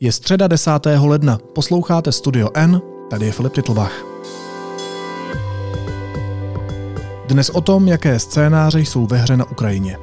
Je 0.00 0.12
středa 0.12 0.48
10. 0.48 0.70
ledna, 1.00 1.38
posloucháte 1.52 2.12
Studio 2.12 2.50
N, 2.54 2.82
tady 3.10 3.26
je 3.26 3.32
Filip 3.32 3.52
Titlbach. 3.52 4.04
Dnes 7.28 7.50
o 7.50 7.60
tom, 7.60 7.88
jaké 7.88 8.18
scénáře 8.18 8.80
jsou 8.80 9.06
ve 9.06 9.16
hře 9.18 9.36
na 9.36 9.50
Ukrajině. 9.50 9.98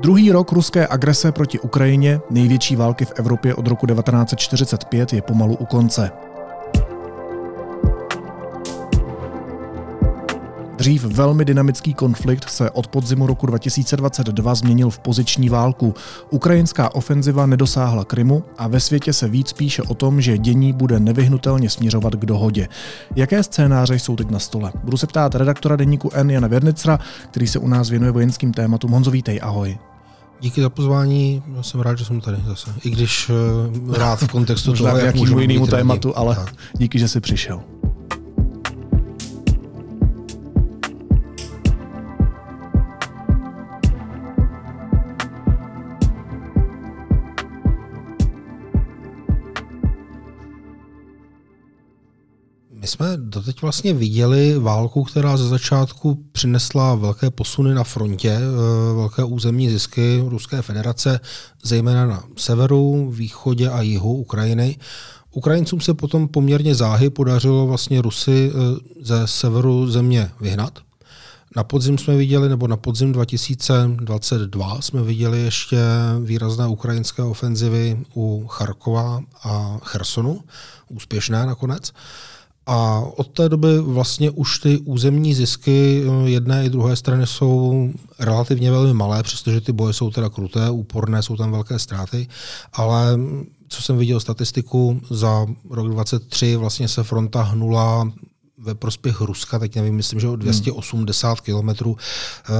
Druhý 0.00 0.32
rok 0.32 0.52
ruské 0.52 0.88
agrese 0.88 1.32
proti 1.32 1.58
Ukrajině, 1.58 2.20
největší 2.30 2.76
války 2.76 3.04
v 3.04 3.12
Evropě 3.16 3.54
od 3.54 3.66
roku 3.66 3.86
1945, 3.86 5.12
je 5.12 5.22
pomalu 5.22 5.56
u 5.56 5.64
konce. 5.64 6.27
Dřív 10.78 11.04
velmi 11.04 11.44
dynamický 11.44 11.94
konflikt 11.94 12.50
se 12.50 12.70
od 12.70 12.86
podzimu 12.86 13.26
roku 13.26 13.46
2022 13.46 14.54
změnil 14.54 14.90
v 14.90 14.98
poziční 14.98 15.48
válku. 15.48 15.94
Ukrajinská 16.30 16.94
ofenziva 16.94 17.46
nedosáhla 17.46 18.04
Krymu 18.04 18.44
a 18.58 18.68
ve 18.68 18.80
světě 18.80 19.12
se 19.12 19.28
víc 19.28 19.52
píše 19.52 19.82
o 19.82 19.94
tom, 19.94 20.20
že 20.20 20.38
dění 20.38 20.72
bude 20.72 21.00
nevyhnutelně 21.00 21.70
směřovat 21.70 22.14
k 22.14 22.26
dohodě. 22.26 22.68
Jaké 23.16 23.42
scénáře 23.42 23.94
jsou 23.94 24.16
teď 24.16 24.30
na 24.30 24.38
stole? 24.38 24.72
Budu 24.84 24.96
se 24.96 25.06
ptát 25.06 25.34
redaktora 25.34 25.76
deníku 25.76 26.10
N 26.14 26.30
Jana 26.30 26.48
Věrnicra, 26.48 26.98
který 27.30 27.46
se 27.46 27.58
u 27.58 27.68
nás 27.68 27.90
věnuje 27.90 28.12
vojenským 28.12 28.52
tématům. 28.52 28.90
Honzo, 28.90 29.10
vítej, 29.10 29.40
ahoj. 29.42 29.78
Díky 30.40 30.62
za 30.62 30.70
pozvání, 30.70 31.42
já 31.56 31.62
jsem 31.62 31.80
rád, 31.80 31.98
že 31.98 32.04
jsem 32.04 32.20
tady 32.20 32.36
zase. 32.46 32.70
I 32.84 32.90
když 32.90 33.30
uh, 33.86 33.94
rád 33.94 34.20
v 34.20 34.28
kontextu 34.28 34.72
toho, 34.72 34.96
jak 34.96 35.14
můžu 35.14 35.38
jinému 35.38 35.66
tématu, 35.66 36.18
ale 36.18 36.36
tak. 36.36 36.54
díky, 36.78 36.98
že 36.98 37.08
jsi 37.08 37.20
přišel. 37.20 37.60
Jsme 52.88 53.16
doteď 53.16 53.62
vlastně 53.62 53.94
viděli 53.94 54.58
válku, 54.58 55.04
která 55.04 55.36
ze 55.36 55.48
začátku 55.48 56.24
přinesla 56.32 56.94
velké 56.94 57.30
posuny 57.30 57.74
na 57.74 57.84
frontě, 57.84 58.30
eh, 58.30 58.94
velké 58.94 59.24
územní 59.24 59.70
zisky 59.70 60.24
Ruské 60.26 60.62
federace, 60.62 61.20
zejména 61.62 62.06
na 62.06 62.24
severu, 62.36 63.10
východě 63.10 63.68
a 63.68 63.82
jihu 63.82 64.14
Ukrajiny. 64.14 64.76
Ukrajincům 65.32 65.80
se 65.80 65.94
potom 65.94 66.28
poměrně 66.28 66.74
záhy 66.74 67.10
podařilo 67.10 67.66
vlastně 67.66 68.02
Rusy 68.02 68.52
eh, 68.52 68.78
ze 69.04 69.26
severu 69.26 69.90
země 69.90 70.30
vyhnat. 70.40 70.78
Na 71.56 71.64
podzim 71.64 71.98
jsme 71.98 72.16
viděli, 72.16 72.48
nebo 72.48 72.68
na 72.68 72.76
podzim 72.76 73.12
2022 73.12 74.80
jsme 74.80 75.02
viděli 75.02 75.40
ještě 75.40 75.78
výrazné 76.24 76.66
ukrajinské 76.66 77.22
ofenzivy 77.22 78.04
u 78.16 78.46
Charkova 78.46 79.20
a 79.44 79.78
Chersonu, 79.84 80.40
úspěšné 80.88 81.46
nakonec. 81.46 81.92
A 82.70 83.02
od 83.16 83.28
té 83.28 83.48
doby 83.48 83.78
vlastně 83.78 84.30
už 84.30 84.58
ty 84.58 84.78
územní 84.78 85.34
zisky 85.34 86.02
eh, 86.04 86.30
jedné 86.30 86.64
i 86.64 86.70
druhé 86.70 86.96
strany 86.96 87.26
jsou 87.26 87.90
relativně 88.18 88.70
velmi 88.70 88.94
malé, 88.94 89.22
přestože 89.22 89.60
ty 89.60 89.72
boje 89.72 89.92
jsou 89.92 90.10
teda 90.10 90.28
kruté, 90.28 90.70
úporné, 90.70 91.22
jsou 91.22 91.36
tam 91.36 91.50
velké 91.50 91.78
ztráty, 91.78 92.28
ale 92.72 93.18
co 93.68 93.82
jsem 93.82 93.98
viděl 93.98 94.20
statistiku, 94.20 95.00
za 95.10 95.46
rok 95.70 95.88
23 95.88 96.56
vlastně 96.56 96.88
se 96.88 97.02
fronta 97.02 97.42
hnula 97.42 98.12
ve 98.58 98.74
prospěch 98.74 99.20
Ruska, 99.20 99.58
teď 99.58 99.76
nevím, 99.76 99.94
myslím, 99.94 100.20
že 100.20 100.28
o 100.28 100.36
280 100.36 101.28
hmm. 101.28 101.36
kilometrů 101.44 101.96
eh, 101.96 102.52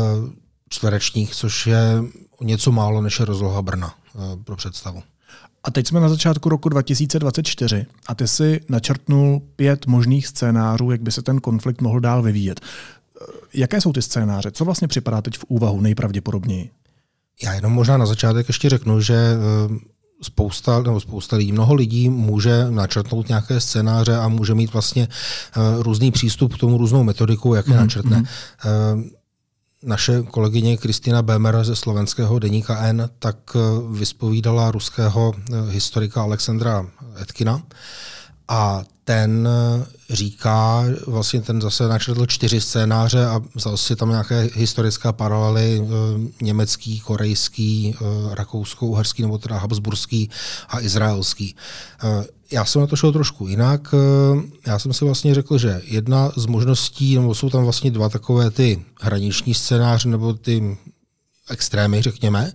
čtverečních, 0.69 1.35
což 1.35 1.67
je 1.67 2.03
něco 2.41 2.73
málo 2.73 3.03
než 3.03 3.19
je 3.19 3.25
rozloha 3.25 3.63
Brna 3.63 3.95
eh, 4.15 4.19
pro 4.45 4.57
představu. 4.57 5.03
A 5.65 5.71
teď 5.71 5.87
jsme 5.87 6.01
na 6.01 6.09
začátku 6.09 6.49
roku 6.49 6.69
2024 6.69 7.87
a 8.09 8.15
ty 8.15 8.29
si 8.29 8.61
načrtnul 8.69 9.43
pět 9.57 9.87
možných 9.87 10.27
scénářů, 10.27 10.91
jak 10.91 11.03
by 11.03 11.13
se 11.13 11.23
ten 11.23 11.41
konflikt 11.41 11.81
mohl 11.81 12.01
dál 12.01 12.23
vyvíjet. 12.23 12.61
Jaké 13.55 13.81
jsou 13.81 13.93
ty 13.93 14.03
scénáře? 14.03 14.51
Co 14.51 14.65
vlastně 14.65 14.89
připadá 14.89 15.23
teď 15.23 15.39
v 15.39 15.45
úvahu 15.49 15.81
nejpravděpodobněji? 15.81 16.71
Já 17.43 17.55
jenom 17.55 17.73
možná 17.73 17.97
na 17.97 18.07
začátek 18.07 18.49
ještě 18.49 18.69
řeknu, 18.69 19.01
že 19.01 19.15
eh, 19.15 19.75
spousta, 20.23 20.83
nebo 20.83 21.01
spousta 21.01 21.37
lidí, 21.37 21.53
mnoho 21.53 21.75
lidí 21.75 22.09
může 22.09 22.71
načrtnout 22.71 23.29
nějaké 23.29 23.61
scénáře 23.61 24.17
a 24.17 24.29
může 24.29 24.55
mít 24.55 24.73
vlastně 24.73 25.09
eh, 25.11 25.83
různý 25.83 26.11
přístup 26.11 26.55
k 26.55 26.59
tomu, 26.59 26.79
různou 26.79 27.05
metodiku, 27.05 27.55
jak 27.55 27.67
je 27.67 27.75
mm-hmm. 27.75 27.79
načrtne. 27.79 28.17
Mm-hmm 28.19 29.18
naše 29.83 30.23
kolegyně 30.23 30.77
Kristina 30.77 31.23
Bemer 31.23 31.65
ze 31.65 31.77
slovenského 31.77 32.39
deníka 32.39 32.79
N 32.79 33.11
tak 33.19 33.37
eh, 33.57 33.59
vyspovídala 33.99 34.71
ruského 34.71 35.33
eh, 35.37 35.71
historika 35.71 36.23
Alexandra 36.23 36.87
Etkina 37.23 37.63
a 38.49 38.85
ten 39.05 39.49
eh, 39.51 39.87
říká, 40.11 40.85
vlastně 41.07 41.41
ten 41.41 41.61
zase 41.61 41.89
načetl 41.89 42.27
čtyři 42.27 42.61
scénáře 42.61 43.27
a 43.27 43.41
vzal 43.55 43.77
si 43.77 43.97
tam 43.97 44.11
nějaké 44.11 44.51
historické 44.55 45.13
paralely 45.13 45.89
německý, 46.43 47.01
korejský, 47.01 47.95
rakousko-uherský 48.33 49.23
nebo 49.23 49.39
teda 49.39 49.59
habsburský 49.59 50.31
a 50.69 50.81
izraelský 50.81 51.55
já 52.53 52.65
jsem 52.65 52.81
na 52.81 52.87
to 52.87 52.97
šel 52.97 53.13
trošku 53.13 53.49
jinak. 53.49 53.95
Eh, 53.95 54.43
já 54.67 54.79
jsem 54.79 54.93
si 54.93 55.05
vlastně 55.05 55.35
řekl, 55.35 55.59
že 55.59 55.81
jedna 55.85 56.33
z 56.37 56.47
možností, 56.47 57.15
nebo 57.15 57.35
jsou 57.35 57.51
tam 57.51 57.65
vlastně 57.65 57.91
dva 57.91 58.09
takové 58.09 58.51
ty 58.51 58.85
hraniční 59.01 59.55
scénáře, 59.55 60.09
nebo 60.09 60.33
ty 60.33 60.79
extrémy, 61.51 62.03
řekněme. 62.03 62.53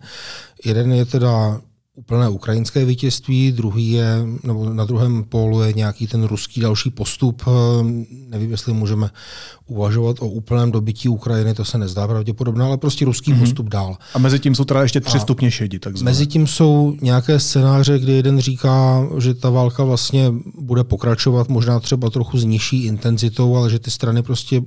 Jeden 0.65 0.93
je 0.93 1.05
teda 1.05 1.61
úplné 1.95 2.29
ukrajinské 2.29 2.85
vítězství, 2.85 3.51
druhý 3.51 3.91
je, 3.91 4.25
nebo 4.43 4.73
na 4.73 4.85
druhém 4.85 5.23
pólu 5.23 5.61
je 5.61 5.73
nějaký 5.73 6.07
ten 6.07 6.23
ruský 6.23 6.61
další 6.61 6.89
postup. 6.89 7.43
Nevím, 8.27 8.51
jestli 8.51 8.73
můžeme 8.73 9.09
uvažovat 9.67 10.15
o 10.19 10.27
úplném 10.27 10.71
dobytí 10.71 11.09
Ukrajiny, 11.09 11.53
to 11.53 11.65
se 11.65 11.77
nezdá 11.77 12.07
pravděpodobné, 12.07 12.65
ale 12.65 12.77
prostě 12.77 13.05
ruský 13.05 13.33
mm-hmm. 13.33 13.39
postup 13.39 13.69
dál. 13.69 13.97
A 14.13 14.19
mezi 14.19 14.39
tím 14.39 14.55
jsou 14.55 14.63
teda 14.63 14.81
ještě 14.81 15.01
tři 15.01 15.17
A 15.17 15.21
stupně 15.21 15.51
šedi. 15.51 15.79
Takzvané. 15.79 16.11
Mezi 16.11 16.27
tím 16.27 16.47
jsou 16.47 16.95
nějaké 17.01 17.39
scénáře, 17.39 17.99
kdy 17.99 18.11
jeden 18.11 18.39
říká, 18.39 19.07
že 19.17 19.33
ta 19.33 19.49
válka 19.49 19.83
vlastně 19.83 20.33
bude 20.59 20.83
pokračovat 20.83 21.49
možná 21.49 21.79
třeba 21.79 22.09
trochu 22.09 22.37
s 22.37 22.43
nižší 22.43 22.85
intenzitou, 22.85 23.55
ale 23.55 23.69
že 23.69 23.79
ty 23.79 23.91
strany 23.91 24.23
prostě 24.23 24.61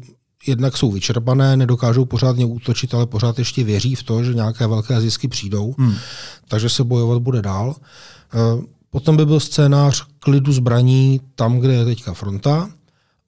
jednak 0.49 0.77
jsou 0.77 0.91
vyčerpané, 0.91 1.57
nedokážou 1.57 2.05
pořádně 2.05 2.47
útočit, 2.47 2.95
ale 2.95 3.07
pořád 3.07 3.39
ještě 3.39 3.65
věří 3.65 3.95
v 3.95 4.03
to, 4.03 4.25
že 4.25 4.35
nějaké 4.35 4.67
velké 4.67 5.01
zisky 5.01 5.29
přijdou, 5.29 5.75
hmm. 5.79 5.95
takže 6.49 6.69
se 6.69 6.85
bojovat 6.85 7.23
bude 7.23 7.43
dál. 7.43 7.75
Eh, 8.35 8.63
potom 8.91 9.17
by 9.17 9.27
byl 9.27 9.41
scénář 9.41 10.07
klidu 10.19 10.53
zbraní 10.53 11.21
tam, 11.35 11.59
kde 11.59 11.75
je 11.75 11.85
teďka 11.85 12.15
fronta. 12.15 12.71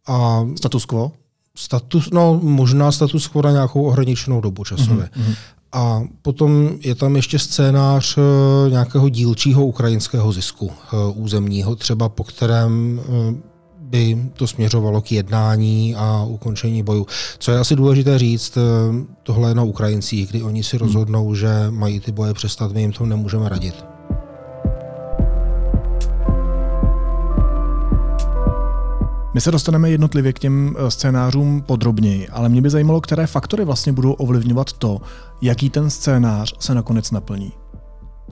A 0.07 0.47
status 0.57 0.85
quo? 0.85 1.13
Status, 1.57 2.11
no, 2.11 2.41
možná 2.43 2.93
status 2.93 3.27
quo 3.27 3.43
na 3.43 3.51
nějakou 3.51 3.85
ohraničenou 3.85 4.41
dobu 4.41 4.65
časově. 4.65 5.11
Mm-hmm. 5.17 5.35
A 5.73 6.03
potom 6.23 6.71
je 6.81 6.95
tam 6.95 7.17
ještě 7.17 7.39
scénář 7.39 8.19
eh, 8.19 8.71
nějakého 8.71 9.09
dílčího 9.09 9.67
ukrajinského 9.67 10.33
zisku 10.33 10.71
eh, 10.73 10.97
územního, 11.15 11.77
třeba 11.77 12.09
po 12.09 12.25
kterém 12.25 13.01
by 13.89 14.19
to 14.35 14.47
směřovalo 14.47 15.01
k 15.01 15.13
jednání 15.13 15.95
a 15.97 16.25
ukončení 16.25 16.83
boju. 16.83 17.07
Co 17.39 17.53
je 17.53 17.59
asi 17.59 17.77
důležité 17.77 18.19
říct, 18.19 18.57
eh, 18.57 18.61
tohle 19.23 19.51
je 19.51 19.55
na 19.55 19.63
Ukrajincích, 19.63 20.31
kdy 20.31 20.43
oni 20.43 20.65
si 20.65 20.77
hmm. 20.77 20.87
rozhodnou, 20.87 21.35
že 21.35 21.49
mají 21.71 22.01
ty 22.01 22.13
boje 22.13 22.35
přestat, 22.35 22.73
my 22.73 22.81
jim 22.81 22.93
to 22.93 23.07
nemůžeme 23.07 23.49
radit. 23.49 23.85
My 29.35 29.41
se 29.41 29.51
dostaneme 29.51 29.91
jednotlivě 29.91 30.33
k 30.33 30.39
těm 30.39 30.77
eh, 30.79 30.91
scénářům 30.91 31.63
podrobněji, 31.63 32.29
ale 32.29 32.49
mě 32.49 32.63
by 32.63 32.71
zajímalo, 32.71 33.01
které 33.01 33.27
faktory 33.27 33.65
vlastně 33.65 33.93
budou 33.93 34.13
ovlivňovat 34.13 34.73
to, 34.73 35.01
jaký 35.43 35.71
ten 35.71 35.91
scénář 35.91 36.55
se 36.59 36.75
nakonec 36.75 37.11
naplní. 37.11 37.53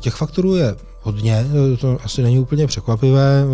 Těch 0.00 0.14
faktorů 0.14 0.54
je 0.54 0.76
hodně, 1.06 1.46
to 1.80 1.98
asi 2.04 2.22
není 2.22 2.38
úplně 2.38 2.66
překvapivé. 2.66 3.44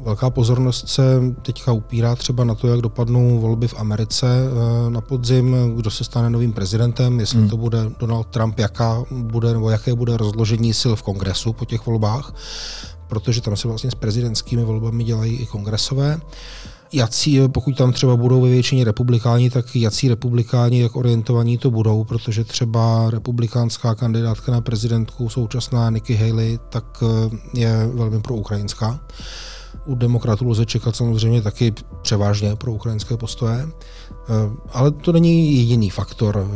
Velká 0.00 0.30
pozornost 0.30 0.88
se 0.88 1.02
teďka 1.42 1.72
upírá 1.72 2.16
třeba 2.16 2.44
na 2.44 2.54
to, 2.54 2.68
jak 2.68 2.80
dopadnou 2.80 3.40
volby 3.40 3.68
v 3.68 3.74
Americe 3.78 4.26
eh, 4.26 4.90
na 4.90 5.00
podzim, 5.00 5.56
kdo 5.76 5.90
se 5.90 6.04
stane 6.04 6.30
novým 6.30 6.52
prezidentem, 6.52 7.20
jestli 7.20 7.38
hmm. 7.38 7.48
to 7.48 7.56
bude 7.56 7.78
Donald 8.00 8.26
Trump, 8.26 8.58
jaká 8.58 9.04
bude, 9.10 9.52
nebo 9.52 9.70
jaké 9.70 9.94
bude 9.94 10.16
rozložení 10.16 10.74
sil 10.80 10.92
v 10.96 11.02
kongresu 11.02 11.52
po 11.52 11.64
těch 11.64 11.86
volbách, 11.86 12.34
protože 13.08 13.40
tam 13.40 13.56
se 13.56 13.68
vlastně 13.68 13.90
s 13.90 13.94
prezidentskými 13.94 14.64
volbami 14.64 15.04
dělají 15.04 15.36
i 15.36 15.46
kongresové 15.46 16.20
jací, 16.92 17.40
pokud 17.48 17.76
tam 17.76 17.92
třeba 17.92 18.16
budou 18.16 18.40
ve 18.40 18.48
většině 18.48 18.84
republikáni, 18.84 19.50
tak 19.50 19.76
jací 19.76 20.08
republikáni, 20.08 20.80
jak 20.80 20.96
orientovaní 20.96 21.58
to 21.58 21.70
budou, 21.70 22.04
protože 22.04 22.44
třeba 22.44 23.10
republikánská 23.10 23.94
kandidátka 23.94 24.52
na 24.52 24.60
prezidentku 24.60 25.28
současná 25.28 25.90
Nikki 25.90 26.14
Haley, 26.14 26.58
tak 26.68 26.84
eh, 27.02 27.36
je 27.60 27.86
velmi 27.94 28.20
proukrajinská. 28.20 29.00
U 29.86 29.94
demokratů 29.94 30.48
lze 30.48 30.66
čekat 30.66 30.96
samozřejmě 30.96 31.42
taky 31.42 31.74
převážně 32.02 32.56
pro 32.56 32.72
ukrajinské 32.72 33.16
postoje, 33.16 33.68
ale 34.72 34.90
to 34.90 35.12
není 35.12 35.56
jediný 35.56 35.90
faktor. 35.90 36.48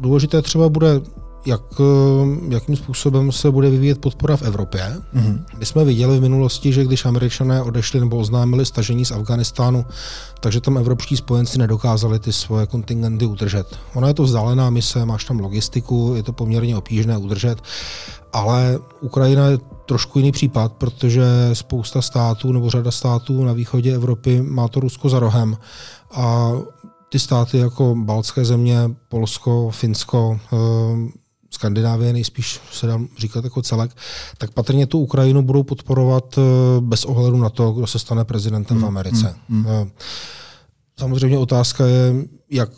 Důležité 0.00 0.42
třeba 0.42 0.68
bude 0.68 1.00
jak, 1.46 1.62
eh, 1.80 2.54
jakým 2.54 2.76
způsobem 2.76 3.32
se 3.32 3.50
bude 3.50 3.70
vyvíjet 3.70 4.00
podpora 4.00 4.36
v 4.36 4.42
Evropě. 4.42 4.96
Mm-hmm. 5.14 5.44
My 5.58 5.66
jsme 5.66 5.84
viděli 5.84 6.18
v 6.18 6.22
minulosti, 6.22 6.72
že 6.72 6.84
když 6.84 7.04
američané 7.04 7.62
odešli 7.62 8.00
nebo 8.00 8.16
oznámili 8.16 8.66
stažení 8.66 9.04
z 9.04 9.12
Afganistánu, 9.12 9.84
takže 10.40 10.60
tam 10.60 10.78
evropští 10.78 11.16
spojenci 11.16 11.58
nedokázali 11.58 12.18
ty 12.18 12.32
svoje 12.32 12.66
kontingenty 12.66 13.26
udržet. 13.26 13.78
Ona 13.94 14.08
je 14.08 14.14
to 14.14 14.22
vzdálená 14.22 14.70
mise, 14.70 15.06
máš 15.06 15.24
tam 15.24 15.40
logistiku, 15.40 16.12
je 16.16 16.22
to 16.22 16.32
poměrně 16.32 16.76
obtížné 16.76 17.18
udržet, 17.18 17.62
ale 18.32 18.78
Ukrajina 19.00 19.46
je 19.46 19.58
trošku 19.86 20.18
jiný 20.18 20.32
případ, 20.32 20.72
protože 20.72 21.24
spousta 21.52 22.02
států 22.02 22.52
nebo 22.52 22.70
řada 22.70 22.90
států 22.90 23.44
na 23.44 23.52
východě 23.52 23.94
Evropy 23.94 24.42
má 24.42 24.68
to 24.68 24.80
Rusko 24.80 25.08
za 25.08 25.18
rohem 25.18 25.56
a 26.12 26.52
ty 27.08 27.18
státy 27.18 27.58
jako 27.58 27.94
baltské 27.98 28.44
země, 28.44 28.76
Polsko, 29.08 29.70
Finsko, 29.70 30.40
eh, 30.52 31.21
Skandinávie 31.52 32.12
nejspíš 32.12 32.60
se 32.72 32.86
dá 32.86 33.00
říkat 33.18 33.44
jako 33.44 33.62
celek, 33.62 33.96
tak 34.38 34.50
patrně 34.50 34.86
tu 34.86 34.98
Ukrajinu 34.98 35.42
budou 35.42 35.62
podporovat 35.62 36.38
eh, 36.38 36.40
bez 36.80 37.04
ohledu 37.04 37.36
na 37.36 37.48
to, 37.48 37.72
kdo 37.72 37.86
se 37.86 37.98
stane 37.98 38.24
prezidentem 38.24 38.76
hmm, 38.76 38.84
v 38.84 38.88
Americe. 38.88 39.34
Hmm, 39.48 39.64
hmm. 39.64 39.90
Samozřejmě 40.98 41.38
otázka 41.38 41.86
je, 41.86 42.14
jak 42.50 42.70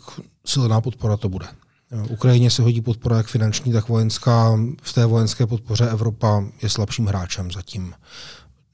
silná 0.45 0.81
podpora 0.81 1.17
to 1.17 1.29
bude. 1.29 1.45
Eh, 1.91 2.07
Ukrajině 2.09 2.51
se 2.51 2.61
hodí 2.61 2.81
podpora 2.81 3.17
jak 3.17 3.27
finanční, 3.27 3.71
tak 3.71 3.89
vojenská. 3.89 4.59
V 4.81 4.93
té 4.93 5.05
vojenské 5.05 5.47
podpoře 5.47 5.89
Evropa 5.89 6.43
je 6.61 6.69
slabším 6.69 7.05
hráčem 7.05 7.51
zatím 7.51 7.93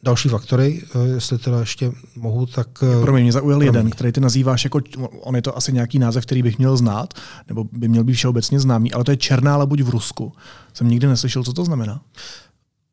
další 0.03 0.29
faktory, 0.29 0.81
eh, 0.95 1.07
jestli 1.07 1.37
teda 1.37 1.59
ještě 1.59 1.91
mohu, 2.15 2.45
tak... 2.45 2.67
Eh, 2.83 3.01
Promiň, 3.01 3.23
mě 3.23 3.31
zaujal 3.31 3.63
jeden, 3.63 3.89
který 3.89 4.11
ty 4.11 4.21
nazýváš 4.21 4.63
jako, 4.63 4.79
on 5.19 5.35
je 5.35 5.41
to 5.41 5.57
asi 5.57 5.73
nějaký 5.73 5.99
název, 5.99 6.25
který 6.25 6.43
bych 6.43 6.57
měl 6.57 6.77
znát, 6.77 7.13
nebo 7.47 7.63
by 7.71 7.87
měl 7.87 8.03
být 8.03 8.13
všeobecně 8.13 8.59
známý, 8.59 8.93
ale 8.93 9.03
to 9.03 9.11
je 9.11 9.17
černá 9.17 9.57
labuť 9.57 9.81
v 9.81 9.89
Rusku. 9.89 10.33
Jsem 10.73 10.87
nikdy 10.87 11.07
neslyšel, 11.07 11.43
co 11.43 11.53
to 11.53 11.65
znamená. 11.65 12.01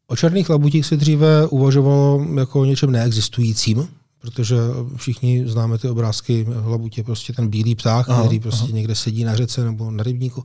O 0.06 0.16
černých 0.16 0.50
labutích 0.50 0.86
se 0.86 0.96
dříve 0.96 1.46
uvažovalo 1.46 2.26
jako 2.38 2.60
o 2.60 2.64
něčem 2.64 2.90
neexistujícím, 2.90 3.88
protože 4.18 4.56
všichni 4.96 5.48
známe 5.48 5.78
ty 5.78 5.88
obrázky 5.88 6.46
labutě, 6.64 7.02
prostě 7.02 7.32
ten 7.32 7.48
bílý 7.48 7.74
pták, 7.74 8.08
aha, 8.08 8.22
který 8.22 8.40
prostě 8.40 8.64
aha. 8.64 8.74
někde 8.74 8.94
sedí 8.94 9.24
na 9.24 9.36
řece 9.36 9.64
nebo 9.64 9.90
na 9.90 10.02
rybníku. 10.02 10.44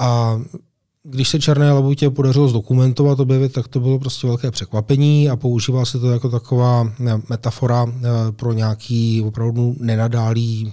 A 0.00 0.40
když 1.08 1.28
se 1.28 1.40
černé 1.40 1.72
labutě 1.72 2.10
podařilo 2.10 2.48
zdokumentovat, 2.48 3.20
objevit, 3.20 3.52
tak 3.52 3.68
to 3.68 3.80
bylo 3.80 3.98
prostě 3.98 4.26
velké 4.26 4.50
překvapení 4.50 5.30
a 5.30 5.36
používá 5.36 5.84
se 5.84 5.98
to 5.98 6.10
jako 6.10 6.28
taková 6.28 6.92
metafora 7.28 7.86
eh, 7.88 8.02
pro 8.32 8.52
nějaký 8.52 9.22
opravdu 9.22 9.76
nenadálý 9.80 10.72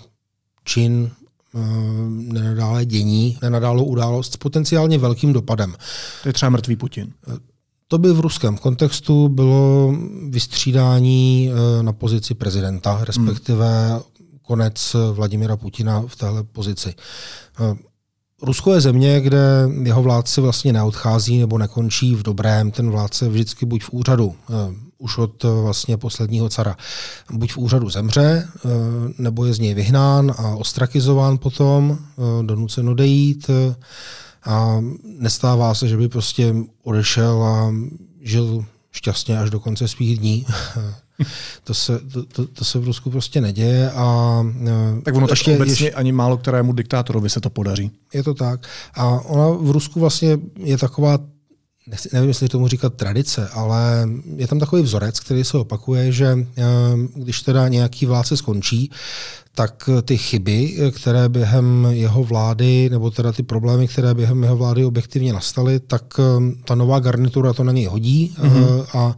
čin, 0.64 1.12
eh, 1.56 1.60
nenadálé 2.10 2.86
dění, 2.86 3.38
nenadálou 3.42 3.86
událost 3.86 4.34
s 4.34 4.38
potenciálně 4.38 4.98
velkým 4.98 5.34
dopadem. 5.34 5.74
To 6.24 6.30
je 6.30 6.34
třeba 6.34 6.50
mrtvý 6.50 6.76
Putin. 6.76 7.14
Eh, 7.28 7.38
to 7.88 7.98
by 7.98 8.14
v 8.14 8.20
ruském 8.20 8.58
kontextu 8.58 9.30
bylo 9.30 9.96
vystřídání 10.30 11.52
na 11.82 11.94
pozici 11.94 12.34
prezidenta, 12.34 13.00
respektive 13.04 13.90
hmm. 13.90 14.02
konec 14.42 14.96
Vladimira 15.14 15.58
Putina 15.58 16.04
v 16.08 16.16
téhle 16.16 16.44
pozici. 16.44 16.94
Rusko 18.44 18.74
je 18.74 18.82
země, 18.82 19.22
kde 19.22 19.70
jeho 19.84 20.04
vládce 20.04 20.42
vlastně 20.42 20.74
neodchází 20.74 21.40
nebo 21.40 21.58
nekončí 21.58 22.16
v 22.16 22.24
dobrém. 22.24 22.72
Ten 22.72 22.92
vládce 22.92 23.30
vždycky 23.30 23.66
buď 23.66 23.84
v 23.84 23.94
úřadu, 23.94 24.36
eh, 24.50 24.54
už 24.98 25.18
od 25.18 25.46
eh, 25.46 25.48
vlastně 25.48 25.98
posledního 25.98 26.50
cara, 26.50 26.78
buď 27.32 27.52
v 27.52 27.58
úřadu 27.58 27.90
zemře, 27.90 28.48
eh, 28.56 28.70
nebo 29.18 29.46
je 29.46 29.54
z 29.54 29.60
něj 29.60 29.74
vyhnán 29.74 30.34
a 30.38 30.56
ostrakizován 30.56 31.38
potom, 31.38 31.98
donucen 32.42 32.90
odejít. 32.90 33.50
A 34.46 34.82
nestává 35.20 35.74
se, 35.74 35.88
že 35.88 35.98
by 35.98 36.10
prostě 36.10 36.56
odešel 36.84 37.44
a 37.44 37.74
žil 38.22 38.66
šťastně 38.92 39.40
až 39.40 39.50
do 39.50 39.60
konce 39.60 39.88
svých 39.88 40.20
dní. 40.20 40.46
to, 41.64 41.74
se, 41.74 42.00
to, 42.00 42.26
to, 42.26 42.48
to 42.48 42.66
se 42.66 42.80
v 42.80 42.84
Rusku 42.84 43.10
prostě 43.10 43.42
neděje. 43.42 43.92
A, 43.92 44.40
e, 44.98 45.02
tak 45.02 45.16
ono 45.16 45.28
ještě, 45.30 45.56
obecně 45.56 45.72
ještě, 45.72 45.92
ani 45.92 46.12
málo 46.12 46.38
kterému 46.38 46.74
diktátorovi 46.74 47.30
se 47.30 47.42
to 47.42 47.50
podaří. 47.50 47.92
Je 48.14 48.24
to 48.24 48.34
tak. 48.34 48.68
A 48.94 49.08
ona 49.10 49.50
v 49.50 49.72
Rusku 49.72 50.00
vlastně 50.00 50.38
je 50.58 50.78
taková 50.78 51.20
nechci, 51.88 52.10
nevím, 52.14 52.28
jestli 52.28 52.50
tomu 52.50 52.68
říkat 52.68 52.94
tradice, 52.94 53.50
ale 53.54 54.10
je 54.36 54.48
tam 54.48 54.60
takový 54.60 54.82
vzorec, 54.82 55.20
který 55.20 55.44
se 55.44 55.58
opakuje, 55.58 56.12
že 56.12 56.26
e, 56.28 56.64
když 57.16 57.42
teda 57.42 57.68
nějaký 57.68 58.06
vládce 58.06 58.38
skončí, 58.38 58.92
tak 59.56 59.90
ty 60.06 60.18
chyby, 60.18 60.92
které 60.92 61.30
během 61.30 61.88
jeho 61.92 62.24
vlády, 62.24 62.90
nebo 62.90 63.12
teda 63.12 63.32
ty 63.32 63.44
problémy, 63.44 63.88
které 63.88 64.14
během 64.14 64.44
jeho 64.44 64.58
vlády 64.58 64.86
objektivně 64.86 65.34
nastaly, 65.34 65.80
tak 65.80 66.04
e, 66.20 66.24
ta 66.66 66.76
nová 66.76 67.00
garnitura 67.00 67.54
to 67.54 67.64
na 67.64 67.72
něj 67.72 67.86
hodí 67.86 68.36
mm-hmm. 68.42 68.86
a 68.94 69.18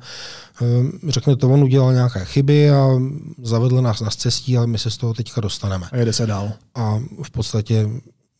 řekne 1.08 1.36
to, 1.36 1.50
on 1.50 1.64
udělal 1.64 1.94
nějaké 1.94 2.26
chyby 2.26 2.70
a 2.70 2.90
zavedl 3.44 3.82
nás 3.82 4.02
na 4.02 4.10
cestí, 4.10 4.58
ale 4.58 4.68
my 4.68 4.78
se 4.78 4.92
z 4.92 4.98
toho 4.98 5.14
teďka 5.14 5.42
dostaneme. 5.42 5.88
A 5.92 5.98
jede 5.98 6.14
se 6.14 6.26
dál. 6.26 6.52
A 6.76 7.00
v 7.24 7.32
podstatě 7.32 7.90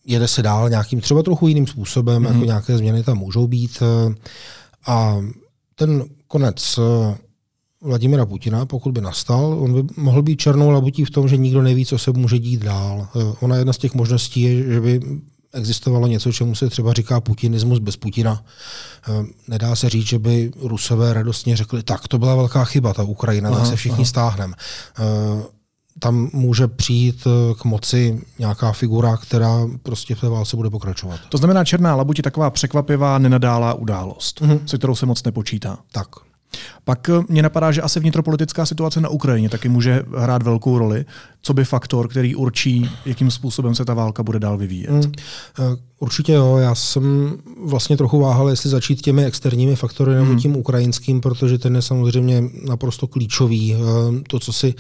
jede 0.06 0.28
se 0.28 0.42
dál 0.42 0.70
nějakým 0.70 1.02
třeba 1.02 1.24
trochu 1.24 1.48
jiným 1.48 1.68
způsobem, 1.68 2.24
mm-hmm. 2.24 2.34
jako 2.34 2.46
nějaké 2.46 2.78
změny 2.78 3.04
tam 3.04 3.18
můžou 3.18 3.48
být. 3.48 3.80
Ehm, 3.82 4.16
a 4.88 5.18
ten 5.76 6.04
konec 6.28 6.80
eh, 6.80 7.18
Vladimira 7.82 8.26
Putina, 8.26 8.66
pokud 8.66 8.92
by 8.92 9.02
nastal, 9.02 9.58
on 9.60 9.74
by 9.74 9.94
mohl 9.98 10.22
být 10.22 10.40
černou 10.40 10.70
labutí 10.70 11.06
v 11.06 11.10
tom, 11.10 11.28
že 11.28 11.38
nikdo 11.38 11.62
neví, 11.62 11.86
co 11.86 11.98
se 11.98 12.12
může 12.12 12.40
dít 12.40 12.64
dál. 12.64 13.08
Ona 13.40 13.56
jedna 13.56 13.74
z 13.74 13.78
těch 13.78 13.94
možností 13.94 14.42
je, 14.42 14.74
že 14.74 14.82
by 14.82 15.00
existovalo 15.56 16.08
něco, 16.08 16.32
čemu 16.32 16.56
se 16.56 16.70
třeba 16.70 16.94
říká 16.94 17.22
putinismus 17.22 17.80
bez 17.80 17.98
Putina. 17.98 18.44
Eh, 19.10 19.26
nedá 19.48 19.76
se 19.76 19.90
říct, 19.90 20.08
že 20.08 20.20
by 20.20 20.52
Rusové 20.62 21.14
radostně 21.14 21.58
řekli, 21.58 21.84
tak 21.84 22.08
to 22.08 22.18
byla 22.18 22.36
velká 22.36 22.66
chyba, 22.66 22.94
ta 22.94 23.04
Ukrajina, 23.04 23.52
tak 23.52 23.66
se 23.66 23.76
všichni 23.76 24.06
stáhneme. 24.06 24.54
Eh, 25.00 25.44
tam 26.00 26.30
může 26.34 26.68
přijít 26.68 27.28
eh, 27.28 27.54
k 27.60 27.66
moci 27.66 28.22
nějaká 28.40 28.72
figura, 28.72 29.18
která 29.18 29.68
prostě 29.84 30.16
v 30.16 30.22
té 30.22 30.30
válce 30.30 30.56
bude 30.56 30.70
pokračovat. 30.70 31.20
To 31.30 31.38
znamená, 31.38 31.66
Černá 31.66 31.96
labuť 31.96 32.20
je 32.20 32.24
taková 32.24 32.50
překvapivá, 32.50 33.18
nenadálá 33.18 33.74
událost, 33.74 34.42
mm-hmm. 34.42 34.66
se 34.66 34.78
kterou 34.78 34.96
se 34.96 35.06
moc 35.06 35.24
nepočítá. 35.24 35.78
Tak. 35.92 36.08
Pak 36.84 37.10
eh, 37.10 37.14
mě 37.30 37.42
napadá, 37.42 37.72
že 37.72 37.82
asi 37.82 38.00
vnitropolitická 38.00 38.66
situace 38.66 39.02
na 39.02 39.10
Ukrajině 39.10 39.50
taky 39.50 39.70
může 39.70 40.04
hrát 40.18 40.44
velkou 40.44 40.78
roli. 40.78 41.06
Co 41.42 41.54
by 41.54 41.66
faktor, 41.66 42.08
který 42.08 42.36
určí, 42.36 42.90
jakým 43.06 43.32
způsobem 43.32 43.76
se 43.76 43.86
ta 43.86 43.94
válka 43.94 44.24
bude 44.24 44.40
dál 44.40 44.58
vyvíjet? 44.58 44.92
Hmm. 44.92 45.12
Určitě 46.00 46.34
jo, 46.34 46.58
já 46.58 46.76
jsem 46.76 47.34
vlastně 47.66 47.98
trochu 47.98 48.20
váhal, 48.20 48.50
jestli 48.50 48.70
začít 48.70 49.02
těmi 49.02 49.26
externími 49.26 49.76
faktory 49.76 50.14
nebo 50.16 50.26
hmm. 50.26 50.40
tím 50.40 50.56
ukrajinským, 50.56 51.22
protože 51.22 51.58
ten 51.58 51.76
je 51.76 51.82
samozřejmě 51.82 52.44
naprosto 52.68 53.08
klíčový. 53.08 53.76
To, 54.30 54.40
co 54.40 54.54
si 54.54 54.74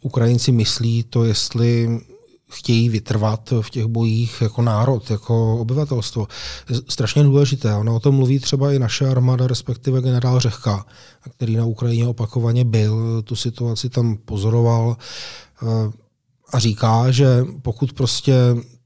Ukrajinci 0.00 0.52
myslí, 0.52 1.04
to 1.10 1.24
jestli 1.24 2.00
chtějí 2.50 2.88
vytrvat 2.88 3.52
v 3.60 3.70
těch 3.70 3.86
bojích 3.86 4.40
jako 4.40 4.62
národ, 4.62 5.10
jako 5.10 5.56
obyvatelstvo. 5.58 6.26
Je 6.70 6.76
strašně 6.88 7.22
důležité. 7.22 7.74
Ono 7.74 7.96
o 7.96 8.00
tom 8.00 8.14
mluví 8.14 8.38
třeba 8.38 8.72
i 8.72 8.78
naše 8.78 9.08
armáda, 9.08 9.46
respektive 9.46 10.00
generál 10.00 10.40
Řehka, 10.40 10.86
který 11.30 11.56
na 11.56 11.64
Ukrajině 11.64 12.06
opakovaně 12.06 12.64
byl, 12.64 13.22
tu 13.22 13.36
situaci 13.36 13.88
tam 13.88 14.16
pozoroval 14.16 14.96
eh, 15.62 15.66
a 16.52 16.58
říká, 16.58 17.10
že 17.10 17.44
pokud 17.62 17.92
prostě 17.92 18.34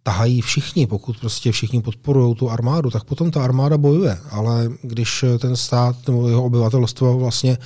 tahají 0.02 0.40
všichni, 0.40 0.86
pokud 0.86 1.18
prostě 1.20 1.52
všichni 1.52 1.82
podporují 1.82 2.34
tu 2.34 2.50
armádu, 2.50 2.90
tak 2.90 3.04
potom 3.04 3.30
ta 3.30 3.44
armáda 3.44 3.78
bojuje. 3.78 4.18
Ale 4.30 4.68
když 4.82 5.24
ten 5.38 5.56
stát 5.56 5.96
nebo 6.06 6.28
jeho 6.28 6.44
obyvatelstvo 6.44 7.18
vlastně 7.18 7.58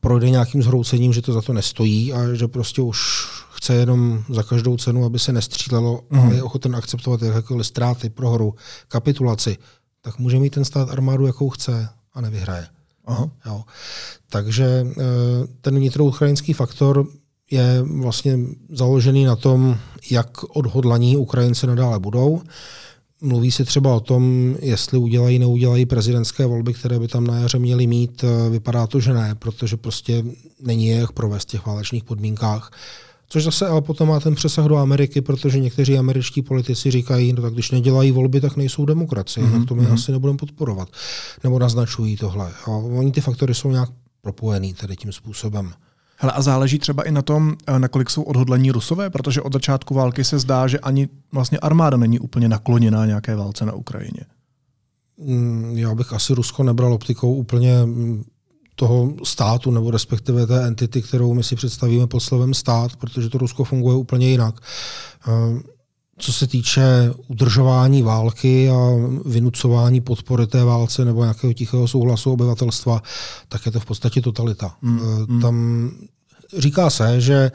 projde 0.00 0.30
nějakým 0.30 0.62
zhroucením, 0.62 1.12
že 1.12 1.22
to 1.22 1.32
za 1.32 1.42
to 1.42 1.52
nestojí 1.52 2.12
a 2.12 2.34
že 2.34 2.48
prostě 2.48 2.82
už 2.82 3.28
chce 3.58 3.74
jenom 3.74 4.24
za 4.28 4.42
každou 4.42 4.76
cenu, 4.76 5.04
aby 5.04 5.18
se 5.18 5.32
nestřílelo, 5.32 6.00
mm. 6.10 6.20
ale 6.20 6.34
je 6.34 6.42
ochoten 6.42 6.76
akceptovat 6.76 7.22
jakékoliv 7.22 7.66
ztráty, 7.66 8.10
prohru, 8.10 8.54
kapitulaci, 8.88 9.56
tak 10.00 10.18
může 10.18 10.38
mít 10.38 10.50
ten 10.50 10.64
stát 10.64 10.90
armádu, 10.90 11.26
jakou 11.26 11.50
chce 11.50 11.88
a 12.14 12.20
nevyhraje. 12.20 12.66
Aha. 13.06 13.30
Jo. 13.46 13.62
Takže 14.30 14.86
eh, 14.90 14.94
ten 15.60 15.76
vnitroukrajinský 15.76 16.52
faktor 16.52 17.06
je 17.50 17.82
vlastně 17.82 18.38
založený 18.70 19.24
na 19.24 19.36
tom, 19.36 19.78
jak 20.10 20.44
odhodlaní 20.56 21.16
Ukrajinci 21.16 21.66
nadále 21.66 21.98
budou. 21.98 22.42
Mluví 23.20 23.50
se 23.50 23.64
třeba 23.64 23.94
o 23.94 24.00
tom, 24.00 24.54
jestli 24.60 24.98
udělají, 24.98 25.38
neudělají 25.38 25.86
prezidentské 25.86 26.46
volby, 26.46 26.74
které 26.74 26.98
by 26.98 27.08
tam 27.08 27.26
na 27.26 27.38
jaře 27.38 27.58
měly 27.58 27.86
mít. 27.86 28.24
Vypadá 28.50 28.86
to, 28.86 29.00
že 29.00 29.14
ne, 29.14 29.34
protože 29.34 29.76
prostě 29.76 30.24
není 30.60 30.88
jak 30.88 31.12
provést 31.12 31.42
v 31.42 31.50
těch 31.50 31.66
válečných 31.66 32.04
podmínkách. 32.04 32.70
Což 33.28 33.44
zase 33.44 33.66
ale 33.66 33.82
potom 33.82 34.08
má 34.08 34.20
ten 34.20 34.34
přesah 34.34 34.64
do 34.64 34.76
Ameriky, 34.76 35.20
protože 35.20 35.60
někteří 35.60 35.98
američtí 35.98 36.42
politici 36.42 36.90
říkají, 36.90 37.32
no 37.32 37.42
tak 37.42 37.52
když 37.52 37.70
nedělají 37.70 38.10
volby, 38.10 38.40
tak 38.40 38.56
nejsou 38.56 38.84
demokracie, 38.84 39.46
mm-hmm. 39.46 39.58
tak 39.58 39.68
to 39.68 39.74
my 39.74 39.82
mm-hmm. 39.82 39.92
asi 39.92 40.12
nebudeme 40.12 40.36
podporovat. 40.36 40.88
Nebo 41.44 41.58
naznačují 41.58 42.16
tohle. 42.16 42.52
A 42.64 42.68
oni 42.70 43.12
ty 43.12 43.20
faktory 43.20 43.54
jsou 43.54 43.70
nějak 43.70 43.90
propojený 44.22 44.74
tady 44.74 44.96
tím 44.96 45.12
způsobem. 45.12 45.72
Hele, 46.16 46.32
a 46.32 46.42
záleží 46.42 46.78
třeba 46.78 47.02
i 47.02 47.10
na 47.10 47.22
tom, 47.22 47.56
eh, 47.66 47.78
nakolik 47.78 48.10
jsou 48.10 48.22
odhodlení 48.22 48.70
Rusové, 48.70 49.10
protože 49.10 49.42
od 49.42 49.52
začátku 49.52 49.94
války 49.94 50.24
se 50.24 50.38
zdá, 50.38 50.66
že 50.66 50.78
ani 50.78 51.08
vlastně 51.32 51.58
armáda 51.58 51.96
není 51.96 52.18
úplně 52.18 52.48
nakloněná 52.48 53.06
nějaké 53.06 53.36
válce 53.36 53.66
na 53.66 53.72
Ukrajině. 53.72 54.20
Mm, 55.18 55.72
já 55.76 55.94
bych 55.94 56.12
asi 56.12 56.34
Rusko 56.34 56.62
nebral 56.62 56.92
optikou 56.92 57.34
úplně 57.34 57.84
mm, 57.84 58.24
toho 58.78 59.12
státu, 59.24 59.70
nebo 59.70 59.90
respektive 59.90 60.46
té 60.46 60.66
entity, 60.66 61.02
kterou 61.02 61.34
my 61.34 61.42
si 61.42 61.56
představíme 61.56 62.06
pod 62.06 62.20
slovem 62.20 62.54
stát, 62.54 62.96
protože 62.96 63.28
to 63.28 63.38
Rusko 63.38 63.64
funguje 63.64 63.96
úplně 63.96 64.30
jinak. 64.30 64.60
Eh, 65.28 65.62
co 66.18 66.32
se 66.32 66.46
týče 66.46 67.12
udržování 67.28 68.02
války 68.02 68.70
a 68.70 68.76
vynucování 69.24 70.00
podpory 70.00 70.46
té 70.46 70.64
válce 70.64 71.04
nebo 71.04 71.22
nějakého 71.22 71.52
tichého 71.52 71.88
souhlasu 71.88 72.32
obyvatelstva, 72.32 73.02
tak 73.48 73.66
je 73.66 73.72
to 73.72 73.80
v 73.80 73.86
podstatě 73.86 74.20
totalita. 74.22 74.74
Mm, 74.82 75.40
Tam 75.40 75.90
říká 76.58 76.90
se, 76.90 77.20
že 77.20 77.50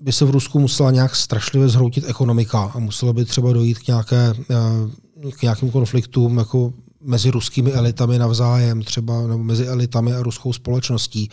by 0.00 0.12
se 0.12 0.24
v 0.24 0.30
Rusku 0.30 0.58
musela 0.58 0.90
nějak 0.90 1.16
strašlivě 1.16 1.68
zhroutit 1.68 2.04
ekonomika 2.08 2.72
a 2.74 2.78
muselo 2.78 3.12
by 3.12 3.24
třeba 3.24 3.52
dojít 3.52 3.78
k, 3.78 3.86
nějaké, 3.86 4.32
k 5.38 5.42
nějakým 5.42 5.70
konfliktům 5.70 6.38
jako 6.38 6.72
mezi 7.06 7.30
ruskými 7.30 7.72
elitami 7.72 8.18
navzájem, 8.18 8.82
třeba 8.82 9.26
nebo 9.26 9.42
mezi 9.44 9.66
elitami 9.66 10.12
a 10.12 10.22
ruskou 10.22 10.52
společností, 10.52 11.30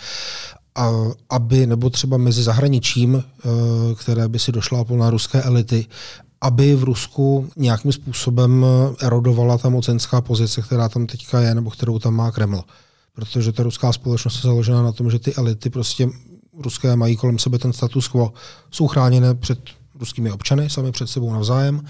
a, 0.76 0.92
aby, 1.30 1.68
nebo 1.68 1.90
třeba 1.90 2.18
mezi 2.18 2.44
zahraničím, 2.44 3.24
eh, 3.24 3.50
které 3.96 4.28
by 4.28 4.40
si 4.40 4.52
došla 4.52 4.86
na 4.96 5.10
ruské 5.10 5.42
elity, 5.42 5.86
aby 6.42 6.76
v 6.76 6.84
Rusku 6.84 7.50
nějakým 7.56 7.92
způsobem 7.92 8.66
erodovala 9.02 9.58
ta 9.58 9.70
mocenská 9.70 10.22
pozice, 10.22 10.62
která 10.62 10.90
tam 10.90 11.08
teďka 11.08 11.40
je, 11.40 11.56
nebo 11.56 11.70
kterou 11.70 12.00
tam 12.00 12.14
má 12.14 12.32
Kreml. 12.32 12.64
Protože 13.16 13.52
ta 13.52 13.64
ruská 13.64 13.94
společnost 13.94 14.36
je 14.36 14.42
založena 14.42 14.84
na 14.84 14.92
tom, 14.92 15.12
že 15.12 15.20
ty 15.20 15.36
elity 15.36 15.70
prostě 15.70 16.10
ruské 16.60 16.96
mají 16.96 17.16
kolem 17.16 17.40
sebe 17.40 17.60
ten 17.60 17.74
status 17.74 18.08
quo, 18.08 18.34
jsou 18.72 18.88
chráněné 18.88 19.36
před 19.36 19.60
ruskými 20.04 20.32
občany, 20.32 20.70
sami 20.70 20.92
před 20.92 21.08
sebou 21.08 21.34
navzájem 21.34 21.82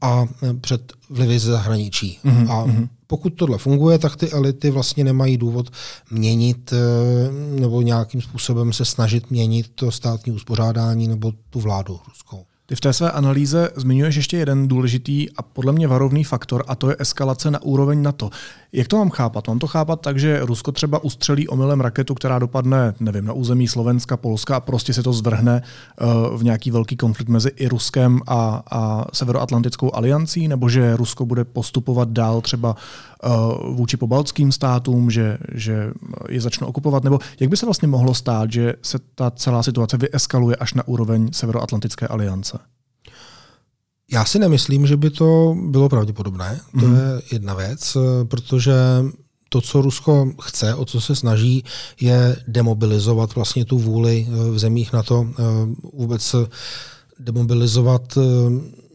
a 0.00 0.26
před 0.60 0.92
vlivy 1.10 1.38
ze 1.38 1.52
zahraničí. 1.52 2.18
Mm-hmm. 2.24 2.50
A 2.50 2.66
mhm. 2.66 2.88
pokud 3.06 3.30
tohle 3.30 3.58
funguje, 3.58 3.98
tak 3.98 4.16
ty 4.16 4.30
elity 4.30 4.70
vlastně 4.70 5.04
nemají 5.04 5.36
důvod 5.36 5.70
měnit 6.10 6.72
eh, 6.72 7.32
nebo 7.60 7.82
nějakým 7.82 8.20
způsobem 8.22 8.72
se 8.72 8.84
snažit 8.84 9.30
měnit 9.30 9.70
to 9.74 9.90
státní 9.90 10.32
uspořádání 10.32 11.08
nebo 11.08 11.32
tu 11.50 11.60
vládu 11.60 12.00
ruskou. 12.08 12.44
Ty 12.70 12.76
v 12.76 12.80
té 12.80 12.92
své 12.92 13.10
analýze 13.10 13.70
zmiňuješ 13.76 14.16
ještě 14.16 14.36
jeden 14.36 14.68
důležitý 14.68 15.30
a 15.36 15.42
podle 15.42 15.72
mě 15.72 15.88
varovný 15.88 16.24
faktor, 16.24 16.64
a 16.68 16.74
to 16.74 16.90
je 16.90 16.96
eskalace 16.98 17.50
na 17.50 17.62
úroveň 17.62 18.02
NATO. 18.02 18.30
Jak 18.72 18.88
to 18.88 18.96
mám 18.96 19.10
chápat? 19.10 19.48
Mám 19.48 19.58
to 19.58 19.66
chápat 19.66 20.00
tak, 20.00 20.18
že 20.18 20.40
Rusko 20.40 20.72
třeba 20.72 21.04
ustřelí 21.04 21.48
omylem 21.48 21.80
raketu, 21.80 22.14
která 22.14 22.38
dopadne, 22.38 22.94
nevím, 23.00 23.24
na 23.24 23.32
území 23.32 23.68
Slovenska, 23.68 24.16
Polska 24.16 24.56
a 24.56 24.60
prostě 24.60 24.92
se 24.92 25.02
to 25.02 25.12
zvrhne 25.12 25.62
uh, 26.00 26.38
v 26.38 26.44
nějaký 26.44 26.70
velký 26.70 26.96
konflikt 26.96 27.28
mezi 27.28 27.50
i 27.56 27.68
Ruskem 27.68 28.20
a, 28.26 28.62
a 28.70 29.04
Severoatlantickou 29.12 29.94
aliancí, 29.94 30.48
nebo 30.48 30.68
že 30.68 30.96
Rusko 30.96 31.26
bude 31.26 31.44
postupovat 31.44 32.08
dál 32.08 32.40
třeba 32.40 32.76
vůči 33.70 33.96
pobaltským 33.96 34.52
státům, 34.52 35.10
že, 35.10 35.38
že 35.54 35.90
je 36.28 36.40
začne 36.40 36.66
okupovat, 36.66 37.04
nebo 37.04 37.18
jak 37.40 37.50
by 37.50 37.56
se 37.56 37.66
vlastně 37.66 37.88
mohlo 37.88 38.14
stát, 38.14 38.52
že 38.52 38.74
se 38.82 38.98
ta 39.14 39.30
celá 39.30 39.62
situace 39.62 39.96
vyeskaluje 39.96 40.56
až 40.56 40.74
na 40.74 40.88
úroveň 40.88 41.28
Severoatlantické 41.32 42.08
aliance? 42.08 42.58
Já 44.12 44.24
si 44.24 44.38
nemyslím, 44.38 44.86
že 44.86 44.96
by 44.96 45.10
to 45.10 45.56
bylo 45.70 45.88
pravděpodobné. 45.88 46.60
To 46.80 46.86
mm. 46.86 46.94
je 46.94 47.22
jedna 47.32 47.54
věc, 47.54 47.96
protože 48.28 48.74
to, 49.48 49.60
co 49.60 49.82
Rusko 49.82 50.32
chce, 50.42 50.74
o 50.74 50.84
co 50.84 51.00
se 51.00 51.16
snaží, 51.16 51.64
je 52.00 52.36
demobilizovat 52.48 53.34
vlastně 53.34 53.64
tu 53.64 53.78
vůli 53.78 54.26
eh, 54.28 54.50
v 54.50 54.58
zemích 54.58 54.92
na 54.92 55.02
to 55.02 55.26
eh, 55.30 55.42
vůbec 55.92 56.34
demobilizovat 57.18 58.18
eh, 58.18 58.20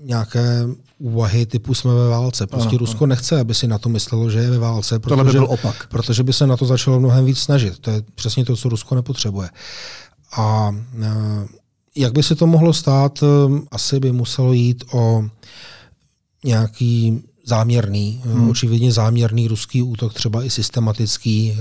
nějaké 0.03 0.67
úvahy 1.03 1.45
typu 1.45 1.73
jsme 1.73 1.93
ve 1.93 2.09
válce. 2.09 2.47
Prostě 2.47 2.69
ano, 2.69 2.77
Rusko 2.77 3.03
ano. 3.03 3.09
nechce, 3.09 3.39
aby 3.39 3.53
si 3.53 3.67
na 3.67 3.77
to 3.77 3.89
myslelo, 3.89 4.29
že 4.29 4.39
je 4.39 4.49
ve 4.49 4.57
válce, 4.57 4.99
protože, 4.99 5.23
by 5.23 5.31
byl 5.31 5.47
opak. 5.49 5.87
protože 5.87 6.23
by 6.23 6.33
se 6.33 6.47
na 6.47 6.57
to 6.57 6.65
začalo 6.65 6.99
mnohem 6.99 7.25
víc 7.25 7.39
snažit. 7.39 7.79
To 7.79 7.91
je 7.91 8.03
přesně 8.15 8.45
to, 8.45 8.55
co 8.55 8.69
Rusko 8.69 8.95
nepotřebuje. 8.95 9.49
A 10.37 10.71
jak 11.95 12.13
by 12.13 12.23
se 12.23 12.35
to 12.35 12.47
mohlo 12.47 12.73
stát? 12.73 13.23
Eh, 13.23 13.61
asi 13.71 13.99
by 13.99 14.11
muselo 14.11 14.53
jít 14.53 14.83
o 14.91 15.23
nějaký 16.43 17.23
záměrný, 17.45 18.21
eh, 18.25 18.29
hmm. 18.29 18.49
očividně 18.49 18.91
záměrný 18.91 19.47
ruský 19.47 19.81
útok, 19.81 20.13
třeba 20.13 20.43
i 20.43 20.49
systematický. 20.49 21.57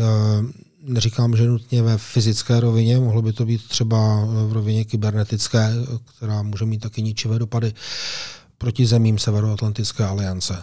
Neříkám, 0.83 1.37
že 1.37 1.47
nutně 1.47 1.83
ve 1.83 1.99
fyzické 1.99 2.61
rovině, 2.61 2.99
mohlo 2.99 3.23
by 3.23 3.33
to 3.33 3.47
být 3.47 3.69
třeba 3.69 4.25
v 4.25 4.53
rovině 4.53 4.85
kybernetické, 4.85 5.73
která 6.17 6.43
může 6.43 6.65
mít 6.65 6.79
taky 6.79 7.03
ničivé 7.03 7.39
dopady 7.39 7.75
proti 8.63 8.87
zemím 8.87 9.19
Severoatlantické 9.19 10.05
aliance. 10.05 10.63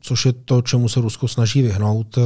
Což 0.00 0.26
je 0.26 0.32
to, 0.32 0.62
čemu 0.62 0.88
se 0.88 1.00
Rusko 1.00 1.28
snaží 1.28 1.62
vyhnout 1.62 2.18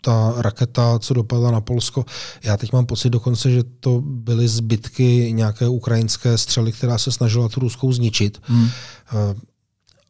ta 0.00 0.34
raketa, 0.36 0.98
co 0.98 1.14
dopadla 1.14 1.50
na 1.50 1.60
Polsko. 1.60 2.04
Já 2.42 2.56
teď 2.56 2.72
mám 2.72 2.86
pocit 2.86 3.10
dokonce, 3.10 3.50
že 3.50 3.62
to 3.80 4.02
byly 4.04 4.48
zbytky 4.48 5.32
nějaké 5.32 5.68
ukrajinské 5.68 6.38
střely, 6.38 6.72
která 6.72 6.98
se 6.98 7.12
snažila 7.12 7.48
tu 7.48 7.60
ruskou 7.60 7.92
zničit. 7.92 8.38
Hmm. 8.42 8.68
Eh, 8.68 9.34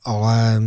ale 0.04 0.62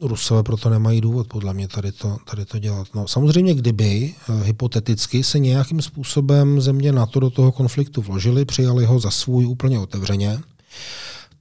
Rusové 0.00 0.42
proto 0.42 0.70
nemají 0.70 1.00
důvod 1.00 1.26
podle 1.28 1.54
mě 1.54 1.68
tady 1.68 1.92
to, 1.92 2.16
tady 2.30 2.44
to 2.44 2.58
dělat. 2.58 2.88
No, 2.94 3.08
samozřejmě, 3.08 3.54
kdyby 3.54 4.14
eh, 4.14 4.44
hypoteticky 4.44 5.24
se 5.24 5.38
nějakým 5.38 5.82
způsobem 5.82 6.60
země 6.60 6.92
NATO 6.92 7.20
do 7.20 7.30
toho 7.30 7.52
konfliktu 7.52 8.02
vložili, 8.02 8.44
přijali 8.44 8.84
ho 8.84 9.00
za 9.00 9.10
svůj 9.10 9.46
úplně 9.46 9.78
otevřeně, 9.78 10.38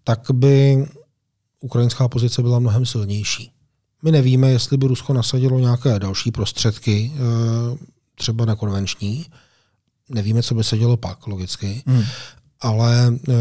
tak 0.03 0.20
by 0.31 0.86
ukrajinská 1.62 2.08
pozice 2.08 2.41
byla 2.41 2.60
mnohem 2.60 2.86
silnější. 2.86 3.51
My 4.03 4.12
nevíme, 4.12 4.51
jestli 4.51 4.77
by 4.77 4.88
Rusko 4.88 5.13
nasadilo 5.13 5.60
nějaké 5.60 6.00
další 6.00 6.32
prostředky, 6.32 7.12
eh, 7.15 7.77
třeba 8.15 8.46
nekonvenční. 8.46 9.25
Nevíme, 10.10 10.44
co 10.44 10.56
by 10.56 10.63
se 10.63 10.77
dělo 10.77 10.98
pak, 10.98 11.27
logicky. 11.27 11.84
Hmm. 11.86 12.03
Ale 12.62 13.13
eh, 13.30 13.34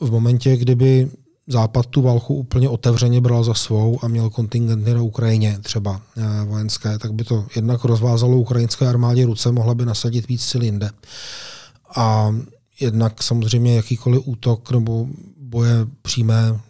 v 0.00 0.10
momentě, 0.10 0.56
kdyby 0.56 1.10
Západ 1.52 1.86
tu 1.86 2.02
válku 2.02 2.34
úplně 2.34 2.68
otevřeně 2.68 3.20
bral 3.20 3.44
za 3.44 3.54
svou 3.54 3.98
a 4.02 4.08
měl 4.08 4.30
kontingenty 4.30 4.94
na 4.94 5.02
Ukrajině, 5.02 5.58
třeba 5.62 6.00
eh, 6.16 6.44
vojenské, 6.44 6.98
tak 6.98 7.12
by 7.12 7.24
to 7.24 7.46
jednak 7.56 7.84
rozvázalo 7.84 8.36
ukrajinské 8.36 8.88
armádě 8.88 9.26
ruce, 9.26 9.52
mohla 9.52 9.74
by 9.74 9.84
nasadit 9.84 10.28
víc 10.28 10.42
sil 10.50 10.62
jinde. 10.62 10.90
A 11.96 12.34
jednak 12.80 13.22
samozřejmě 13.22 13.76
jakýkoliv 13.76 14.22
útok 14.24 14.70
nebo 14.70 15.06
boje 15.40 15.86
přímé 16.02 16.60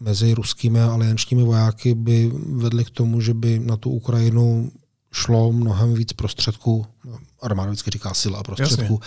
mezi 0.00 0.34
ruskými 0.34 0.80
a 0.80 0.92
aliančními 0.92 1.42
vojáky 1.42 1.94
by 1.94 2.32
vedly 2.46 2.84
k 2.84 2.90
tomu, 2.90 3.20
že 3.20 3.34
by 3.34 3.58
na 3.58 3.76
tu 3.76 3.90
Ukrajinu 3.90 4.70
šlo 5.12 5.52
mnohem 5.52 5.94
víc 5.94 6.12
prostředků, 6.12 6.86
armáda 7.42 7.70
vždycky 7.70 7.90
říká 7.90 8.14
sila 8.14 8.42
prostředků, 8.42 9.00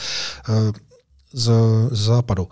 Jasně. 0.48 0.82
z, 1.34 1.52
z 1.92 2.06
západu. 2.06 2.48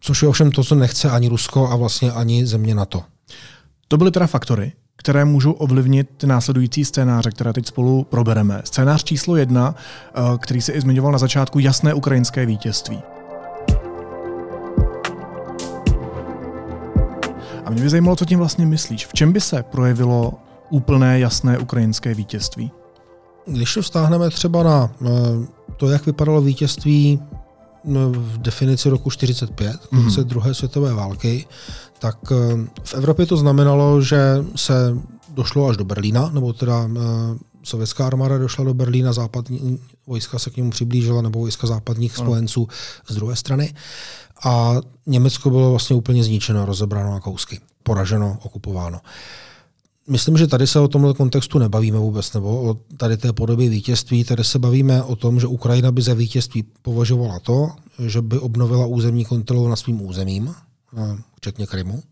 Což 0.00 0.22
je 0.22 0.28
ovšem 0.28 0.50
to, 0.50 0.64
co 0.64 0.74
nechce 0.74 1.10
ani 1.10 1.28
Rusko 1.28 1.68
a 1.68 1.76
vlastně 1.76 2.12
ani 2.12 2.46
země 2.46 2.74
NATO. 2.74 3.04
To 3.88 3.96
byly 3.96 4.10
teda 4.10 4.26
faktory, 4.26 4.72
které 4.96 5.24
můžou 5.24 5.52
ovlivnit 5.52 6.10
ty 6.16 6.26
následující 6.26 6.84
scénáře, 6.84 7.30
které 7.30 7.52
teď 7.52 7.66
spolu 7.66 8.04
probereme. 8.04 8.62
Scénář 8.64 9.04
číslo 9.04 9.36
jedna, 9.36 9.74
eh, 9.74 10.20
který 10.38 10.60
se 10.60 10.72
i 10.72 10.80
zmiňoval 10.80 11.12
na 11.12 11.18
začátku, 11.18 11.58
jasné 11.58 11.94
ukrajinské 11.94 12.46
vítězství. 12.46 13.02
A 17.64 17.70
mě 17.70 17.82
by 17.82 17.88
zajímalo, 17.88 18.16
co 18.16 18.24
tím 18.24 18.38
vlastně 18.38 18.66
myslíš. 18.66 19.06
V 19.06 19.12
čem 19.12 19.32
by 19.32 19.40
se 19.40 19.62
projevilo 19.62 20.32
úplné 20.70 21.20
jasné 21.20 21.58
ukrajinské 21.58 22.14
vítězství? 22.14 22.70
Když 23.46 23.74
to 23.74 23.82
vztáhneme 23.82 24.30
třeba 24.30 24.62
na 24.62 24.90
eh, 25.02 25.08
to, 25.76 25.90
jak 25.90 26.06
vypadalo 26.06 26.40
vítězství 26.40 27.22
no, 27.84 28.10
v 28.10 28.38
definici 28.38 28.90
roku 28.90 29.10
45, 29.10 29.76
konce 29.76 30.20
mm-hmm. 30.20 30.24
druhé 30.24 30.54
světové 30.54 30.94
války, 30.94 31.46
tak 31.98 32.18
eh, 32.32 32.66
v 32.84 32.94
Evropě 32.94 33.26
to 33.26 33.36
znamenalo, 33.36 34.02
že 34.02 34.44
se 34.56 34.96
došlo 35.28 35.68
až 35.68 35.76
do 35.76 35.84
Berlína, 35.84 36.30
nebo 36.32 36.52
teda 36.52 36.88
eh, 36.96 36.98
sovětská 37.64 38.06
armáda 38.06 38.38
došla 38.38 38.64
do 38.64 38.74
Berlína, 38.74 39.12
západní 39.12 39.78
vojska 40.06 40.38
se 40.38 40.50
k 40.50 40.56
němu 40.56 40.70
přiblížila, 40.70 41.22
nebo 41.22 41.38
vojska 41.38 41.66
západních 41.66 42.16
spojenců 42.16 42.68
z 43.08 43.14
druhé 43.14 43.36
strany 43.36 43.74
a 44.44 44.74
Německo 45.06 45.50
bylo 45.50 45.70
vlastně 45.70 45.96
úplně 45.96 46.24
zničeno, 46.24 46.66
rozebráno 46.66 47.10
na 47.10 47.20
kousky, 47.20 47.60
poraženo, 47.82 48.38
okupováno. 48.42 49.00
Myslím, 50.08 50.36
že 50.36 50.46
tady 50.46 50.66
se 50.66 50.80
o 50.80 50.88
tomhle 50.88 51.14
kontextu 51.14 51.58
nebavíme 51.58 51.98
vůbec, 51.98 52.32
nebo 52.32 52.70
o 52.70 52.76
tady 52.96 53.16
té 53.16 53.32
podobě 53.32 53.68
vítězství. 53.68 54.24
Tady 54.24 54.44
se 54.44 54.58
bavíme 54.58 55.02
o 55.02 55.16
tom, 55.16 55.40
že 55.40 55.46
Ukrajina 55.46 55.92
by 55.92 56.02
za 56.02 56.14
vítězství 56.14 56.64
považovala 56.82 57.38
to, 57.38 57.70
že 58.06 58.22
by 58.22 58.38
obnovila 58.38 58.86
územní 58.86 59.24
kontrolu 59.24 59.68
na 59.68 59.76
svým 59.76 60.02
územím, 60.02 60.54
včetně 61.36 61.66
Krymu, 61.66 62.02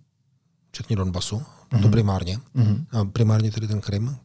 včetně 0.70 0.96
Donbasu, 0.96 1.36
mm-hmm. 1.36 1.42
to 1.70 1.78
mhm. 1.78 1.90
primárně, 1.90 2.38
mm-hmm. 2.56 3.10
primárně 3.10 3.50
tedy 3.50 3.68
ten 3.68 3.80
Krym, 3.80 4.16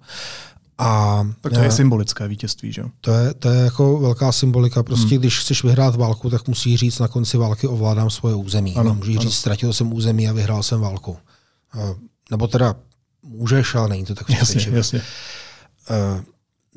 A 0.78 1.24
tak 1.42 1.54
to 1.54 1.60
je 1.60 1.72
symbolické 1.72 2.28
vítězství, 2.28 2.74
že 2.74 2.84
To 3.02 3.12
je, 3.12 3.34
to 3.34 3.50
je 3.50 3.60
jako 3.60 4.00
velká 4.00 4.32
symbolika. 4.32 4.84
Prostě 4.84 5.16
hmm. 5.16 5.20
když 5.20 5.40
chceš 5.40 5.64
vyhrát 5.64 5.96
válku, 5.96 6.30
tak 6.30 6.48
musí 6.48 6.78
říct 6.78 7.00
na 7.00 7.08
konci 7.08 7.38
války 7.38 7.68
ovládám 7.68 8.10
svoje 8.10 8.36
území. 8.36 8.76
Ano, 8.76 8.96
Můžeš 8.96 9.18
říct, 9.18 9.34
ztratil 9.34 9.74
jsem 9.74 9.94
území 9.94 10.30
a 10.30 10.34
vyhrál 10.34 10.64
jsem 10.64 10.82
válku. 10.82 11.18
Nebo 12.32 12.48
teda 12.48 12.76
můžeš, 13.24 13.76
ale 13.76 13.90
není 13.90 14.06
to 14.06 14.16
tak 14.16 14.30
jasně, 14.30 14.68
jasně. 14.72 15.02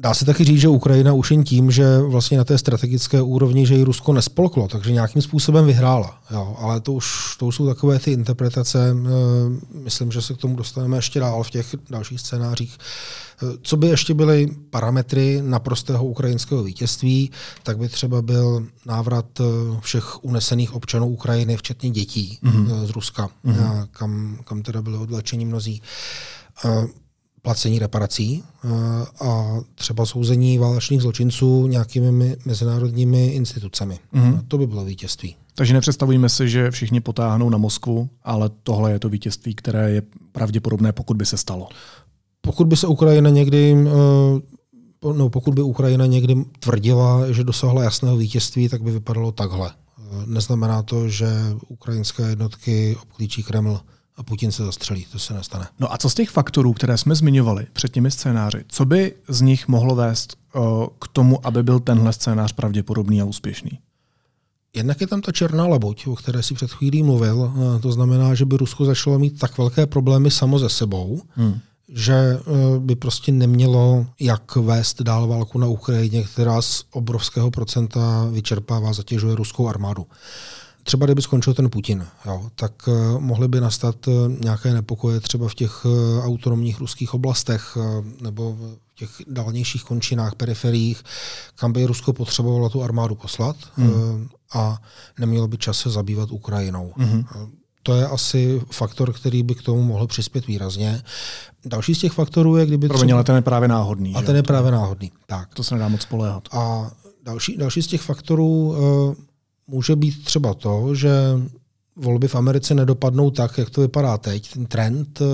Dá 0.00 0.14
se 0.14 0.24
taky 0.24 0.44
říct, 0.44 0.60
že 0.60 0.68
Ukrajina 0.68 1.12
už 1.12 1.30
jen 1.30 1.44
tím, 1.44 1.70
že 1.70 1.98
vlastně 1.98 2.38
na 2.38 2.44
té 2.44 2.58
strategické 2.58 3.22
úrovni, 3.22 3.66
že 3.66 3.74
ji 3.74 3.82
Rusko 3.82 4.12
nespolklo, 4.12 4.68
takže 4.68 4.92
nějakým 4.92 5.22
způsobem 5.22 5.66
vyhrála. 5.66 6.18
Jo, 6.30 6.56
ale 6.58 6.80
to 6.80 6.92
už, 6.92 7.36
to 7.38 7.46
už 7.46 7.56
jsou 7.56 7.66
takové 7.66 7.98
ty 7.98 8.12
interpretace. 8.12 8.90
Eh, 8.90 9.78
myslím, 9.84 10.12
že 10.12 10.22
se 10.22 10.34
k 10.34 10.36
tomu 10.36 10.56
dostaneme 10.56 10.98
ještě 10.98 11.20
dál 11.20 11.42
v 11.42 11.50
těch 11.50 11.74
dalších 11.90 12.20
scénářích. 12.20 12.78
Co 13.62 13.76
by 13.76 13.86
ještě 13.86 14.14
byly 14.14 14.48
parametry 14.70 15.42
naprostého 15.42 16.04
ukrajinského 16.04 16.62
vítězství, 16.62 17.30
tak 17.62 17.78
by 17.78 17.88
třeba 17.88 18.22
byl 18.22 18.66
návrat 18.86 19.40
eh, 19.40 19.44
všech 19.80 20.24
unesených 20.24 20.74
občanů 20.74 21.06
Ukrajiny, 21.06 21.56
včetně 21.56 21.90
dětí 21.90 22.38
mm-hmm. 22.42 22.86
z 22.86 22.90
Ruska, 22.90 23.28
mm-hmm. 23.44 23.88
kam, 23.90 24.38
kam 24.44 24.62
teda 24.62 24.82
byly 24.82 24.96
odvlečeni 24.98 25.44
mnozí 25.44 25.82
placení 27.42 27.78
reparací 27.78 28.44
a 29.20 29.56
třeba 29.74 30.06
souzení 30.06 30.58
válečných 30.58 31.02
zločinců 31.02 31.66
nějakými 31.66 32.36
mezinárodními 32.44 33.26
institucemi. 33.26 33.98
Mm-hmm. 34.14 34.40
To 34.48 34.58
by 34.58 34.66
bylo 34.66 34.84
vítězství. 34.84 35.36
Takže 35.54 35.74
nepředstavujeme 35.74 36.28
si, 36.28 36.48
že 36.48 36.70
všichni 36.70 37.00
potáhnou 37.00 37.50
na 37.50 37.58
Moskvu, 37.58 38.10
ale 38.22 38.50
tohle 38.62 38.92
je 38.92 38.98
to 38.98 39.08
vítězství, 39.08 39.54
které 39.54 39.90
je 39.90 40.02
pravděpodobné, 40.32 40.92
pokud 40.92 41.16
by 41.16 41.26
se 41.26 41.36
stalo. 41.36 41.68
Pokud 42.48 42.66
by 42.66 42.76
se 42.76 42.86
Ukrajina 42.86 43.30
někdy 43.30 43.76
eh, 43.86 45.12
no, 45.12 45.28
pokud 45.28 45.54
by 45.54 45.62
Ukrajina 45.62 46.06
někdy 46.06 46.44
tvrdila, 46.58 47.32
že 47.32 47.44
dosáhla 47.44 47.82
jasného 47.82 48.16
vítězství, 48.16 48.68
tak 48.68 48.82
by 48.82 48.90
vypadalo 48.90 49.32
takhle. 49.32 49.70
Eh, 49.70 50.02
neznamená 50.26 50.82
to, 50.82 51.08
že 51.08 51.28
ukrajinské 51.68 52.28
jednotky 52.28 52.96
obklíčí 53.02 53.42
Kreml 53.42 53.80
a 54.16 54.22
Putin 54.22 54.52
se 54.52 54.64
zastřelí. 54.64 55.06
To 55.12 55.18
se 55.18 55.34
nestane. 55.34 55.68
No 55.80 55.92
a 55.92 55.98
co 55.98 56.10
z 56.10 56.14
těch 56.14 56.30
faktorů, 56.30 56.72
které 56.72 56.98
jsme 56.98 57.14
zmiňovali 57.14 57.66
před 57.72 57.92
těmi 57.92 58.10
scénáři, 58.10 58.64
co 58.68 58.84
by 58.84 59.14
z 59.28 59.40
nich 59.40 59.68
mohlo 59.68 59.94
vést 59.94 60.36
uh, 60.54 60.62
k 61.00 61.08
tomu, 61.08 61.46
aby 61.46 61.62
byl 61.62 61.80
tenhle 61.80 62.12
scénář 62.12 62.52
pravděpodobný 62.52 63.20
a 63.22 63.24
úspěšný? 63.24 63.78
Jednak 64.76 65.00
je 65.00 65.06
tam 65.06 65.20
ta 65.20 65.32
černá 65.32 65.66
labuť, 65.66 66.06
o 66.06 66.16
které 66.16 66.42
si 66.42 66.54
před 66.54 66.70
chvílí 66.70 67.02
mluvil. 67.02 67.52
To 67.82 67.92
znamená, 67.92 68.34
že 68.34 68.44
by 68.44 68.56
Rusko 68.56 68.84
začalo 68.84 69.18
mít 69.18 69.38
tak 69.38 69.58
velké 69.58 69.86
problémy 69.86 70.30
samo 70.30 70.58
ze 70.58 70.68
sebou, 70.68 71.22
hmm. 71.34 71.58
Že 71.88 72.14
e, 72.14 72.38
by 72.78 72.96
prostě 72.96 73.32
nemělo 73.32 74.06
jak 74.20 74.56
vést 74.56 75.02
dál 75.02 75.26
válku 75.26 75.58
na 75.58 75.66
Ukrajině, 75.66 76.22
která 76.22 76.62
z 76.62 76.84
obrovského 76.90 77.50
procenta 77.50 78.28
vyčerpává, 78.32 78.92
zatěžuje 78.92 79.34
ruskou 79.34 79.68
armádu 79.68 80.06
třeba 80.88 81.06
kdyby 81.06 81.22
skončil 81.22 81.54
ten 81.54 81.70
Putin, 81.70 82.06
jo, 82.26 82.50
tak 82.54 82.88
uh, 82.88 83.20
mohly 83.20 83.48
by 83.48 83.60
nastat 83.60 84.08
uh, 84.08 84.14
nějaké 84.40 84.74
nepokoje 84.74 85.20
třeba 85.20 85.48
v 85.48 85.54
těch 85.54 85.86
autonomních 86.22 86.80
ruských 86.80 87.14
oblastech 87.14 87.76
nebo 88.20 88.52
v 88.52 88.78
těch 88.94 89.10
dálnějších 89.26 89.84
končinách, 89.84 90.34
periferiích, 90.34 91.02
kam 91.54 91.72
by 91.72 91.86
Rusko 91.86 92.12
potřebovalo 92.12 92.68
tu 92.68 92.82
armádu 92.82 93.14
poslat 93.14 93.56
mm. 93.76 93.90
uh, 93.90 93.94
a 94.54 94.82
nemělo 95.18 95.48
by 95.48 95.58
čas 95.58 95.78
se 95.78 95.90
zabývat 95.90 96.30
Ukrajinou. 96.30 96.92
Mm-hmm. 96.98 97.48
Uh, 97.78 97.82
to 97.82 97.94
je 97.94 98.06
asi 98.06 98.60
faktor, 98.70 99.12
který 99.12 99.42
by 99.42 99.54
k 99.54 99.62
tomu 99.62 99.82
mohl 99.82 100.06
přispět 100.06 100.46
výrazně. 100.46 101.02
Další 101.64 101.94
z 101.94 101.98
těch 101.98 102.12
faktorů 102.12 102.56
je, 102.56 102.66
kdyby... 102.66 102.88
Promiň, 102.88 103.14
ale 103.14 103.24
ten 103.24 103.36
je 103.36 103.42
právě 103.42 103.68
náhodný. 103.68 104.14
A 104.14 104.22
ten 104.22 104.36
je 104.36 104.42
právě 104.42 104.72
náhodný, 104.72 105.12
tak. 105.26 105.54
To 105.54 105.64
se 105.64 105.74
nedá 105.74 105.88
moc 105.88 106.02
spoléhat. 106.02 106.48
A 106.52 106.90
další, 107.24 107.56
další 107.56 107.82
z 107.82 107.86
těch 107.86 108.00
faktorů 108.00 108.68
uh, 108.68 109.14
může 109.66 109.96
být 109.96 110.24
třeba 110.24 110.54
to, 110.54 110.94
že 110.94 111.10
volby 111.98 112.28
v 112.28 112.34
Americe 112.34 112.74
nedopadnou 112.74 113.30
tak, 113.30 113.58
jak 113.58 113.70
to 113.70 113.80
vypadá 113.80 114.18
teď, 114.18 114.52
ten 114.52 114.66
trend, 114.66 115.20
eh, 115.20 115.24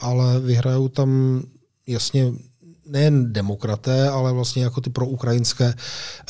ale 0.00 0.40
vyhrajou 0.40 0.88
tam 0.88 1.42
jasně 1.86 2.32
nejen 2.86 3.32
demokraté, 3.32 4.08
ale 4.08 4.32
vlastně 4.32 4.62
jako 4.62 4.80
ty 4.80 4.90
proukrajinské 4.90 5.74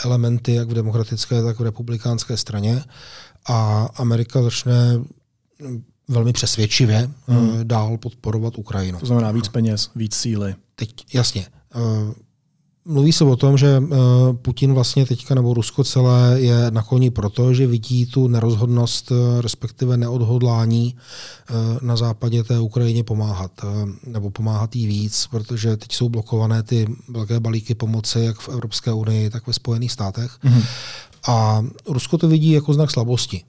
elementy, 0.04 0.54
jak 0.54 0.68
v 0.68 0.74
demokratické, 0.74 1.42
tak 1.42 1.58
v 1.58 1.62
republikánské 1.62 2.36
straně. 2.36 2.84
A 3.48 3.88
Amerika 3.96 4.42
začne 4.42 5.00
velmi 6.08 6.32
přesvědčivě 6.32 7.10
hmm. 7.26 7.60
dál 7.62 7.98
podporovat 7.98 8.58
Ukrajinu. 8.58 8.98
To 8.98 9.06
znamená 9.06 9.30
víc 9.30 9.48
peněz, 9.48 9.90
víc 9.96 10.14
síly. 10.14 10.54
Teď 10.74 11.14
jasně. 11.14 11.46
Eh, 11.74 12.14
Mluví 12.84 13.12
se 13.12 13.24
o 13.24 13.36
tom, 13.36 13.58
že 13.58 13.82
eh, 13.82 13.96
Putin 14.32 14.74
vlastně 14.74 15.06
teďka 15.06 15.34
nebo 15.34 15.54
Rusko 15.54 15.84
celé 15.84 16.40
je 16.40 16.70
na 16.70 16.82
koni 16.82 17.10
proto, 17.10 17.54
že 17.54 17.66
vidí 17.66 18.06
tu 18.06 18.28
nerozhodnost, 18.28 19.12
eh, 19.12 19.42
respektive 19.42 19.96
neodhodlání 19.96 20.96
eh, 20.96 21.52
na 21.82 21.96
západě 21.96 22.44
té 22.44 22.58
Ukrajině 22.58 23.04
pomáhat, 23.04 23.50
nebo 24.06 24.30
pomáhat 24.30 24.76
jí 24.76 24.86
víc, 24.86 25.26
protože 25.30 25.76
teď 25.76 25.92
jsou 25.92 26.08
blokované 26.08 26.62
ty 26.62 26.86
velké 27.08 27.40
balíky 27.40 27.74
pomoci 27.74 28.20
jak 28.20 28.40
v 28.40 28.48
Evropské 28.48 28.92
unii, 28.92 29.30
tak 29.30 29.46
ve 29.46 29.52
Spojených 29.52 29.92
státech. 29.92 30.38
Mm-hmm. 30.44 30.64
A 31.28 31.64
Rusko 31.88 32.18
to 32.18 32.28
vidí 32.28 32.50
jako 32.50 32.74
znak 32.74 32.90
slabosti. 32.90 33.42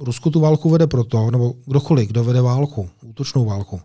Rusko 0.00 0.30
tu 0.30 0.40
válku 0.40 0.70
vede 0.70 0.86
proto, 0.86 1.30
nebo 1.30 1.54
kdokoliv, 1.66 2.08
kdo 2.08 2.24
vede 2.24 2.40
válku, 2.40 2.88
útočnou 3.02 3.44
válku, 3.44 3.80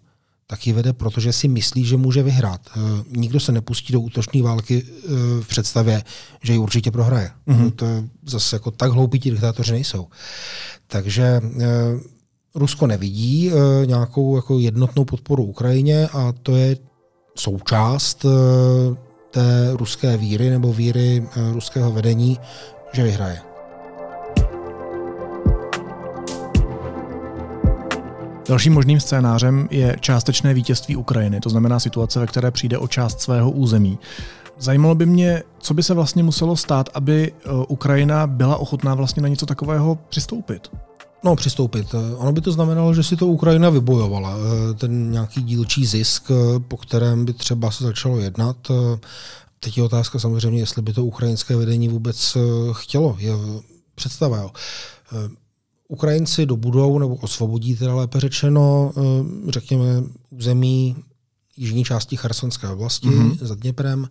tak 0.48 0.68
ji 0.68 0.74
vede, 0.74 0.94
protože 0.94 1.34
si 1.34 1.48
myslí, 1.48 1.86
že 1.86 1.98
může 1.98 2.24
vyhrát. 2.24 2.62
E, 2.68 2.80
nikdo 3.20 3.40
se 3.40 3.52
nepustí 3.52 3.94
do 3.94 4.02
útočné 4.02 4.42
války 4.42 4.84
e, 4.84 5.10
v 5.42 5.48
představě, 5.48 6.04
že 6.44 6.54
ji 6.54 6.60
určitě 6.60 6.92
prohraje. 6.92 7.32
Mm-hmm. 7.48 7.72
To 7.72 7.86
je 7.86 8.04
zase 8.26 8.56
jako 8.56 8.72
tak 8.72 8.92
hloupí 8.92 9.20
ti 9.20 9.32
diktátoři 9.32 9.72
nejsou. 9.72 10.08
Takže 10.88 11.42
Rusko 12.56 12.88
nevidí 12.88 13.52
nějakou 13.86 14.36
jako 14.36 14.60
jednotnou 14.60 15.06
podporu 15.06 15.44
Ukrajině 15.44 16.08
a 16.08 16.34
to 16.44 16.56
je 16.56 16.78
součást 17.38 18.26
té 19.32 19.70
ruské 19.74 20.18
víry 20.18 20.50
nebo 20.50 20.74
víry 20.74 21.28
ruského 21.52 21.92
vedení, 21.92 22.40
že 22.94 23.04
vyhraje. 23.04 23.53
Dalším 28.48 28.74
možným 28.74 29.00
scénářem 29.00 29.68
je 29.72 29.96
částečné 30.00 30.54
vítězství 30.54 30.96
Ukrajiny, 30.96 31.40
to 31.40 31.50
znamená 31.50 31.80
situace, 31.80 32.20
ve 32.20 32.28
které 32.28 32.52
přijde 32.52 32.78
o 32.78 32.88
část 32.88 33.22
svého 33.22 33.52
území. 33.52 34.00
Zajímalo 34.60 34.96
by 34.96 35.06
mě, 35.06 35.44
co 35.60 35.74
by 35.74 35.84
se 35.84 35.94
vlastně 35.94 36.24
muselo 36.24 36.56
stát, 36.56 36.90
aby 36.94 37.32
e, 37.32 37.52
Ukrajina 37.68 38.28
byla 38.28 38.58
ochotná 38.58 38.96
vlastně 38.96 39.22
na 39.22 39.28
něco 39.28 39.46
takového 39.46 39.98
přistoupit. 40.10 40.68
No, 41.24 41.36
přistoupit. 41.36 41.94
E, 41.94 42.16
ono 42.16 42.32
by 42.32 42.42
to 42.42 42.52
znamenalo, 42.52 42.94
že 42.94 43.04
si 43.04 43.16
to 43.16 43.28
Ukrajina 43.28 43.70
vybojovala. 43.70 44.36
E, 44.36 44.74
ten 44.74 45.12
nějaký 45.12 45.44
dílčí 45.44 45.86
zisk, 45.86 46.32
po 46.68 46.78
kterém 46.78 47.26
by 47.26 47.34
třeba 47.34 47.72
se 47.72 47.84
začalo 47.84 48.20
jednat. 48.20 48.58
Teď 49.60 49.78
je 49.78 49.84
otázka 49.84 50.20
samozřejmě, 50.20 50.60
jestli 50.60 50.82
by 50.82 50.94
to 50.94 51.06
ukrajinské 51.06 51.56
vedení 51.56 51.90
vůbec 51.90 52.38
chtělo. 52.72 53.16
Je 53.20 53.32
představa, 53.96 54.38
jo. 54.38 54.52
Ukrajinci 55.94 56.46
dobudou 56.46 57.00
nebo 57.00 57.16
osvobodí, 57.16 57.76
teda 57.76 57.96
lépe 57.96 58.20
řečeno, 58.20 58.92
eh, 58.98 59.52
řekněme, 59.52 60.04
území 60.30 60.96
jižní 61.58 61.84
části 61.84 62.18
Chersonské 62.18 62.68
oblasti 62.68 63.08
mm-hmm. 63.08 63.38
za 63.42 63.56
Dněprem 63.56 64.10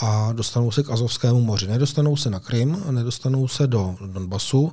a 0.00 0.32
dostanou 0.32 0.70
se 0.70 0.82
k 0.82 0.90
Azovskému 0.90 1.40
moři. 1.40 1.66
Nedostanou 1.66 2.16
se 2.16 2.30
na 2.30 2.40
Krym, 2.40 2.82
nedostanou 2.90 3.48
se 3.48 3.66
do 3.66 3.96
Donbasu, 4.06 4.72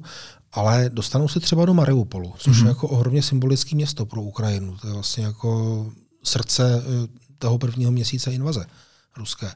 ale 0.51 0.89
dostanou 0.93 1.27
se 1.27 1.39
třeba 1.39 1.65
do 1.65 1.73
Mariupolu, 1.73 2.33
což 2.37 2.53
mm-hmm. 2.53 2.57
je 2.57 2.61
mhm. 2.61 2.69
jako 2.69 2.87
ohromně 2.87 3.23
symbolické 3.23 3.75
město 3.75 4.05
pro 4.05 4.21
Ukrajinu. 4.21 4.77
To 4.81 4.87
je 4.87 4.93
vlastně 4.93 5.25
jako 5.25 5.85
srdce 6.23 6.83
eh, 6.83 7.07
toho 7.39 7.57
prvního 7.57 7.91
měsíce 7.91 8.33
invaze 8.33 8.65
ruské. 9.17 9.51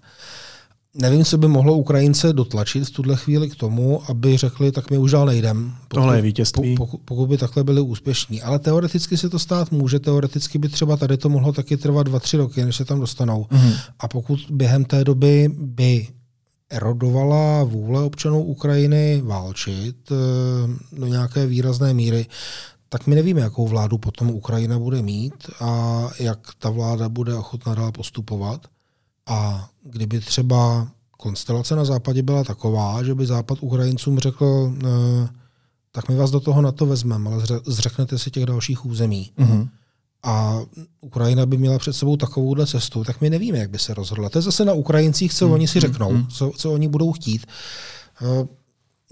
Nevím, 1.02 1.26
co 1.26 1.38
by 1.38 1.48
mohlo 1.48 1.78
Ukrajince 1.78 2.34
dotlačit 2.34 2.84
v 2.84 2.92
tuhle 2.92 3.16
chvíli 3.16 3.50
k 3.50 3.56
tomu, 3.56 4.02
aby 4.10 4.38
řekli, 4.38 4.72
tak 4.72 4.92
my 4.92 4.98
už 4.98 5.12
dál 5.12 5.26
nejdem. 5.26 5.76
Tohle 5.88 6.16
je 6.16 6.22
vítězství. 6.22 6.76
Pokud, 6.76 7.02
pokud 7.06 7.28
by 7.28 7.38
takhle 7.38 7.64
byli 7.64 7.82
úspěšní. 7.82 8.42
Ale 8.42 8.60
teoreticky 8.60 9.18
se 9.18 9.30
to 9.30 9.40
stát 9.40 9.72
může, 9.72 10.00
teoreticky 10.00 10.58
by 10.58 10.70
třeba 10.70 10.98
tady 10.98 11.18
to 11.18 11.30
mohlo 11.30 11.54
taky 11.54 11.78
trvat 11.78 12.04
dva, 12.04 12.20
tři 12.20 12.38
roky, 12.38 12.66
než 12.66 12.76
se 12.76 12.86
tam 12.86 13.00
dostanou. 13.00 13.44
Mm-hmm. 13.44 13.74
A 14.00 14.08
pokud 14.08 14.40
během 14.50 14.86
té 14.86 15.04
doby 15.04 15.50
by 15.58 16.08
erodovala 16.70 17.64
vůle 17.64 18.04
občanů 18.04 18.44
Ukrajiny 18.44 19.22
válčit 19.26 20.12
eh, 20.12 20.16
do 21.00 21.08
nějaké 21.08 21.48
výrazné 21.48 21.94
míry, 21.94 22.26
tak 22.90 23.08
my 23.08 23.16
nevíme, 23.16 23.42
jakou 23.42 23.68
vládu 23.68 23.98
potom 23.98 24.30
Ukrajina 24.30 24.80
bude 24.80 25.02
mít 25.02 25.34
a 25.60 26.02
jak 26.20 26.40
ta 26.60 26.70
vláda 26.70 27.10
bude 27.10 27.36
ochotná 27.36 27.76
dál 27.76 27.92
postupovat. 27.92 28.62
A 29.30 29.70
kdyby 29.84 30.20
třeba 30.20 30.88
konstelace 31.18 31.76
na 31.76 31.86
západě 31.86 32.24
byla 32.24 32.44
taková, 32.44 33.04
že 33.04 33.15
by 33.15 33.26
západ 33.26 33.58
Ukrajincům 33.62 34.20
řekl, 34.20 34.74
tak 35.92 36.10
my 36.10 36.15
vás 36.15 36.32
do 36.32 36.39
toho 36.39 36.62
na 36.62 36.72
to 36.72 36.86
vezmeme, 36.86 37.30
ale 37.30 37.44
zřeknete 37.65 38.18
si 38.18 38.32
těch 38.32 38.46
dalších 38.46 38.86
území, 38.86 39.32
mm-hmm. 39.38 39.70
a 40.24 40.62
Ukrajina 41.02 41.46
by 41.46 41.58
měla 41.58 41.80
před 41.80 41.94
sebou 41.94 42.18
takovouhle 42.18 42.68
cestu, 42.68 43.04
tak 43.04 43.22
my 43.22 43.30
nevíme, 43.30 43.58
jak 43.58 43.70
by 43.70 43.80
se 43.80 43.94
rozhodla. 43.94 44.30
To 44.30 44.38
je 44.38 44.42
zase 44.42 44.65
na 44.65 44.74
Ukrajincích, 44.74 45.34
co 45.34 45.46
hmm. 45.46 45.54
oni 45.54 45.68
si 45.68 45.80
řeknou, 45.80 46.10
hmm. 46.10 46.28
co, 46.28 46.52
co 46.56 46.72
oni 46.72 46.88
budou 46.88 47.12
chtít. 47.12 47.46
Eh, 48.22 48.48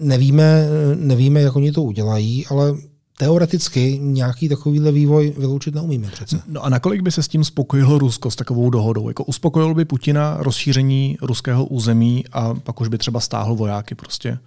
nevíme, 0.00 0.68
nevíme, 0.94 1.40
jak 1.40 1.56
oni 1.56 1.72
to 1.72 1.82
udělají, 1.82 2.46
ale 2.46 2.74
teoreticky 3.18 3.98
nějaký 4.02 4.48
takovýhle 4.48 4.92
vývoj 4.92 5.34
vyloučit 5.38 5.74
neumíme 5.74 6.10
přece. 6.10 6.42
No 6.46 6.64
a 6.64 6.68
nakolik 6.68 7.00
by 7.02 7.10
se 7.10 7.22
s 7.22 7.28
tím 7.28 7.44
spokojilo 7.44 7.98
Rusko 7.98 8.30
s 8.30 8.36
takovou 8.36 8.70
dohodou? 8.70 9.08
Jako 9.08 9.24
uspokojilo 9.24 9.74
by 9.74 9.84
Putina 9.84 10.36
rozšíření 10.40 11.18
ruského 11.22 11.66
území 11.66 12.24
a 12.32 12.54
pak 12.54 12.80
už 12.80 12.88
by 12.88 12.98
třeba 12.98 13.20
stáhl 13.20 13.54
vojáky 13.54 13.94
prostě? 13.94 14.38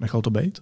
Nechal 0.00 0.22
to 0.22 0.30
být? 0.30 0.58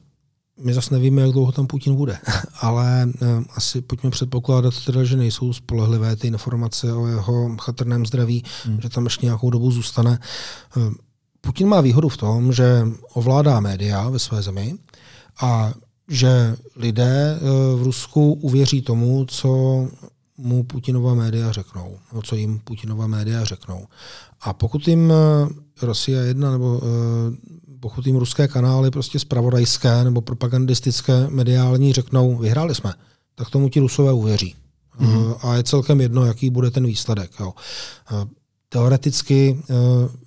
My 0.61 0.75
zase 0.75 0.95
nevíme, 0.95 1.23
jak 1.23 1.31
dlouho 1.31 1.53
tam 1.53 1.67
Putin 1.67 1.97
bude, 1.97 2.19
ale 2.61 3.09
uh, 3.23 3.45
asi 3.55 3.81
pojďme 3.81 4.11
předpokládat 4.11 4.75
teda, 4.87 5.05
že 5.05 5.17
nejsou 5.17 5.53
spolehlivé 5.53 6.17
ty 6.17 6.27
informace 6.27 6.93
o 6.93 7.07
jeho 7.07 7.57
chatrném 7.61 8.07
zdraví, 8.07 8.45
hmm. 8.65 8.81
že 8.81 8.89
tam 8.89 9.05
ještě 9.05 9.27
nějakou 9.27 9.51
dobu 9.51 9.71
zůstane. 9.71 10.19
Uh, 10.77 10.93
Putin 11.41 11.69
má 11.69 11.81
výhodu 11.81 12.09
v 12.09 12.17
tom, 12.17 12.53
že 12.53 12.87
ovládá 13.15 13.61
média 13.61 14.09
ve 14.09 14.19
své 14.19 14.43
zemi 14.43 14.75
a 15.43 15.73
že 16.13 16.57
lidé 16.77 17.39
uh, 17.41 17.81
v 17.81 17.83
Rusku 17.83 18.33
uvěří 18.33 18.83
tomu, 18.83 19.25
co 19.25 19.49
mu 20.39 20.65
Putinova 20.65 21.15
média 21.15 21.53
řeknou, 21.53 21.99
no, 22.13 22.23
co 22.23 22.37
jim 22.37 22.59
Putinova 22.59 23.07
média 23.07 23.45
řeknou. 23.45 23.87
A 24.41 24.53
pokud 24.53 24.89
jim 24.89 25.13
Rosia 25.83 26.21
jedna 26.21 26.51
nebo 26.51 26.81
pokud 27.81 28.07
jim 28.07 28.17
ruské 28.17 28.49
kanály 28.49 28.91
prostě 28.91 29.19
spravodajské 29.19 30.05
nebo 30.05 30.21
propagandistické 30.21 31.27
mediální 31.31 31.93
řeknou, 31.93 32.37
vyhráli 32.37 32.75
jsme, 32.75 32.95
tak 33.35 33.51
tomu 33.51 33.69
ti 33.69 33.81
rusové 33.81 34.13
uvěří. 34.13 34.55
Mm-hmm. 35.01 35.37
A 35.43 35.57
je 35.57 35.63
celkem 35.63 36.01
jedno, 36.01 36.25
jaký 36.25 36.51
bude 36.51 36.71
ten 36.71 36.87
výsledek. 36.87 37.31
Jo. 37.41 37.55
Eh, 38.13 38.27
teoreticky 38.69 39.63
eh, 39.63 39.75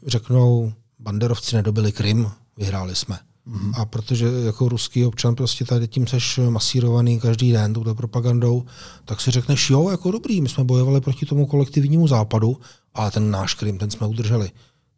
řeknou, 0.08 0.74
banderovci 1.00 1.56
nedobili 1.56 1.92
Krym, 1.92 2.32
vyhráli 2.58 2.96
jsme. 2.96 3.20
Mm-hmm. 3.48 3.82
A 3.82 3.86
protože 3.86 4.26
jako 4.46 4.70
ruský 4.70 5.06
občan 5.06 5.36
prostě 5.36 5.66
tady 5.66 5.88
tím 5.88 6.08
seš 6.08 6.40
masírovaný 6.50 7.20
každý 7.20 7.52
den 7.52 7.74
touto 7.74 7.96
propagandou, 7.96 8.66
tak 9.06 9.22
si 9.22 9.32
řekneš, 9.32 9.70
jo, 9.70 9.90
jako 9.90 10.12
dobrý, 10.12 10.42
my 10.42 10.50
jsme 10.50 10.64
bojovali 10.64 11.02
proti 11.02 11.26
tomu 11.26 11.46
kolektivnímu 11.46 12.08
západu, 12.08 12.58
ale 12.94 13.12
ten 13.12 13.32
náš 13.32 13.54
Krym, 13.54 13.78
ten 13.78 13.92
jsme 13.92 14.08
udrželi. 14.08 14.52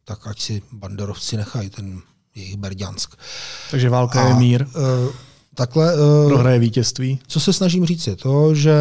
Tak 0.05 0.27
ať 0.27 0.41
si 0.41 0.61
banderovci 0.71 1.37
nechají 1.37 1.69
ten 1.69 2.01
jejich 2.35 2.57
Berďansk. 2.57 3.15
Takže 3.71 3.89
válka 3.89 4.23
a, 4.23 4.27
je 4.27 4.33
mír. 4.35 4.65
Uh, 4.67 5.11
takhle, 5.55 5.93
uh, 5.95 6.27
Prohraje 6.27 6.59
vítězství. 6.59 7.19
Co 7.27 7.39
se 7.39 7.53
snažím 7.53 7.85
říct 7.85 8.07
je 8.07 8.15
to, 8.15 8.55
že 8.55 8.75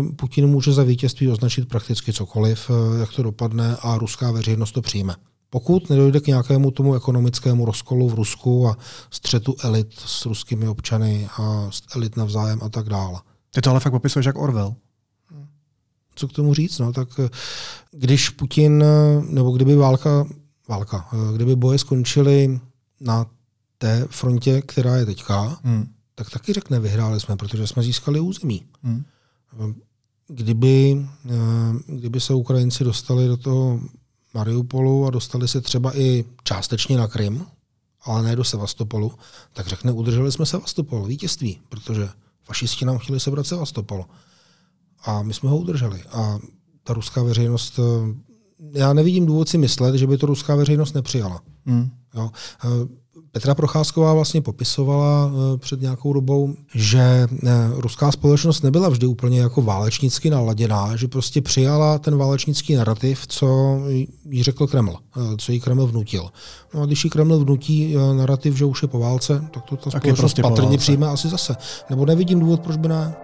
uh, 0.00 0.06
Putin 0.16 0.46
může 0.46 0.72
za 0.72 0.82
vítězství 0.82 1.28
označit 1.28 1.68
prakticky 1.68 2.12
cokoliv, 2.12 2.70
uh, 2.70 3.00
jak 3.00 3.12
to 3.12 3.22
dopadne 3.22 3.76
a 3.82 3.98
ruská 3.98 4.32
veřejnost 4.32 4.72
to 4.72 4.82
přijme. 4.82 5.14
Pokud 5.50 5.90
nedojde 5.90 6.20
k 6.20 6.26
nějakému 6.26 6.70
tomu 6.70 6.94
ekonomickému 6.94 7.64
rozkolu 7.64 8.08
v 8.08 8.14
Rusku 8.14 8.68
a 8.68 8.76
střetu 9.10 9.56
elit 9.62 9.92
s 10.06 10.26
ruskými 10.26 10.68
občany 10.68 11.28
a 11.38 11.70
elit 11.96 12.16
navzájem 12.16 12.58
a 12.62 12.68
tak 12.68 12.88
dále. 12.88 13.20
Ty 13.50 13.60
to 13.60 13.70
ale 13.70 13.80
fakt 13.80 13.92
popisuješ 13.92 14.26
jak 14.26 14.38
Orwell. 14.38 14.74
Co 16.14 16.28
k 16.28 16.32
tomu 16.32 16.54
říct? 16.54 16.78
No, 16.78 16.92
tak 16.92 17.08
když 17.90 18.30
Putin, 18.30 18.84
nebo 19.28 19.50
kdyby 19.50 19.76
válka, 19.76 20.26
válka, 20.68 21.08
kdyby 21.34 21.56
boje 21.56 21.78
skončily 21.78 22.60
na 23.00 23.26
té 23.78 24.06
frontě, 24.10 24.62
která 24.62 24.96
je 24.96 25.06
teďka, 25.06 25.58
hmm. 25.64 25.86
tak 26.14 26.30
taky 26.30 26.52
řekne, 26.52 26.80
vyhráli 26.80 27.20
jsme, 27.20 27.36
protože 27.36 27.66
jsme 27.66 27.82
získali 27.82 28.20
území. 28.20 28.66
Hmm. 28.82 29.04
Kdyby, 30.28 31.06
eh, 31.26 31.34
kdyby 31.86 32.20
se 32.20 32.34
Ukrajinci 32.34 32.84
dostali 32.84 33.28
do 33.28 33.36
toho 33.36 33.80
Mariupolu 34.38 35.06
a 35.06 35.10
dostali 35.10 35.48
se 35.48 35.60
třeba 35.60 35.98
i 35.98 36.24
částečně 36.44 36.96
na 36.96 37.08
Krym, 37.08 37.46
ale 38.02 38.22
ne 38.22 38.36
do 38.36 38.44
Sevastopolu, 38.44 39.12
tak 39.52 39.66
řekne, 39.66 39.92
udrželi 39.92 40.32
jsme 40.32 40.46
Sevastopol, 40.46 41.04
vítězství, 41.04 41.60
protože 41.68 42.08
fašisti 42.44 42.84
nám 42.84 42.98
chtěli 42.98 43.20
sebrat 43.20 43.46
Sevastopol. 43.46 44.04
A 45.04 45.22
my 45.22 45.34
jsme 45.34 45.50
ho 45.50 45.58
udrželi. 45.58 46.02
A 46.02 46.38
ta 46.82 46.92
ruská 46.92 47.22
veřejnost, 47.22 47.78
eh, 47.78 48.14
já 48.78 48.92
nevidím 48.92 49.26
důvod 49.26 49.48
si 49.48 49.58
myslet, 49.58 49.94
že 49.94 50.06
by 50.06 50.18
to 50.18 50.26
ruská 50.26 50.54
veřejnost 50.54 50.94
nepřijala. 50.94 51.40
Hmm. 51.66 51.90
Jo. 52.14 52.30
Eh, 53.28 53.32
Petra 53.32 53.54
Procházková 53.54 54.14
vlastně 54.14 54.42
popisovala 54.42 55.30
eh, 55.30 55.58
před 55.58 55.80
nějakou 55.80 56.12
dobou, 56.12 56.54
že 56.74 57.00
eh, 57.00 57.48
ruská 57.70 58.12
společnost 58.12 58.62
nebyla 58.62 58.88
vždy 58.88 59.06
úplně 59.06 59.40
jako 59.40 59.62
válečnicky 59.62 60.30
naladěná, 60.30 60.96
že 60.96 61.08
prostě 61.08 61.42
přijala 61.42 61.98
ten 61.98 62.16
válečnický 62.16 62.74
narrativ, 62.74 63.26
co 63.26 63.78
jí 64.28 64.42
řekl 64.42 64.66
Kreml, 64.66 64.96
co 65.38 65.52
jí 65.52 65.60
Kreml 65.60 65.86
vnutil. 65.86 66.30
No 66.74 66.82
a 66.82 66.86
když 66.86 67.04
jí 67.04 67.10
Kreml 67.10 67.38
vnutí 67.38 67.96
narrativ, 68.16 68.56
že 68.56 68.64
už 68.64 68.82
je 68.82 68.88
po 68.88 68.98
válce, 68.98 69.44
tak 69.50 69.64
to 69.64 69.76
ta 69.76 69.90
společnost 69.90 70.18
prostě 70.18 70.42
patrně 70.42 70.78
přijme 70.78 71.06
asi 71.06 71.28
zase. 71.28 71.56
Nebo 71.90 72.06
nevidím 72.06 72.40
důvod, 72.40 72.60
proč 72.60 72.76
by 72.76 72.88
ne. 72.88 73.14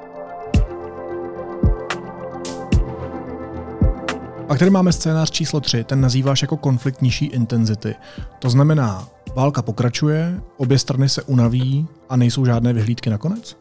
Pak 4.46 4.58
tady 4.58 4.70
máme 4.70 4.92
scénář 4.92 5.30
číslo 5.30 5.60
3, 5.60 5.84
ten 5.84 6.00
nazýváš 6.00 6.42
jako 6.42 6.56
konflikt 6.56 7.02
nižší 7.02 7.26
intenzity. 7.26 7.94
To 8.38 8.50
znamená, 8.50 9.08
válka 9.34 9.62
pokračuje, 9.62 10.40
obě 10.56 10.78
strany 10.78 11.08
se 11.08 11.22
unaví 11.22 11.86
a 12.08 12.16
nejsou 12.16 12.44
žádné 12.44 12.72
vyhlídky 12.72 13.10
nakonec? 13.10 13.56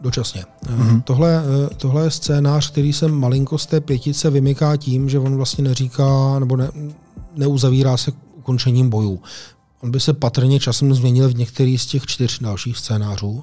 Dočasně. 0.00 0.44
Mm-hmm. 0.66 1.02
Tohle, 1.02 1.42
eh, 1.44 1.74
tohle 1.74 2.04
je 2.04 2.10
scénář, 2.10 2.70
který 2.70 2.92
se 2.92 3.08
malinko 3.08 3.58
z 3.58 3.66
té 3.66 3.80
pětice 3.80 4.30
vymyká 4.30 4.76
tím, 4.76 5.08
že 5.08 5.18
on 5.18 5.36
vlastně 5.36 5.64
neříká 5.64 6.38
nebo 6.38 6.56
ne, 6.56 6.70
neuzavírá 7.36 7.96
se 7.96 8.12
ukončením 8.34 8.90
bojů. 8.90 9.20
On 9.80 9.90
by 9.90 10.00
se 10.00 10.12
patrně 10.12 10.60
časem 10.60 10.94
změnil 10.94 11.28
v 11.28 11.36
některý 11.36 11.78
z 11.78 11.86
těch 11.86 12.06
čtyř 12.06 12.38
dalších 12.38 12.78
scénářů. 12.78 13.42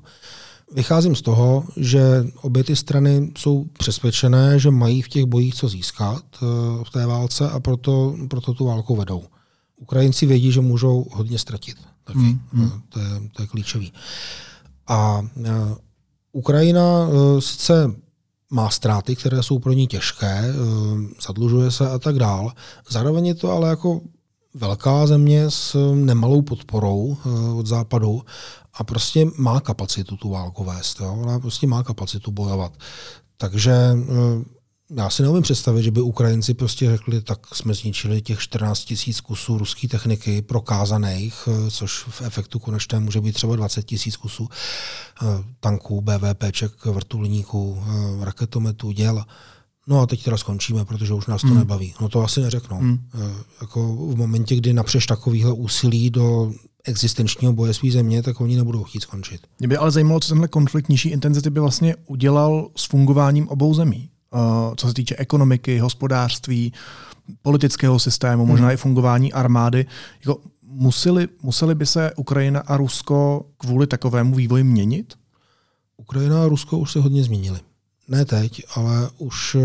Vycházím 0.74 1.16
z 1.16 1.22
toho, 1.22 1.64
že 1.78 2.26
obě 2.42 2.64
ty 2.64 2.76
strany 2.76 3.32
jsou 3.38 3.66
přesvědčené, 3.78 4.60
že 4.60 4.72
mají 4.72 5.02
v 5.02 5.08
těch 5.08 5.26
bojích 5.26 5.56
co 5.56 5.68
získat 5.68 6.24
eh, 6.36 6.46
v 6.84 6.90
té 6.92 7.06
válce 7.06 7.50
a 7.50 7.60
proto, 7.60 8.16
proto 8.30 8.54
tu 8.54 8.66
válku 8.66 8.96
vedou. 8.96 9.24
Ukrajinci 9.82 10.26
vědí, 10.26 10.52
že 10.52 10.62
můžou 10.62 11.06
hodně 11.12 11.40
ztratit. 11.40 11.78
Taky. 12.04 12.20
Mm, 12.20 12.40
mm. 12.54 12.72
To, 12.90 13.00
je, 13.00 13.08
to 13.32 13.42
je 13.42 13.48
klíčový. 13.48 13.94
A 14.88 15.20
uh, 15.20 15.46
Ukrajina 16.32 17.08
uh, 17.08 17.40
sice 17.40 17.92
má 18.50 18.70
ztráty, 18.70 19.16
které 19.16 19.44
jsou 19.44 19.60
pro 19.60 19.74
ní 19.74 19.88
těžké, 19.88 20.44
zadlužuje 21.28 21.72
se 21.72 21.90
a 21.90 22.00
tak 22.00 22.16
dál. 22.16 22.52
Zároveň 22.90 23.26
je 23.26 23.36
to 23.36 23.52
ale 23.52 23.70
jako 23.70 24.02
velká 24.54 25.08
země 25.08 25.46
s 25.50 25.94
nemalou 25.96 26.42
podporou 26.42 27.18
od 27.56 27.68
západu 27.68 28.22
a 28.74 28.84
prostě 28.84 29.28
má 29.38 29.60
kapacitu 29.60 30.18
tu 30.18 30.30
válku 30.30 30.64
vést. 30.64 31.00
Jo? 31.00 31.18
Ona 31.22 31.40
prostě 31.40 31.68
má 31.68 31.84
kapacitu 31.84 32.32
bojovat. 32.32 32.74
Takže 33.38 33.96
já 34.96 35.10
si 35.10 35.24
neumím 35.24 35.44
představit, 35.44 35.84
že 35.84 35.92
by 35.92 36.02
Ukrajinci 36.02 36.54
prostě 36.54 36.92
řekli, 36.92 37.22
tak 37.22 37.56
jsme 37.56 37.74
zničili 37.74 38.22
těch 38.22 38.40
14 38.40 38.80
tisíc 38.80 39.22
kusů 39.22 39.58
ruské 39.58 39.88
techniky 39.88 40.42
prokázaných, 40.42 41.48
eh, 41.48 41.72
což 41.72 42.04
v 42.10 42.22
efektu 42.22 42.60
konečně 42.60 43.00
může 43.00 43.22
být 43.22 43.32
třeba 43.32 43.56
20 43.56 43.84
tisíc 43.84 44.18
kusů 44.18 44.48
eh, 45.22 45.26
tanků, 45.60 46.02
BVPček, 46.02 46.86
vrtulníků, 46.86 47.84
eh, 47.86 48.26
raketometů, 48.26 48.92
děl. 48.92 49.24
No 49.88 50.02
a 50.02 50.06
teď 50.08 50.24
teda 50.24 50.38
skončíme, 50.38 50.86
protože 50.86 51.14
už 51.14 51.28
nás 51.28 51.42
to 51.42 51.48
mm. 51.48 51.58
nebaví. 51.58 51.94
No 52.02 52.10
to 52.10 52.24
asi 52.24 52.42
neřeknou. 52.42 52.82
Mm. 52.82 53.00
Jako 53.62 53.96
v 53.96 54.16
momentě, 54.16 54.56
kdy 54.56 54.74
napřeš 54.74 55.06
takovýhle 55.06 55.54
úsilí 55.54 56.10
do 56.10 56.54
existenčního 56.84 57.54
boje 57.54 57.74
své 57.74 57.92
země, 57.92 58.24
tak 58.24 58.42
oni 58.42 58.56
nebudou 58.56 58.84
chtít 58.84 59.02
skončit. 59.02 59.42
Mě 59.60 59.68
by 59.68 59.78
ale 59.78 59.92
zajímalo, 59.92 60.20
co 60.20 60.30
tenhle 60.30 60.48
konflikt 60.48 60.90
nižší 60.90 61.10
intenzity 61.10 61.50
by 61.50 61.60
vlastně 61.60 61.96
udělal 62.06 62.70
s 62.76 62.86
fungováním 62.86 63.48
obou 63.48 63.74
zemí. 63.74 64.10
Eh, 64.36 64.76
co 64.76 64.88
se 64.88 64.94
týče 64.94 65.16
ekonomiky, 65.18 65.80
hospodářství, 65.80 66.74
politického 67.42 68.00
systému, 68.00 68.46
možná 68.46 68.68
hmm. 68.68 68.74
i 68.74 68.78
fungování 68.78 69.34
armády. 69.34 69.86
Jako 70.20 70.42
museli, 70.64 71.28
museli 71.42 71.76
by 71.76 71.86
se 71.86 72.12
Ukrajina 72.16 72.60
a 72.60 72.78
Rusko 72.78 73.46
kvůli 73.58 73.88
takovému 73.88 74.36
vývoji 74.36 74.64
měnit? 74.64 75.14
Ukrajina 75.98 76.44
a 76.44 76.48
Rusko 76.48 76.78
už 76.78 76.92
se 76.92 77.00
hodně 77.00 77.24
změnili. 77.24 77.60
Ne 78.08 78.26
teď, 78.26 78.64
ale 78.76 79.10
už 79.18 79.56
eh, 79.56 79.62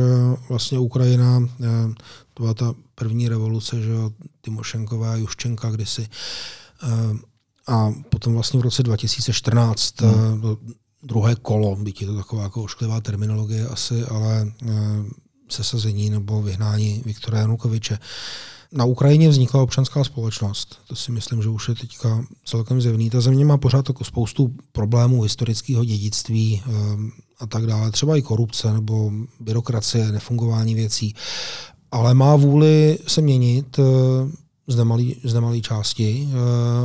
vlastně 0.49 0.79
Ukrajina, 0.79 1.41
eh, 1.43 1.67
to 2.35 2.43
byla 2.43 2.55
ta 2.55 2.75
první 2.95 3.29
revoluce, 3.29 3.83
že 3.83 3.91
jo, 3.91 4.11
Timošenková, 4.41 5.17
Juščenka 5.17 5.71
kdysi, 5.71 6.09
a 7.67 7.93
potom 8.09 8.35
vlastně 8.35 8.61
v 8.61 8.63
roce 8.63 8.83
2014 8.83 10.01
hmm 10.01 10.57
druhé 11.07 11.35
kolo, 11.43 11.77
byť 11.77 12.01
je 12.01 12.07
to 12.07 12.17
taková 12.17 12.43
jako 12.43 12.63
ošklivá 12.63 13.01
terminologie 13.01 13.69
asi, 13.69 14.05
ale 14.05 14.43
e, 14.43 14.73
sesazení 15.49 16.11
nebo 16.11 16.43
vyhnání 16.43 17.03
Viktora 17.05 17.39
Janukoviče. 17.39 17.99
Na 18.73 18.85
Ukrajině 18.85 19.29
vznikla 19.29 19.63
občanská 19.63 20.05
společnost. 20.05 20.79
To 20.89 20.97
si 20.97 21.13
myslím, 21.13 21.43
že 21.43 21.49
už 21.49 21.69
je 21.69 21.75
teďka 21.75 22.25
celkem 22.45 22.81
zjevný. 22.81 23.11
Ta 23.11 23.21
země 23.21 23.45
má 23.45 23.59
pořád 23.59 23.89
jako 23.89 24.05
spoustu 24.05 24.55
problémů 24.73 25.23
historického 25.23 25.85
dědictví 25.85 26.63
ehm, 26.67 27.11
a 27.41 27.47
tak 27.47 27.67
dále. 27.67 27.91
Třeba 27.91 28.17
i 28.17 28.23
korupce 28.23 28.73
nebo 28.73 29.13
byrokracie, 29.41 30.13
nefungování 30.13 30.75
věcí. 30.75 31.15
Ale 31.91 32.15
má 32.15 32.37
vůli 32.37 32.99
se 33.07 33.21
měnit 33.21 33.81
z 34.67 34.77
nemalé 34.77 35.05
z 35.25 35.35
nemalý 35.35 35.63
části. 35.63 36.29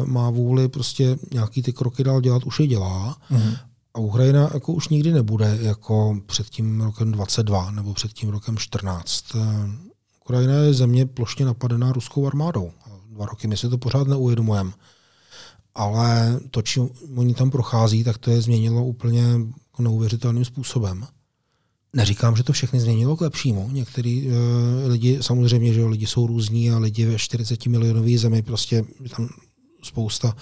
Má 0.05 0.29
vůli 0.29 0.67
prostě 0.67 1.17
nějaký 1.33 1.61
ty 1.61 1.73
kroky 1.73 2.03
dál 2.03 2.21
dělat, 2.21 2.43
už 2.43 2.59
je 2.59 2.67
dělá. 2.67 3.17
Mm-hmm. 3.31 3.57
A 3.93 3.99
Ukrajina 3.99 4.49
jako 4.53 4.73
už 4.73 4.89
nikdy 4.89 5.11
nebude 5.11 5.57
jako 5.61 6.21
před 6.25 6.49
tím 6.49 6.81
rokem 6.81 7.11
22 7.11 7.71
nebo 7.71 7.93
před 7.93 8.13
tím 8.13 8.29
rokem 8.29 8.57
14. 8.57 9.25
Ukrajina 10.21 10.53
je 10.53 10.73
země 10.73 11.05
plošně 11.05 11.45
napadená 11.45 11.91
ruskou 11.91 12.27
armádou. 12.27 12.71
Dva 13.09 13.25
roky 13.25 13.47
my 13.47 13.57
si 13.57 13.69
to 13.69 13.77
pořád 13.77 14.07
neuvědomujeme. 14.07 14.71
Ale 15.75 16.39
to, 16.51 16.61
čím 16.61 16.89
oni 17.15 17.33
tam 17.33 17.51
prochází, 17.51 18.03
tak 18.03 18.17
to 18.17 18.31
je 18.31 18.41
změnilo 18.41 18.85
úplně 18.85 19.23
neuvěřitelným 19.79 20.45
způsobem. 20.45 21.07
Neříkám, 21.93 22.35
že 22.35 22.43
to 22.43 22.53
všechny 22.53 22.79
změnilo 22.79 23.17
k 23.17 23.21
lepšímu. 23.21 23.69
Některý 23.71 24.27
uh, 24.27 24.33
lidi, 24.87 25.17
samozřejmě, 25.21 25.73
že 25.73 25.85
lidi 25.85 26.07
jsou 26.07 26.27
různí 26.27 26.71
a 26.71 26.77
lidi 26.77 27.05
ve 27.05 27.19
40 27.19 27.65
milionové 27.65 28.17
zemi 28.17 28.41
prostě 28.41 28.83
tam 29.15 29.29
spousta, 29.81 30.35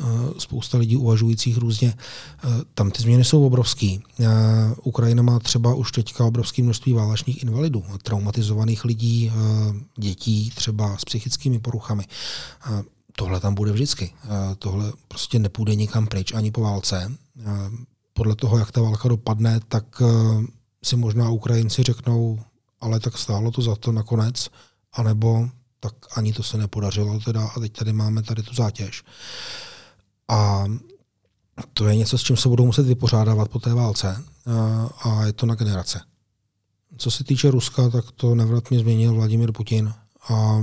eh, 0.00 0.04
spousta 0.38 0.78
lidí 0.78 0.96
uvažujících 0.96 1.58
různě. 1.58 1.94
Eh, 1.96 2.48
tam 2.74 2.90
ty 2.90 3.02
změny 3.02 3.24
jsou 3.24 3.46
obrovský. 3.46 4.02
Eh, 4.20 4.26
Ukrajina 4.82 5.22
má 5.22 5.38
třeba 5.38 5.74
už 5.74 5.92
teďka 5.92 6.24
obrovské 6.24 6.62
množství 6.62 6.92
válečných 6.92 7.42
invalidů, 7.42 7.84
traumatizovaných 8.02 8.84
lidí, 8.84 9.32
dětí 9.98 10.50
třeba 10.54 10.96
s 10.96 11.04
psychickými 11.04 11.58
poruchami. 11.58 12.04
Tohle 13.16 13.40
tam 13.40 13.54
bude 13.54 13.72
vždycky. 13.72 14.12
Tohle 14.58 14.92
prostě 15.08 15.38
nepůjde 15.38 15.74
nikam 15.74 16.06
pryč 16.06 16.32
ani 16.32 16.50
po 16.50 16.60
válce. 16.60 17.12
Podle 18.12 18.36
toho, 18.36 18.58
jak 18.58 18.72
ta 18.72 18.80
válka 18.80 19.08
dopadne, 19.08 19.60
tak 19.68 20.02
si 20.84 20.96
možná 20.96 21.30
Ukrajinci 21.30 21.82
řeknou, 21.82 22.40
ale 22.80 23.00
tak 23.00 23.18
stálo 23.18 23.50
to 23.50 23.62
za 23.62 23.76
to 23.76 23.92
nakonec, 23.92 24.48
anebo 24.92 25.48
tak 25.84 25.94
ani 26.16 26.32
to 26.32 26.42
se 26.42 26.58
nepodařilo 26.58 27.20
teda 27.20 27.46
a 27.56 27.60
teď 27.60 27.72
tady 27.72 27.92
máme 27.92 28.22
tady 28.22 28.42
tu 28.42 28.54
zátěž. 28.54 29.02
A 30.28 30.64
to 31.74 31.88
je 31.88 31.96
něco, 31.96 32.18
s 32.18 32.22
čím 32.22 32.36
se 32.36 32.48
budou 32.48 32.66
muset 32.66 32.86
vypořádávat 32.86 33.48
po 33.48 33.58
té 33.58 33.74
válce 33.74 34.24
a 35.02 35.24
je 35.26 35.32
to 35.32 35.46
na 35.46 35.54
generace. 35.54 36.00
Co 36.96 37.10
se 37.10 37.24
týče 37.24 37.50
Ruska, 37.50 37.88
tak 37.88 38.04
to 38.10 38.34
nevratně 38.34 38.78
změnil 38.78 39.14
Vladimir 39.14 39.52
Putin 39.52 39.92
a 40.28 40.62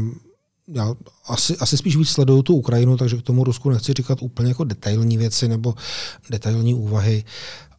já 0.68 0.96
asi, 1.26 1.58
asi 1.58 1.78
spíš 1.78 1.96
víc 1.96 2.10
sleduju 2.10 2.44
tu 2.44 2.56
Ukrajinu, 2.56 2.98
takže 2.98 3.18
k 3.18 3.22
tomu 3.22 3.44
Rusku 3.44 3.70
nechci 3.70 3.94
říkat 3.94 4.22
úplně 4.22 4.50
jako 4.50 4.64
detailní 4.64 5.18
věci 5.18 5.48
nebo 5.48 5.76
detailní 6.30 6.74
úvahy, 6.74 7.24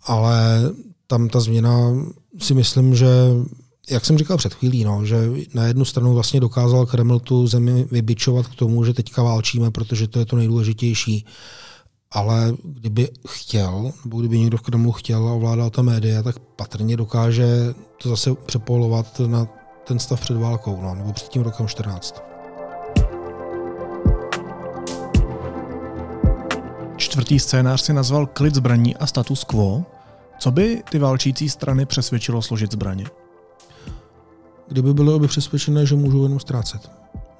ale 0.02 0.62
tam 1.06 1.28
ta 1.28 1.40
změna 1.40 1.78
si 2.38 2.54
myslím, 2.54 2.96
že 2.96 3.08
jak 3.90 4.04
jsem 4.04 4.18
říkal 4.18 4.36
před 4.36 4.54
chvílí, 4.54 4.84
no, 4.84 5.04
že 5.04 5.30
na 5.54 5.64
jednu 5.64 5.84
stranu 5.84 6.14
vlastně 6.14 6.40
dokázal 6.40 6.86
Kreml 6.86 7.18
tu 7.18 7.46
zemi 7.46 7.86
vybičovat 7.90 8.46
k 8.46 8.54
tomu, 8.54 8.84
že 8.84 8.94
teďka 8.94 9.22
válčíme, 9.22 9.70
protože 9.70 10.08
to 10.08 10.18
je 10.18 10.26
to 10.26 10.36
nejdůležitější. 10.36 11.26
Ale 12.10 12.54
kdyby 12.64 13.08
chtěl, 13.28 13.92
nebo 14.04 14.20
kdyby 14.20 14.38
někdo 14.38 14.56
v 14.56 14.60
Kremlu 14.60 14.92
chtěl 14.92 15.28
a 15.28 15.32
ovládal 15.32 15.70
ta 15.70 15.82
média, 15.82 16.22
tak 16.22 16.38
patrně 16.38 16.96
dokáže 16.96 17.74
to 18.02 18.08
zase 18.08 18.34
přepolovat 18.34 19.20
na 19.20 19.46
ten 19.84 19.98
stav 19.98 20.20
před 20.20 20.36
válkou, 20.36 20.82
no, 20.82 20.94
nebo 20.94 21.12
před 21.12 21.28
tím 21.28 21.42
rokem 21.42 21.68
14. 21.68 22.22
Čtvrtý 26.96 27.38
scénář 27.38 27.82
si 27.82 27.92
nazval 27.92 28.26
klid 28.26 28.54
zbraní 28.54 28.96
a 28.96 29.06
status 29.06 29.44
quo. 29.44 29.84
Co 30.38 30.50
by 30.50 30.82
ty 30.90 30.98
válčící 30.98 31.48
strany 31.48 31.86
přesvědčilo 31.86 32.42
složit 32.42 32.72
zbraně? 32.72 33.04
Kdyby 34.70 34.94
bylo 34.94 35.18
by 35.18 35.28
přesvědčené, 35.28 35.86
že 35.86 35.96
můžou 35.96 36.22
jenom 36.22 36.40
ztrácet. 36.40 36.90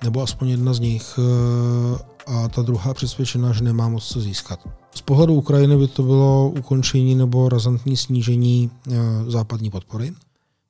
Nebo 0.05 0.23
aspoň 0.23 0.49
jedna 0.49 0.75
z 0.75 0.81
nich 0.81 1.19
eh, 1.19 1.99
a 2.27 2.49
ta 2.49 2.63
druhá 2.63 2.95
přesvědčená, 2.95 3.53
že 3.53 3.65
nemá 3.65 3.89
moc 3.89 4.07
co 4.07 4.21
získat. 4.21 4.61
Z 4.95 5.01
pohledu 5.01 5.35
Ukrajiny 5.35 5.77
by 5.77 5.89
to 5.89 6.03
bylo 6.03 6.53
ukončení 6.59 7.15
nebo 7.15 7.49
razantní 7.49 7.97
snížení 7.97 8.71
eh, 8.91 8.97
západní 9.27 9.71
podpory, 9.71 10.13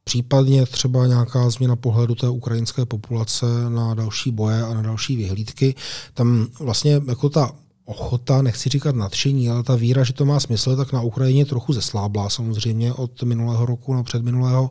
případně 0.04 0.66
třeba 0.66 1.06
nějaká 1.06 1.50
změna 1.50 1.76
pohledu 1.76 2.14
té 2.14 2.28
ukrajinské 2.28 2.86
populace 2.86 3.46
na 3.68 3.94
další 3.94 4.30
boje 4.30 4.62
a 4.62 4.74
na 4.74 4.82
další 4.82 5.16
vyhlídky. 5.16 5.74
Tam 6.14 6.46
vlastně 6.60 7.00
jako 7.06 7.28
ta 7.28 7.52
ochota, 7.84 8.42
nechci 8.42 8.68
říkat 8.68 8.94
nadšení, 8.94 9.50
ale 9.50 9.62
ta 9.62 9.76
víra, 9.76 10.04
že 10.04 10.12
to 10.12 10.24
má 10.24 10.40
smysl, 10.40 10.76
tak 10.76 10.92
na 10.92 11.00
Ukrajině 11.00 11.44
trochu 11.44 11.72
zeslábla 11.72 12.30
samozřejmě 12.30 12.92
od 12.92 13.22
minulého 13.22 13.66
roku 13.66 13.94
na 13.94 14.02
předminulého 14.02 14.70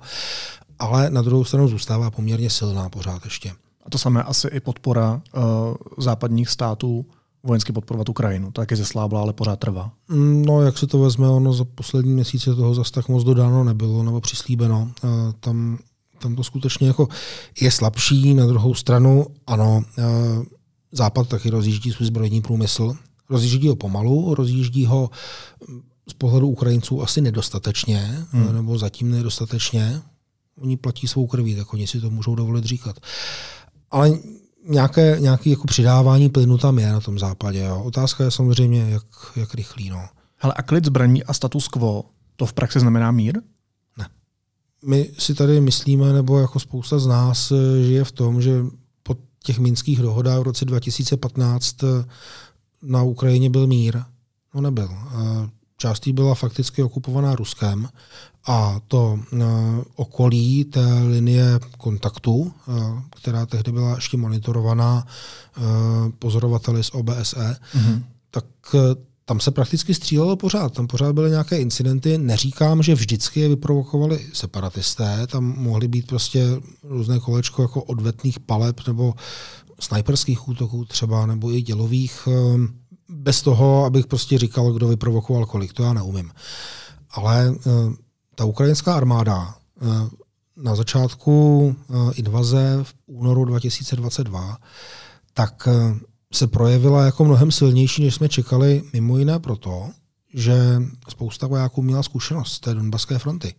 ale 0.79 1.09
na 1.09 1.21
druhou 1.21 1.43
stranu 1.43 1.67
zůstává 1.67 2.11
poměrně 2.11 2.49
silná 2.49 2.89
pořád 2.89 3.25
ještě. 3.25 3.51
A 3.85 3.89
to 3.89 3.97
samé 3.97 4.23
asi 4.23 4.47
i 4.47 4.59
podpora 4.59 5.21
uh, 5.35 5.43
západních 5.97 6.49
států 6.49 7.05
vojensky 7.43 7.73
podporovat 7.73 8.09
Ukrajinu. 8.09 8.51
To 8.51 8.61
taky 8.61 8.75
zeslábla, 8.75 9.21
ale 9.21 9.33
pořád 9.33 9.59
trvá. 9.59 9.91
Mm, 10.07 10.45
no, 10.45 10.61
jak 10.61 10.77
se 10.77 10.87
to 10.87 10.99
vezme, 10.99 11.27
ono 11.29 11.53
za 11.53 11.65
poslední 11.65 12.13
měsíce 12.13 12.55
toho 12.55 12.73
zase 12.73 12.91
tak 12.91 13.09
moc 13.09 13.23
dodáno 13.23 13.63
nebylo 13.63 14.03
nebo 14.03 14.21
přislíbeno. 14.21 14.91
Uh, 15.03 15.09
tam, 15.39 15.77
tam 16.19 16.35
to 16.35 16.43
skutečně 16.43 16.87
jako 16.87 17.07
je 17.61 17.71
slabší. 17.71 18.33
Na 18.33 18.45
druhou 18.45 18.73
stranu, 18.73 19.25
ano, 19.47 19.83
uh, 19.97 20.43
Západ 20.91 21.27
taky 21.27 21.49
rozjíždí 21.49 21.91
svůj 21.91 22.07
zbrojní 22.07 22.41
průmysl. 22.41 22.93
Rozjíždí 23.29 23.67
ho 23.67 23.75
pomalu, 23.75 24.35
rozjíždí 24.35 24.85
ho 24.85 25.09
mm, 25.67 25.81
z 26.09 26.13
pohledu 26.13 26.47
Ukrajinců 26.47 27.01
asi 27.01 27.21
nedostatečně, 27.21 28.25
hmm. 28.31 28.55
nebo 28.55 28.77
zatím 28.77 29.11
nedostatečně. 29.11 30.01
Oni 30.61 30.77
platí 30.77 31.07
svou 31.07 31.27
krví, 31.27 31.55
tak 31.55 31.73
oni 31.73 31.87
si 31.87 32.01
to 32.01 32.09
můžou 32.09 32.35
dovolit 32.35 32.65
říkat. 32.65 32.99
Ale 33.91 34.11
nějaké, 34.67 35.17
nějaké 35.19 35.49
jako 35.49 35.67
přidávání 35.67 36.29
plynu 36.29 36.57
tam 36.57 36.79
je 36.79 36.91
na 36.91 36.99
tom 36.99 37.19
západě. 37.19 37.59
Jo. 37.59 37.83
Otázka 37.83 38.23
je 38.23 38.31
samozřejmě, 38.31 38.89
jak, 38.89 39.05
jak 39.35 39.53
rychlý. 39.53 39.89
No. 39.89 40.09
Hele, 40.37 40.53
a 40.53 40.61
klid 40.61 40.85
zbraní 40.85 41.23
a 41.23 41.33
status 41.33 41.67
quo, 41.67 42.03
to 42.35 42.45
v 42.45 42.53
praxi 42.53 42.79
znamená 42.79 43.11
mír? 43.11 43.41
Ne. 43.97 44.09
My 44.85 45.11
si 45.17 45.33
tady 45.33 45.61
myslíme, 45.61 46.13
nebo 46.13 46.39
jako 46.39 46.59
spousta 46.59 46.99
z 46.99 47.07
nás 47.07 47.51
eh, 47.51 47.83
žije 47.83 48.03
v 48.03 48.11
tom, 48.11 48.41
že 48.41 48.65
po 49.03 49.15
těch 49.43 49.59
minských 49.59 49.99
dohodách 49.99 50.39
v 50.39 50.43
roce 50.43 50.65
2015 50.65 51.83
eh, 51.83 51.87
na 52.81 53.03
Ukrajině 53.03 53.49
byl 53.49 53.67
mír. 53.67 54.01
No 54.53 54.61
nebyl. 54.61 54.89
Částí 55.77 56.13
byla 56.13 56.35
fakticky 56.35 56.83
okupovaná 56.83 57.35
Ruskem 57.35 57.89
a 58.45 58.79
to 58.87 59.19
uh, 59.31 59.39
okolí 59.95 60.65
té 60.65 60.93
linie 60.93 61.59
kontaktu, 61.77 62.33
uh, 62.33 62.51
která 63.21 63.45
tehdy 63.45 63.71
byla 63.71 63.95
ještě 63.95 64.17
monitorovaná 64.17 65.05
uh, 65.57 65.63
pozorovateli 66.19 66.83
z 66.83 66.89
OBSE, 66.93 67.57
mm-hmm. 67.75 68.03
tak 68.31 68.45
tam 69.25 69.39
se 69.39 69.51
prakticky 69.51 69.93
střílelo 69.93 70.35
pořád. 70.35 70.73
Tam 70.73 70.87
pořád 70.87 71.13
byly 71.13 71.29
nějaké 71.29 71.59
incidenty. 71.59 72.17
Neříkám, 72.17 72.83
že 72.83 72.95
vždycky 72.95 73.39
je 73.39 73.49
vyprovokovali 73.49 74.27
separatisté. 74.33 75.27
Tam 75.27 75.43
mohly 75.57 75.87
být 75.87 76.07
prostě 76.07 76.47
různé 76.83 77.19
kolečko 77.19 77.61
jako 77.61 77.83
odvetných 77.83 78.39
paleb 78.39 78.81
nebo 78.87 79.13
sniperských 79.79 80.47
útoků 80.47 80.85
třeba, 80.85 81.25
nebo 81.25 81.51
i 81.51 81.61
dělových. 81.61 82.27
Bez 83.09 83.41
toho, 83.41 83.85
abych 83.85 84.07
prostě 84.07 84.37
říkal, 84.37 84.73
kdo 84.73 84.87
vyprovokoval 84.87 85.45
kolik. 85.45 85.73
To 85.73 85.83
já 85.83 85.93
neumím. 85.93 86.31
Ale 87.11 87.55
ta 88.39 88.45
ukrajinská 88.45 88.95
armáda 88.95 89.55
eh, 89.81 89.85
na 90.57 90.75
začátku 90.75 91.75
eh, 91.75 92.13
invaze 92.13 92.79
v 92.83 92.93
únoru 93.07 93.45
2022 93.45 94.57
tak 95.33 95.67
eh, 95.67 95.99
se 96.33 96.47
projevila 96.47 97.05
jako 97.05 97.25
mnohem 97.25 97.51
silnější, 97.51 98.03
než 98.03 98.15
jsme 98.15 98.29
čekali, 98.29 98.83
mimo 98.93 99.17
jiné 99.17 99.39
proto, 99.39 99.89
že 100.33 100.81
spousta 101.09 101.47
vojáků 101.47 101.81
měla 101.81 102.03
zkušenost 102.03 102.53
z 102.53 102.59
té 102.59 102.73
Donbaské 102.73 103.19
fronty. 103.19 103.55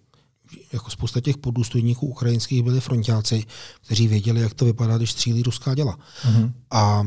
Jako 0.73 0.91
spousta 0.91 1.21
těch 1.21 1.39
podůstojníků 1.39 2.07
ukrajinských 2.07 2.63
byli 2.63 2.81
frontáci, 2.81 3.45
kteří 3.85 4.09
věděli, 4.09 4.41
jak 4.41 4.55
to 4.55 4.65
vypadá, 4.65 4.97
když 4.97 5.13
střílí 5.13 5.43
ruská 5.43 5.75
děla. 5.75 5.99
Uh-huh. 6.29 6.53
A 6.71 7.07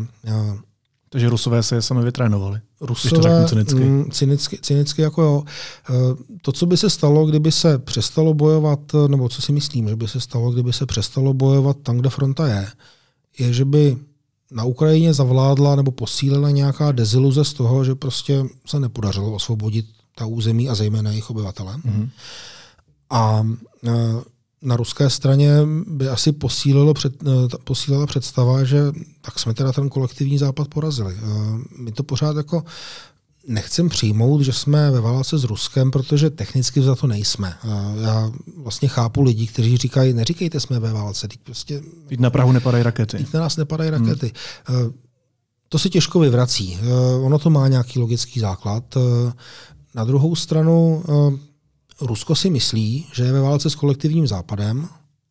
takže 1.13 1.30
Rusové 1.30 1.63
se 1.63 1.76
je 1.76 1.82
sami 1.82 2.04
vytrénovali. 2.04 2.60
Rusové, 2.82 3.15
to 3.15 3.21
řeknu 3.21 3.47
cynicky. 3.47 3.76
Mm, 3.76 4.12
cynicky. 4.12 4.58
Cynicky 4.62 5.02
jako 5.02 5.21
jo. 5.21 5.43
Eh, 5.89 5.93
to, 6.41 6.52
co 6.52 6.65
by 6.65 6.78
se 6.78 6.89
stalo, 6.89 7.26
kdyby 7.26 7.52
se 7.52 7.78
přestalo 7.78 8.34
bojovat, 8.34 8.80
nebo 9.08 9.30
co 9.30 9.41
si 9.41 9.52
myslím, 9.52 9.89
že 9.89 9.95
by 9.95 10.08
se 10.08 10.19
stalo, 10.19 10.52
kdyby 10.52 10.73
se 10.73 10.86
přestalo 10.86 11.34
bojovat 11.34 11.78
tam, 11.84 11.97
kde 11.97 12.10
fronta 12.10 12.47
je, 12.47 12.67
je, 13.39 13.54
že 13.54 13.65
by 13.65 13.97
na 14.52 14.63
Ukrajině 14.63 15.13
zavládla 15.13 15.76
nebo 15.76 15.91
posílila 15.91 16.52
nějaká 16.52 16.91
deziluze 16.91 17.43
z 17.43 17.54
toho, 17.54 17.86
že 17.86 17.95
prostě 17.95 18.45
se 18.65 18.80
nepodařilo 18.80 19.34
osvobodit 19.34 19.86
ta 20.15 20.26
území 20.26 20.69
a 20.69 20.76
zejména 20.76 21.10
jejich 21.10 21.30
obyvatele. 21.30 21.73
Mm-hmm. 21.73 22.10
A 23.10 23.47
e, 23.88 23.91
na 24.63 24.76
ruské 24.76 25.10
straně 25.10 25.52
by 25.88 26.10
asi 26.10 26.32
posílilo 26.32 26.93
před, 26.93 27.13
posílila 27.63 28.06
představa, 28.06 28.63
že 28.63 28.84
tak 29.21 29.39
jsme 29.39 29.54
teda 29.54 29.71
ten 29.71 29.89
kolektivní 29.89 30.38
západ 30.38 30.67
porazili. 30.67 31.15
My 31.80 31.91
to 31.91 32.04
pořád 32.04 32.38
jako 32.38 32.63
nechcem 33.47 33.89
přijmout, 33.89 34.41
že 34.41 34.54
jsme 34.54 34.91
ve 34.91 35.02
válce 35.02 35.38
s 35.38 35.43
Ruskem, 35.43 35.91
protože 35.91 36.30
technicky 36.30 36.82
za 36.82 36.95
to 36.95 37.08
nejsme. 37.08 37.54
Já 38.02 38.32
vlastně 38.58 38.88
chápu 38.88 39.21
lidi, 39.21 39.47
kteří 39.47 39.78
říkají, 39.78 40.13
neříkejte 40.13 40.60
jsme 40.60 40.80
ve 40.80 40.93
válce, 40.93 41.28
teď 41.28 41.39
prostě... 41.43 41.82
Teď 42.08 42.19
na 42.19 42.30
Prahu 42.30 42.52
nepadají 42.52 42.84
rakety. 42.84 43.17
Teď 43.17 43.34
na 43.34 43.39
nás 43.39 43.58
nepadají 43.58 43.89
rakety. 43.89 44.32
Hmm. 44.65 44.93
To 45.69 45.80
se 45.80 45.89
těžko 45.89 46.19
vyvrací. 46.19 46.80
Ono 47.21 47.39
to 47.39 47.49
má 47.49 47.67
nějaký 47.67 47.99
logický 47.99 48.39
základ. 48.39 48.97
Na 49.95 50.04
druhou 50.04 50.36
stranu 50.36 51.04
Rusko 52.01 52.36
si 52.36 52.49
myslí, 52.49 53.08
že 53.13 53.23
je 53.23 53.32
ve 53.32 53.41
válce 53.41 53.69
s 53.69 53.75
kolektivním 53.75 54.27
západem 54.27 54.88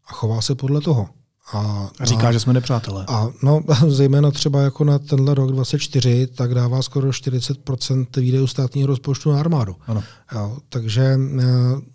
a 0.07 0.13
chová 0.13 0.43
se 0.43 0.55
podle 0.55 0.81
toho. 0.81 1.09
A, 1.53 1.91
a 2.01 2.05
říká, 2.05 2.29
a, 2.29 2.33
že 2.33 2.41
jsme 2.41 2.53
nepřátelé. 2.53 3.05
A 3.09 3.29
no, 3.43 3.61
zejména 3.89 4.31
třeba 4.31 4.63
jako 4.63 4.85
na 4.85 4.99
tenhle 4.99 5.35
rok 5.35 5.53
24, 5.53 6.27
tak 6.27 6.55
dává 6.55 6.83
skoro 6.83 7.09
40% 7.11 8.07
výdejů 8.21 8.47
státního 8.47 8.87
rozpočtu 8.87 9.33
na 9.33 9.41
armádu. 9.41 9.77
Ano. 9.87 10.03
Jo, 10.35 10.57
takže 10.69 11.03
e, 11.03 11.19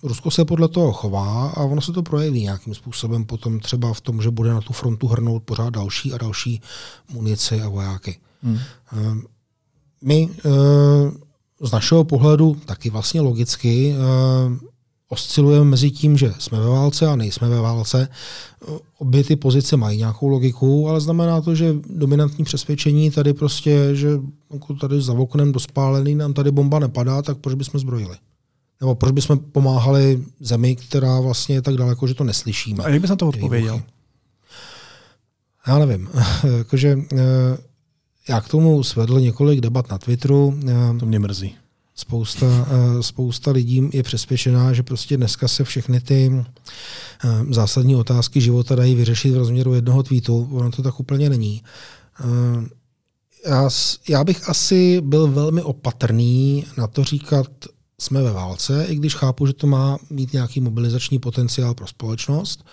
Rusko 0.03 0.31
se 0.31 0.45
podle 0.45 0.67
toho 0.67 0.93
chová 0.93 1.49
a 1.49 1.63
ono 1.63 1.81
se 1.81 1.91
to 1.91 2.03
projeví 2.03 2.43
nějakým 2.43 2.75
způsobem 2.75 3.25
potom 3.25 3.59
třeba 3.59 3.93
v 3.93 4.01
tom, 4.01 4.21
že 4.21 4.31
bude 4.31 4.49
na 4.49 4.61
tu 4.61 4.73
frontu 4.73 5.07
hrnout 5.07 5.43
pořád 5.43 5.69
další 5.69 6.13
a 6.13 6.17
další 6.17 6.61
munici 7.13 7.61
a 7.61 7.69
vojáky. 7.69 8.19
Hmm. 8.43 8.57
E, 8.57 8.61
my 10.01 10.29
e, 10.45 10.49
z 11.61 11.71
našeho 11.71 12.03
pohledu 12.03 12.57
taky 12.65 12.89
vlastně 12.89 13.21
logicky 13.21 13.91
e, 13.91 13.95
oscilujeme 15.09 15.65
mezi 15.65 15.91
tím, 15.91 16.17
že 16.17 16.33
jsme 16.39 16.59
ve 16.59 16.69
válce 16.69 17.07
a 17.07 17.15
nejsme 17.15 17.49
ve 17.49 17.61
válce. 17.61 18.07
Obě 18.97 19.23
ty 19.23 19.35
pozice 19.35 19.77
mají 19.77 19.97
nějakou 19.97 20.27
logiku, 20.27 20.89
ale 20.89 21.01
znamená 21.01 21.41
to, 21.41 21.55
že 21.55 21.75
dominantní 21.89 22.45
přesvědčení 22.45 23.11
tady 23.11 23.33
prostě, 23.33 23.89
že 23.95 24.09
jako 24.53 24.73
tady 24.73 25.01
za 25.01 25.13
oknem 25.13 25.51
dospálený 25.51 26.15
nám 26.15 26.33
tady 26.33 26.51
bomba 26.51 26.79
nepadá, 26.79 27.21
tak 27.21 27.37
proč 27.37 27.55
bychom 27.55 27.79
zbrojili? 27.79 28.15
Nebo 28.81 28.95
proč 28.95 29.11
bychom 29.11 29.39
pomáhali 29.39 30.23
zemi, 30.39 30.75
která 30.75 31.19
vlastně 31.19 31.55
je 31.55 31.61
tak 31.61 31.75
daleko, 31.75 32.07
že 32.07 32.13
to 32.13 32.23
neslyšíme? 32.23 32.83
A 32.83 32.89
jak 32.89 33.01
bys 33.01 33.09
na 33.09 33.15
to 33.15 33.27
odpověděl? 33.27 33.81
Já 35.67 35.79
nevím. 35.79 36.09
Jakože, 36.57 36.97
eh, 37.13 37.17
já 38.29 38.41
k 38.41 38.47
tomu 38.47 38.83
svedl 38.83 39.19
několik 39.19 39.61
debat 39.61 39.89
na 39.89 39.97
Twitteru. 39.97 40.59
To 40.99 41.05
mě 41.05 41.19
mrzí. 41.19 41.55
Spousta, 41.95 42.45
eh, 42.45 43.03
spousta 43.03 43.51
lidí 43.51 43.89
je 43.93 44.03
přesvědčená, 44.03 44.73
že 44.73 44.83
prostě 44.83 45.17
dneska 45.17 45.47
se 45.47 45.63
všechny 45.63 46.01
ty 46.01 46.31
eh, 47.25 47.45
zásadní 47.49 47.95
otázky 47.95 48.41
života 48.41 48.75
dají 48.75 48.95
vyřešit 48.95 49.31
v 49.31 49.37
rozměru 49.37 49.73
jednoho 49.73 50.03
tweetu. 50.03 50.49
Ono 50.51 50.71
to 50.71 50.83
tak 50.83 50.99
úplně 50.99 51.29
není. 51.29 51.63
Eh, 52.19 52.77
já, 53.49 53.69
já 54.09 54.23
bych 54.23 54.49
asi 54.49 55.01
byl 55.01 55.27
velmi 55.27 55.61
opatrný 55.61 56.65
na 56.77 56.87
to 56.87 57.03
říkat, 57.03 57.47
jsme 58.01 58.21
ve 58.21 58.31
válce, 58.31 58.85
i 58.89 58.95
když 58.95 59.15
chápu, 59.15 59.47
že 59.47 59.53
to 59.53 59.67
má 59.67 59.97
mít 60.09 60.33
nějaký 60.33 60.61
mobilizační 60.61 61.19
potenciál 61.19 61.73
pro 61.73 61.87
společnost. 61.87 62.65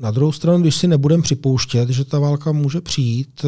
Na 0.00 0.10
druhou 0.10 0.32
stranu, 0.32 0.60
když 0.60 0.76
si 0.76 0.88
nebudeme 0.88 1.22
připouštět, 1.22 1.88
že 1.88 2.04
ta 2.04 2.18
válka 2.18 2.52
může 2.52 2.80
přijít, 2.80 3.44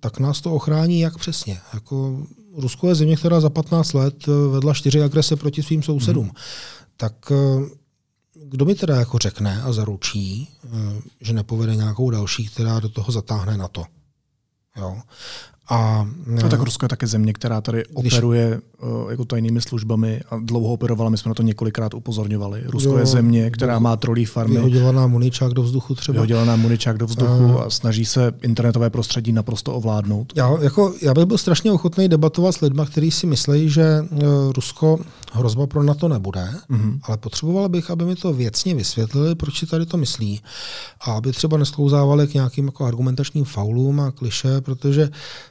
tak 0.00 0.18
nás 0.18 0.40
to 0.40 0.54
ochrání 0.54 1.00
jak 1.00 1.18
přesně. 1.18 1.58
Jako 1.74 2.26
Rusko 2.56 2.88
je 2.88 2.94
země, 2.94 3.16
která 3.16 3.40
za 3.40 3.50
15 3.50 3.92
let 3.92 4.28
eh, 4.28 4.48
vedla 4.52 4.74
čtyři 4.74 5.02
agrese 5.02 5.36
proti 5.36 5.62
svým 5.62 5.82
sousedům. 5.82 6.24
Hmm. 6.24 6.34
Tak 6.96 7.32
eh, 7.32 7.68
kdo 8.44 8.64
mi 8.64 8.74
teda 8.74 8.96
jako 8.96 9.18
řekne 9.18 9.62
a 9.62 9.72
zaručí, 9.72 10.48
eh, 10.64 10.68
že 11.20 11.32
nepovede 11.32 11.76
nějakou 11.76 12.10
další, 12.10 12.46
která 12.46 12.80
do 12.80 12.88
toho 12.88 13.12
zatáhne 13.12 13.56
na 13.56 13.68
to? 13.68 13.84
Jo. 14.76 14.96
A, 15.70 16.06
no, 16.26 16.48
tak 16.48 16.60
Rusko 16.60 16.84
je 16.84 16.88
také 16.88 17.06
země, 17.06 17.32
která 17.32 17.60
tady 17.60 17.84
když, 18.00 18.12
operuje 18.12 18.60
uh, 18.82 19.10
jako 19.10 19.24
tajnými 19.24 19.60
službami 19.60 20.20
a 20.30 20.38
dlouho 20.38 20.72
operovala, 20.72 21.10
my 21.10 21.18
jsme 21.18 21.28
na 21.28 21.34
to 21.34 21.42
několikrát 21.42 21.94
upozorňovali. 21.94 22.62
Rusko 22.66 22.92
jo, 22.92 22.98
je 22.98 23.06
země, 23.06 23.50
která 23.50 23.78
má 23.78 23.96
trolí 23.96 24.24
farmy. 24.24 24.54
Vyhodila 24.54 24.92
nám 24.92 25.10
muničák 25.10 25.52
do 25.52 25.62
vzduchu 25.62 25.94
třeba. 25.94 26.12
Vyhodila 26.12 26.44
nám 26.44 26.60
muničák 26.60 26.98
do 26.98 27.06
vzduchu 27.06 27.60
a, 27.60 27.64
a 27.64 27.70
snaží 27.70 28.04
se 28.04 28.32
internetové 28.42 28.90
prostředí 28.90 29.32
naprosto 29.32 29.74
ovládnout. 29.74 30.32
Já, 30.36 30.56
jako, 30.60 30.94
já 31.02 31.14
bych 31.14 31.24
byl 31.24 31.38
strašně 31.38 31.72
ochotný 31.72 32.08
debatovat 32.08 32.54
s 32.54 32.60
lidmi, 32.60 32.82
kteří 32.86 33.10
si 33.10 33.26
myslí, 33.26 33.68
že 33.68 34.00
uh, 34.10 34.18
Rusko 34.52 34.98
hrozba 35.32 35.66
pro 35.66 35.82
NATO 35.82 36.08
nebude, 36.08 36.48
mm-hmm. 36.70 36.98
ale 37.02 37.16
potřeboval 37.16 37.68
bych, 37.68 37.90
aby 37.90 38.04
mi 38.04 38.16
to 38.16 38.32
věcně 38.32 38.74
vysvětlili, 38.74 39.34
proč 39.34 39.58
si 39.58 39.66
tady 39.66 39.86
to 39.86 39.96
myslí. 39.96 40.40
A 41.00 41.12
aby 41.12 41.32
třeba 41.32 41.56
nesklouzávali 41.56 42.28
k 42.28 42.34
nějakým 42.34 42.66
jako 42.66 42.84
argumentačním 42.84 43.44
faulům 43.44 44.00
a 44.00 44.10
kliše, 44.10 44.60
protože 44.60 45.10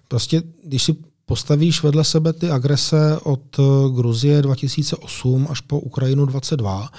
Prostě, 0.09 0.43
když 0.63 0.83
si 0.83 0.95
postavíš 1.25 1.83
vedle 1.83 2.03
sebe 2.03 2.33
ty 2.33 2.49
agrese 2.49 3.17
od 3.23 3.59
eh, 3.59 3.63
Gruzie 3.95 4.41
2008 4.41 5.47
až 5.49 5.61
po 5.61 5.79
Ukrajinu 5.79 6.25
22, 6.25 6.89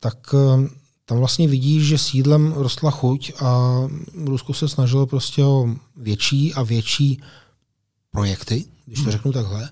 tak 0.00 0.34
eh, 0.34 0.68
tam 1.04 1.18
vlastně 1.18 1.48
vidíš, 1.48 1.86
že 1.86 1.98
sídlem 1.98 2.52
rostla 2.56 2.90
chuť 2.90 3.32
a 3.40 3.80
Rusko 4.24 4.54
se 4.54 4.68
snažilo 4.68 5.06
prostě 5.06 5.44
o 5.44 5.74
větší 5.96 6.54
a 6.54 6.62
větší 6.62 7.22
projekty, 8.10 8.64
když 8.86 8.98
to 8.98 9.02
hmm. 9.02 9.12
řeknu 9.12 9.32
takhle. 9.32 9.70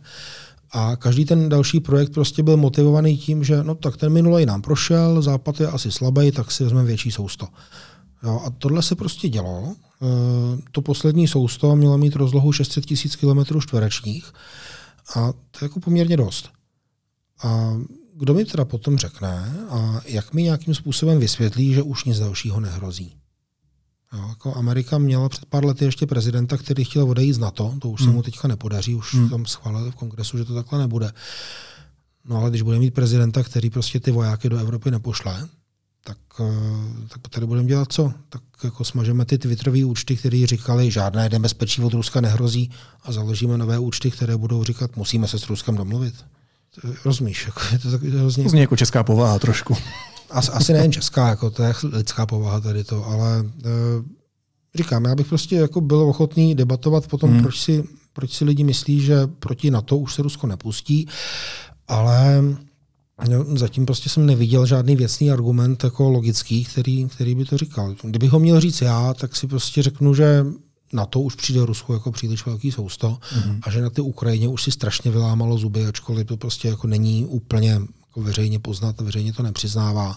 A 0.72 0.96
každý 0.96 1.24
ten 1.24 1.48
další 1.48 1.80
projekt 1.80 2.12
prostě 2.12 2.42
byl 2.42 2.56
motivovaný 2.56 3.18
tím, 3.18 3.44
že 3.44 3.64
no 3.64 3.74
tak 3.74 3.96
ten 3.96 4.12
minulý 4.12 4.46
nám 4.46 4.62
prošel, 4.62 5.22
západ 5.22 5.60
je 5.60 5.68
asi 5.68 5.92
slabý, 5.92 6.32
tak 6.32 6.50
si 6.50 6.64
vezmeme 6.64 6.86
větší 6.86 7.10
sousto. 7.10 7.48
Jo, 8.26 8.42
a 8.44 8.50
tohle 8.50 8.82
se 8.82 8.94
prostě 8.94 9.28
dělo. 9.28 9.74
E, 9.74 10.06
to 10.72 10.82
poslední 10.82 11.28
sousto 11.28 11.76
mělo 11.76 11.98
mít 11.98 12.16
rozlohu 12.16 12.52
600 12.52 12.84
000 13.24 13.44
km 13.44 13.60
čtverečních 13.60 14.32
a 15.14 15.32
to 15.32 15.58
je 15.60 15.64
jako 15.64 15.80
poměrně 15.80 16.16
dost. 16.16 16.50
A 17.42 17.76
kdo 18.14 18.34
mi 18.34 18.44
teda 18.44 18.64
potom 18.64 18.98
řekne 18.98 19.56
a 19.68 20.00
jak 20.06 20.34
mi 20.34 20.42
nějakým 20.42 20.74
způsobem 20.74 21.18
vysvětlí, 21.18 21.74
že 21.74 21.82
už 21.82 22.04
nic 22.04 22.18
dalšího 22.18 22.60
nehrozí? 22.60 23.16
Jo, 24.12 24.28
jako 24.28 24.54
Amerika 24.54 24.98
měla 24.98 25.28
před 25.28 25.46
pár 25.46 25.64
lety 25.64 25.84
ještě 25.84 26.06
prezidenta, 26.06 26.56
který 26.56 26.84
chtěl 26.84 27.10
odejít 27.10 27.32
z 27.32 27.38
NATO, 27.38 27.74
to 27.78 27.88
už 27.88 28.00
hmm. 28.00 28.10
se 28.10 28.14
mu 28.14 28.22
teďka 28.22 28.48
nepodaří, 28.48 28.94
už 28.94 29.14
hmm. 29.14 29.30
tam 29.30 29.46
schválili 29.46 29.90
v 29.90 29.94
kongresu, 29.94 30.38
že 30.38 30.44
to 30.44 30.54
takhle 30.54 30.78
nebude. 30.78 31.12
No 32.24 32.36
ale 32.36 32.50
když 32.50 32.62
bude 32.62 32.78
mít 32.78 32.94
prezidenta, 32.94 33.42
který 33.42 33.70
prostě 33.70 34.00
ty 34.00 34.10
vojáky 34.10 34.48
do 34.48 34.58
Evropy 34.58 34.90
nepošle, 34.90 35.48
tak, 36.06 36.18
eh, 36.40 37.08
tak 37.08 37.28
tady 37.30 37.46
budeme 37.46 37.68
dělat 37.68 37.92
co? 37.92 38.12
Tak 38.28 38.42
jako 38.64 38.84
smažeme 38.84 39.24
ty 39.24 39.38
twitterové 39.38 39.84
účty, 39.84 40.16
které 40.16 40.46
říkali, 40.46 40.90
žádné 40.90 41.28
nebezpečí 41.28 41.82
od 41.82 41.94
Ruska 41.94 42.20
nehrozí 42.20 42.70
a 43.02 43.12
založíme 43.12 43.58
nové 43.58 43.78
účty, 43.78 44.10
které 44.10 44.36
budou 44.36 44.64
říkat, 44.64 44.96
musíme 44.96 45.28
se 45.28 45.38
s 45.38 45.48
Ruskem 45.48 45.76
domluvit. 45.76 46.14
Rozumíš? 47.04 47.46
Jako, 47.46 47.60
je 47.72 47.78
to 47.78 47.90
tak 47.90 48.02
hrozně... 48.02 48.44
To 48.44 48.50
zní 48.50 48.60
jako 48.60 48.76
česká 48.76 49.02
povaha 49.04 49.38
trošku. 49.38 49.76
As, 50.30 50.48
asi 50.48 50.72
nejen 50.72 50.92
česká, 50.92 51.28
jako 51.28 51.50
to 51.50 51.62
je 51.62 51.74
lidská 51.92 52.26
povaha 52.26 52.60
tady 52.60 52.84
to, 52.84 53.06
ale 53.06 53.38
e, 53.38 53.70
říkám, 54.74 55.04
já 55.04 55.14
bych 55.14 55.26
prostě 55.26 55.56
jako 55.56 55.80
byl 55.80 56.00
ochotný 56.00 56.54
debatovat 56.54 57.06
potom, 57.06 57.30
hmm. 57.30 57.42
proč, 57.42 57.60
si, 57.60 57.84
proč 58.12 58.32
si 58.32 58.44
lidi 58.44 58.64
myslí, 58.64 59.00
že 59.00 59.26
proti 59.26 59.70
NATO 59.70 59.96
už 59.96 60.14
se 60.14 60.22
Rusko 60.22 60.46
nepustí, 60.46 61.08
ale 61.88 62.42
No, 63.28 63.56
zatím 63.56 63.86
prostě 63.86 64.08
jsem 64.08 64.26
neviděl 64.26 64.66
žádný 64.66 64.96
věcný 64.96 65.30
argument 65.30 65.84
jako 65.84 66.10
logický, 66.10 66.64
který, 66.64 67.06
který 67.08 67.34
by 67.34 67.44
to 67.44 67.58
říkal. 67.58 67.94
Kdybych 68.02 68.30
ho 68.30 68.38
měl 68.38 68.60
říct 68.60 68.80
já, 68.80 69.14
tak 69.14 69.36
si 69.36 69.46
prostě 69.46 69.82
řeknu, 69.82 70.14
že 70.14 70.44
na 70.92 71.06
to 71.06 71.20
už 71.20 71.34
přijde 71.34 71.66
Rusko 71.66 71.92
jako 71.92 72.12
příliš 72.12 72.46
velký 72.46 72.72
sousto 72.72 73.18
mm-hmm. 73.36 73.58
a 73.62 73.70
že 73.70 73.82
na 73.82 73.90
ty 73.90 74.00
Ukrajině 74.00 74.48
už 74.48 74.62
si 74.62 74.70
strašně 74.70 75.10
vylámalo 75.10 75.58
zuby, 75.58 75.86
ačkoliv 75.86 76.26
to 76.26 76.36
prostě 76.36 76.68
jako 76.68 76.86
není 76.86 77.26
úplně 77.26 77.70
jako 78.06 78.20
veřejně 78.20 78.58
poznat, 78.58 79.00
veřejně 79.00 79.32
to 79.32 79.42
nepřiznává. 79.42 80.16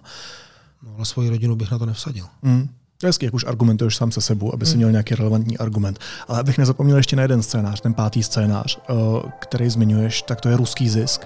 No, 0.83 0.95
ale 0.95 1.05
svoji 1.05 1.29
rodinu 1.29 1.55
bych 1.55 1.71
na 1.71 1.79
to 1.79 1.85
nevsadil. 1.85 2.25
Mm. 2.41 2.69
To 2.97 3.05
je 3.05 3.07
hezky, 3.07 3.25
jak 3.25 3.33
už 3.33 3.45
argumentuješ 3.45 3.95
sám 3.95 4.11
se 4.11 4.21
sebou, 4.21 4.53
aby 4.53 4.65
si 4.65 4.71
mm. 4.71 4.77
měl 4.77 4.91
nějaký 4.91 5.15
relevantní 5.15 5.57
argument. 5.57 5.99
Ale 6.27 6.39
abych 6.39 6.57
nezapomněl 6.57 6.97
ještě 6.97 7.15
na 7.15 7.21
jeden 7.21 7.43
scénář, 7.43 7.81
ten 7.81 7.93
pátý 7.93 8.23
scénář, 8.23 8.79
eh, 8.89 8.93
který 9.39 9.69
zmiňuješ, 9.69 10.21
tak 10.21 10.41
to 10.41 10.49
je 10.49 10.57
ruský 10.57 10.89
zisk. 10.89 11.25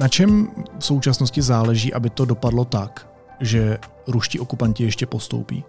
Na 0.00 0.08
čem 0.08 0.48
v 0.78 0.84
současnosti 0.84 1.42
záleží, 1.42 1.94
aby 1.94 2.10
to 2.10 2.24
dopadlo 2.24 2.64
tak, 2.64 3.08
že 3.40 3.78
ruští 4.06 4.40
okupanti 4.40 4.84
ještě 4.84 5.06
postoupí? 5.06 5.64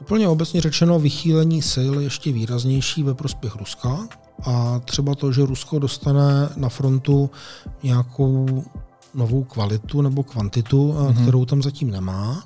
Úplně 0.00 0.28
obecně 0.28 0.60
řečeno 0.60 0.98
vychýlení 0.98 1.62
sil 1.72 1.94
ještě 2.00 2.32
výraznější 2.32 3.02
ve 3.02 3.14
prospěch 3.14 3.56
Ruska 3.56 3.98
a 4.44 4.80
třeba 4.84 5.14
to, 5.14 5.32
že 5.32 5.46
Rusko 5.46 5.78
dostane 5.78 6.48
na 6.56 6.68
frontu 6.68 7.30
nějakou 7.82 8.64
novou 9.14 9.44
kvalitu 9.44 10.02
nebo 10.02 10.22
kvantitu, 10.22 10.92
mm-hmm. 10.92 11.22
kterou 11.22 11.44
tam 11.44 11.62
zatím 11.62 11.90
nemá 11.90 12.44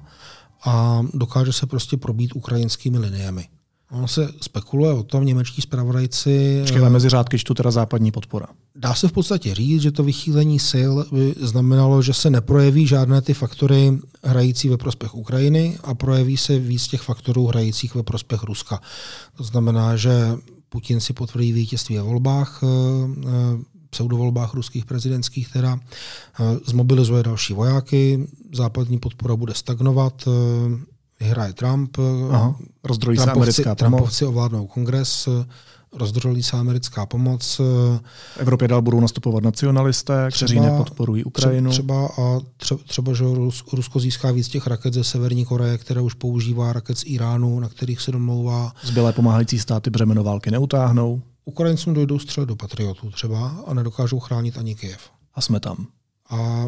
a 0.64 1.02
dokáže 1.14 1.52
se 1.52 1.66
prostě 1.66 1.96
probít 1.96 2.36
ukrajinskými 2.36 2.98
liniemi. 2.98 3.48
Ono 3.94 4.08
se 4.08 4.28
spekuluje 4.40 4.92
o 4.92 5.02
tom, 5.02 5.24
němečtí 5.24 5.62
zpravodajci... 5.62 6.60
Počkej, 6.60 6.90
mezi 6.90 7.08
řádky 7.08 7.38
čtu 7.38 7.54
teda 7.54 7.70
západní 7.70 8.10
podpora. 8.10 8.46
Dá 8.76 8.94
se 8.94 9.08
v 9.08 9.12
podstatě 9.12 9.54
říct, 9.54 9.82
že 9.82 9.92
to 9.92 10.02
vychýlení 10.02 10.58
sil 10.70 10.92
by 11.12 11.34
znamenalo, 11.40 12.02
že 12.02 12.14
se 12.14 12.30
neprojeví 12.30 12.86
žádné 12.86 13.22
ty 13.22 13.34
faktory 13.34 13.98
hrající 14.24 14.68
ve 14.68 14.76
prospěch 14.76 15.14
Ukrajiny 15.14 15.78
a 15.84 15.94
projeví 15.94 16.36
se 16.36 16.58
víc 16.58 16.88
těch 16.88 17.00
faktorů 17.00 17.46
hrajících 17.46 17.94
ve 17.94 18.02
prospěch 18.02 18.42
Ruska. 18.42 18.80
To 19.36 19.44
znamená, 19.44 19.96
že 19.96 20.36
Putin 20.68 21.00
si 21.00 21.12
potvrdí 21.12 21.52
vítězství 21.52 21.96
ve 21.96 22.02
volbách, 22.02 22.60
eh, 22.62 22.66
eh, 23.26 23.30
pseudovolbách 23.90 24.54
ruských 24.54 24.84
prezidentských, 24.84 25.52
teda 25.52 25.78
eh, 25.78 26.58
zmobilizuje 26.66 27.22
další 27.22 27.52
vojáky, 27.52 28.28
západní 28.54 28.98
podpora 28.98 29.36
bude 29.36 29.54
stagnovat, 29.54 30.28
vyhraje 31.20 31.52
Trump, 31.52 31.96
Aha, 32.30 32.56
rozdrojí 32.84 33.18
se 33.18 33.30
americká 33.30 33.74
Trumpovci 33.74 34.26
ovládnou 34.26 34.66
kongres, 34.66 35.28
rozdrolí 35.96 36.42
se 36.42 36.56
americká 36.56 37.06
pomoc. 37.06 37.58
V 37.58 38.36
Evropě 38.36 38.68
dál 38.68 38.82
budou 38.82 39.00
nastupovat 39.00 39.44
nacionalisté, 39.44 40.30
třeba, 40.30 40.46
kteří 40.46 40.60
nepodporují 40.60 41.24
Ukrajinu. 41.24 41.70
Třeba, 41.70 42.06
a 42.06 42.40
třeba, 42.56 42.80
třeba 42.86 43.14
že 43.14 43.24
Rusko 43.72 44.00
získá 44.00 44.30
víc 44.30 44.48
těch 44.48 44.66
raket 44.66 44.94
ze 44.94 45.04
Severní 45.04 45.44
Koreje, 45.44 45.78
které 45.78 46.00
už 46.00 46.14
používá 46.14 46.72
raket 46.72 46.98
z 46.98 47.02
Iránu, 47.06 47.60
na 47.60 47.68
kterých 47.68 48.00
se 48.00 48.12
domlouvá. 48.12 48.72
Zbylé 48.82 49.12
pomáhající 49.12 49.58
státy 49.58 49.90
břemeno 49.90 50.24
války 50.24 50.50
neutáhnou. 50.50 51.22
Ukrajincům 51.44 51.94
dojdou 51.94 52.18
střely 52.18 52.46
do 52.46 52.56
patriotů 52.56 53.10
třeba 53.10 53.64
a 53.66 53.74
nedokážou 53.74 54.20
chránit 54.20 54.58
ani 54.58 54.74
Kyjev. 54.74 55.00
A 55.34 55.40
jsme 55.40 55.60
tam. 55.60 55.86
A 56.30 56.66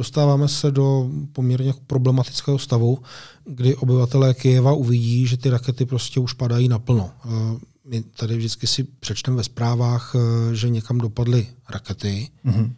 dostáváme 0.00 0.48
se 0.48 0.70
do 0.70 1.10
poměrně 1.32 1.74
problematického 1.86 2.58
stavu, 2.58 2.98
kdy 3.44 3.76
obyvatelé 3.76 4.34
Kyjeva 4.34 4.72
uvidí, 4.72 5.26
že 5.26 5.36
ty 5.36 5.50
rakety 5.50 5.86
prostě 5.86 6.20
už 6.20 6.32
padají 6.32 6.68
naplno. 6.68 7.10
Eh, 7.24 7.28
my 7.84 8.02
tady 8.02 8.36
vždycky 8.36 8.66
si 8.66 8.84
přečteme 8.84 9.36
ve 9.36 9.44
zprávách, 9.44 10.14
eh, 10.14 10.54
že 10.54 10.68
někam 10.68 10.98
dopadly 10.98 11.46
rakety, 11.68 12.30
mm-hmm. 12.44 12.72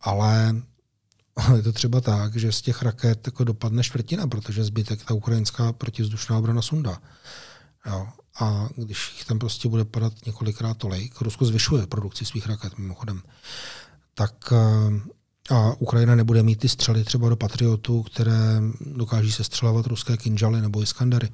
ale 0.00 0.56
je 1.56 1.62
to 1.62 1.72
třeba 1.72 2.00
tak, 2.00 2.36
že 2.36 2.52
z 2.52 2.62
těch 2.62 2.82
raket 2.82 3.26
jako 3.26 3.44
dopadne 3.44 3.82
čtvrtina, 3.82 4.26
protože 4.26 4.64
zbytek 4.64 5.04
ta 5.04 5.14
ukrajinská 5.14 5.72
protivzdušná 5.72 6.38
obrana 6.38 6.62
sundá. 6.62 6.98
Jo. 7.86 8.06
A 8.40 8.68
když 8.76 9.12
jich 9.12 9.24
tam 9.24 9.38
prostě 9.38 9.68
bude 9.68 9.84
padat 9.84 10.12
několikrát 10.26 10.76
tolik, 10.76 11.20
Rusko 11.20 11.44
zvyšuje 11.44 11.86
produkci 11.86 12.24
svých 12.24 12.46
raket 12.46 12.78
mimochodem, 12.78 13.22
tak 14.14 14.52
eh, 14.52 15.15
a 15.50 15.72
Ukrajina 15.78 16.14
nebude 16.14 16.42
mít 16.42 16.58
ty 16.58 16.68
střely 16.68 17.04
třeba 17.04 17.28
do 17.28 17.36
Patriotů, 17.36 18.02
které 18.02 18.62
dokáží 18.80 19.32
se 19.32 19.44
střelovat 19.44 19.86
ruské 19.86 20.16
kinžaly 20.16 20.60
nebo 20.60 20.82
Iskandery, 20.82 21.28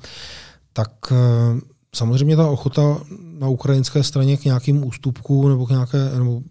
tak 0.72 0.92
eh, 1.10 1.60
samozřejmě 1.94 2.36
ta 2.36 2.48
ochota 2.48 3.00
na 3.38 3.48
ukrajinské 3.48 4.02
straně 4.02 4.36
k 4.36 4.44
nějakým 4.44 4.84
ústupkům 4.84 5.48
nebo 5.48 5.66
k 5.66 5.70
nějaké, 5.70 6.10
nebo 6.14 6.42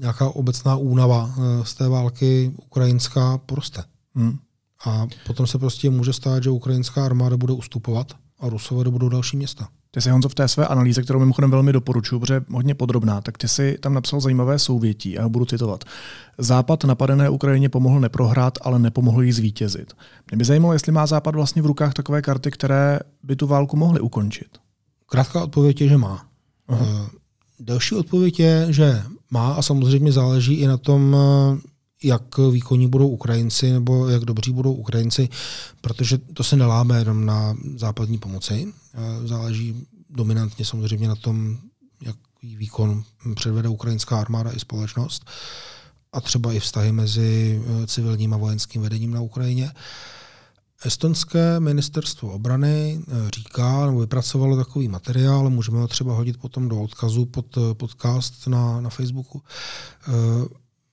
nějaká 0.00 0.28
obecná 0.28 0.76
únava 0.76 1.30
eh, 1.30 1.64
z 1.64 1.74
té 1.74 1.88
války 1.88 2.52
ukrajinská 2.66 3.38
poroste. 3.38 3.84
Hmm. 4.14 4.38
A 4.84 5.06
potom 5.26 5.46
se 5.46 5.58
prostě 5.58 5.90
může 5.90 6.12
stát, 6.12 6.42
že 6.42 6.50
ukrajinská 6.50 7.04
armáda 7.04 7.36
bude 7.36 7.52
ustupovat 7.52 8.12
a 8.40 8.48
Rusové 8.48 8.84
dobudou 8.84 9.08
další 9.08 9.36
města. 9.36 9.68
Ty 9.90 10.00
jsi 10.00 10.10
Honzo 10.10 10.28
v 10.28 10.34
té 10.34 10.48
své 10.48 10.66
analýze, 10.66 11.02
kterou 11.02 11.18
mimochodem 11.18 11.50
velmi 11.50 11.72
doporučuji, 11.72 12.20
protože 12.20 12.34
je 12.34 12.42
hodně 12.50 12.74
podrobná, 12.74 13.20
tak 13.20 13.38
ty 13.38 13.48
si 13.48 13.78
tam 13.80 13.94
napsal 13.94 14.20
zajímavé 14.20 14.58
souvětí 14.58 15.18
a 15.18 15.22
já 15.22 15.28
budu 15.28 15.44
citovat. 15.44 15.84
Západ 16.38 16.84
napadené 16.84 17.30
Ukrajině 17.30 17.68
pomohl 17.68 18.00
neprohrát, 18.00 18.58
ale 18.62 18.78
nepomohl 18.78 19.22
jí 19.22 19.32
zvítězit. 19.32 19.92
Mě 20.30 20.38
by 20.38 20.44
zajímalo, 20.44 20.72
jestli 20.72 20.92
má 20.92 21.06
Západ 21.06 21.34
vlastně 21.34 21.62
v 21.62 21.66
rukách 21.66 21.94
takové 21.94 22.22
karty, 22.22 22.50
které 22.50 22.98
by 23.22 23.36
tu 23.36 23.46
válku 23.46 23.76
mohly 23.76 24.00
ukončit. 24.00 24.48
Krátká 25.06 25.42
odpověď 25.42 25.80
je, 25.80 25.88
že 25.88 25.96
má. 25.96 26.26
Aha. 26.68 26.80
Uh, 26.80 27.06
další 27.60 27.94
odpověď 27.94 28.40
je, 28.40 28.66
že 28.70 29.02
má 29.30 29.52
a 29.52 29.62
samozřejmě 29.62 30.12
záleží 30.12 30.54
i 30.54 30.66
na 30.66 30.76
tom, 30.76 31.16
eh, 31.16 31.58
jak 32.02 32.38
výkonní 32.38 32.88
budou 32.88 33.08
Ukrajinci 33.08 33.72
nebo 33.72 34.08
jak 34.08 34.24
dobří 34.24 34.52
budou 34.52 34.72
Ukrajinci, 34.72 35.28
protože 35.80 36.18
to 36.18 36.44
se 36.44 36.56
neláme 36.56 36.98
jenom 36.98 37.26
na 37.26 37.56
západní 37.76 38.18
pomoci. 38.18 38.72
Záleží 39.24 39.86
dominantně 40.10 40.64
samozřejmě 40.64 41.08
na 41.08 41.16
tom, 41.16 41.58
jaký 42.02 42.56
výkon 42.56 43.04
předvede 43.34 43.68
ukrajinská 43.68 44.20
armáda 44.20 44.52
i 44.52 44.60
společnost 44.60 45.24
a 46.12 46.20
třeba 46.20 46.52
i 46.52 46.60
vztahy 46.60 46.92
mezi 46.92 47.62
eh, 47.64 47.86
civilním 47.86 48.34
a 48.34 48.36
vojenským 48.36 48.82
vedením 48.82 49.10
na 49.10 49.20
Ukrajině. 49.20 49.70
Estonské 50.84 51.60
ministerstvo 51.60 52.32
obrany 52.32 53.00
eh, 53.00 53.30
říká, 53.30 53.86
nebo 53.86 54.00
vypracovalo 54.00 54.56
takový 54.56 54.88
materiál, 54.88 55.50
můžeme 55.50 55.78
ho 55.78 55.88
třeba 55.88 56.14
hodit 56.14 56.36
potom 56.36 56.68
do 56.68 56.80
odkazu 56.80 57.26
pod 57.26 57.58
podcast 57.72 58.46
na, 58.46 58.80
na 58.80 58.90
Facebooku, 58.90 59.42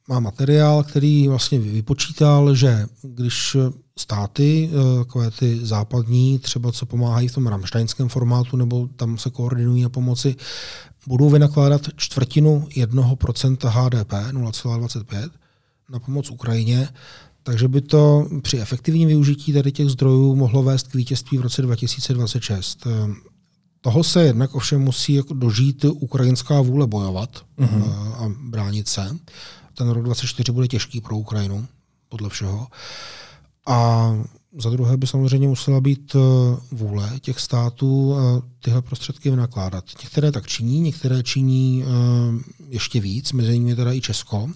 má 0.07 0.19
materiál, 0.19 0.83
který 0.83 1.27
vlastně 1.27 1.59
vypočítal, 1.59 2.55
že 2.55 2.85
když 3.01 3.57
státy, 3.99 4.69
eh, 4.71 4.97
takové 4.97 5.31
ty 5.31 5.65
západní, 5.65 6.39
třeba 6.39 6.71
co 6.71 6.85
pomáhají 6.85 7.27
v 7.27 7.33
tom 7.33 7.47
ramštajnském 7.47 8.09
formátu, 8.09 8.57
nebo 8.57 8.87
tam 8.95 9.17
se 9.17 9.29
koordinují 9.29 9.83
na 9.83 9.89
pomoci, 9.89 10.35
budou 11.07 11.29
vynakládat 11.29 11.81
čtvrtinu 11.95 12.67
1% 12.75 13.69
HDP, 13.69 14.13
0,25, 14.31 15.31
na 15.89 15.99
pomoc 15.99 16.29
Ukrajině, 16.29 16.89
takže 17.43 17.67
by 17.67 17.81
to 17.81 18.27
při 18.41 18.57
efektivním 18.59 19.07
využití 19.07 19.53
tady 19.53 19.71
těch 19.71 19.89
zdrojů 19.89 20.35
mohlo 20.35 20.63
vést 20.63 20.87
k 20.87 20.95
vítězství 20.95 21.37
v 21.37 21.41
roce 21.41 21.61
2026. 21.61 22.87
Eh, 22.87 23.13
toho 23.81 24.03
se 24.03 24.23
jednak 24.23 24.55
ovšem 24.55 24.81
musí 24.81 25.13
jako 25.13 25.33
dožít 25.33 25.85
ukrajinská 25.85 26.61
vůle 26.61 26.87
bojovat 26.87 27.45
uh-huh. 27.59 27.91
a 28.13 28.31
bránit 28.39 28.87
se 28.87 29.17
ten 29.77 29.89
rok 29.89 30.03
24 30.03 30.51
bude 30.51 30.67
těžký 30.67 31.01
pro 31.01 31.17
Ukrajinu, 31.17 31.67
podle 32.09 32.29
všeho. 32.29 32.67
A 33.67 34.11
za 34.57 34.69
druhé 34.69 34.97
by 34.97 35.07
samozřejmě 35.07 35.47
musela 35.47 35.81
být 35.81 36.15
eh, 36.15 36.19
vůle 36.71 37.11
těch 37.21 37.39
států 37.39 38.15
eh, 38.17 38.41
tyhle 38.59 38.81
prostředky 38.81 39.29
vynakládat. 39.29 39.85
Některé 40.03 40.31
tak 40.31 40.47
činí, 40.47 40.79
některé 40.79 41.23
činí 41.23 41.83
eh, 41.83 41.87
ještě 42.69 42.99
víc, 42.99 43.31
mezi 43.31 43.59
nimi 43.59 43.75
teda 43.75 43.93
i 43.93 44.01
Česko. 44.01 44.49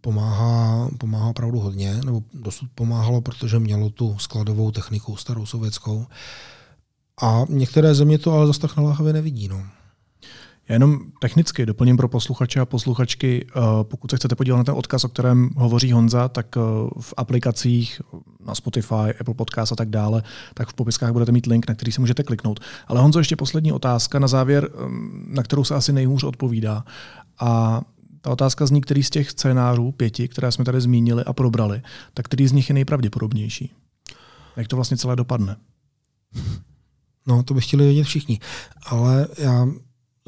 Pomáhá, 0.00 0.88
pomáhá 0.98 1.28
opravdu 1.28 1.58
hodně, 1.58 2.00
nebo 2.04 2.22
dosud 2.34 2.70
pomáhalo, 2.74 3.20
protože 3.20 3.58
mělo 3.58 3.90
tu 3.90 4.16
skladovou 4.18 4.70
techniku 4.70 5.16
starou 5.16 5.46
sovětskou. 5.46 6.06
A 7.22 7.44
některé 7.48 7.94
země 7.94 8.18
to 8.18 8.32
ale 8.32 8.46
zase 8.46 8.60
tak 8.60 8.76
naléhavě 8.76 9.12
nevidí. 9.12 9.48
No. 9.48 9.66
Já 10.70 10.74
jenom 10.74 10.98
technicky 11.20 11.66
doplním 11.66 11.96
pro 11.96 12.08
posluchače 12.08 12.60
a 12.60 12.64
posluchačky, 12.64 13.46
eh, 13.48 13.60
pokud 13.82 14.10
se 14.10 14.16
chcete 14.16 14.34
podívat 14.34 14.56
na 14.56 14.64
ten 14.64 14.74
odkaz, 14.74 15.04
o 15.04 15.08
kterém 15.08 15.50
hovoří 15.56 15.92
Honza, 15.92 16.28
tak 16.28 16.46
eh, 16.56 16.60
v 17.00 17.14
aplikacích 17.16 18.00
na 18.46 18.54
Spotify, 18.54 19.14
Apple 19.20 19.34
Podcast 19.34 19.72
a 19.72 19.76
tak 19.76 19.90
dále, 19.90 20.22
tak 20.54 20.68
v 20.68 20.74
popiskách 20.74 21.12
budete 21.12 21.32
mít 21.32 21.46
link, 21.46 21.68
na 21.68 21.74
který 21.74 21.92
si 21.92 22.00
můžete 22.00 22.22
kliknout. 22.22 22.60
Ale 22.86 23.00
Honzo, 23.00 23.18
ještě 23.18 23.36
poslední 23.36 23.72
otázka 23.72 24.18
na 24.18 24.28
závěr, 24.28 24.68
eh, 24.72 24.78
na 25.26 25.42
kterou 25.42 25.64
se 25.64 25.74
asi 25.74 25.92
nejhůř 25.92 26.24
odpovídá. 26.24 26.84
A 27.40 27.80
ta 28.20 28.30
otázka 28.30 28.66
zní, 28.66 28.80
který 28.80 29.02
z 29.02 29.10
těch 29.10 29.30
scénářů, 29.30 29.92
pěti, 29.92 30.28
které 30.28 30.52
jsme 30.52 30.64
tady 30.64 30.80
zmínili 30.80 31.24
a 31.24 31.32
probrali, 31.32 31.82
tak 32.14 32.24
který 32.24 32.48
z 32.48 32.52
nich 32.52 32.70
je 32.70 32.74
nejpravděpodobnější? 32.74 33.72
Jak 34.56 34.68
to 34.68 34.76
vlastně 34.76 34.96
celé 34.96 35.16
dopadne? 35.16 35.56
No, 37.26 37.42
to 37.42 37.54
by 37.54 37.60
chtěli 37.60 37.84
vědět 37.84 38.04
všichni. 38.04 38.40
Ale 38.86 39.28
já 39.38 39.66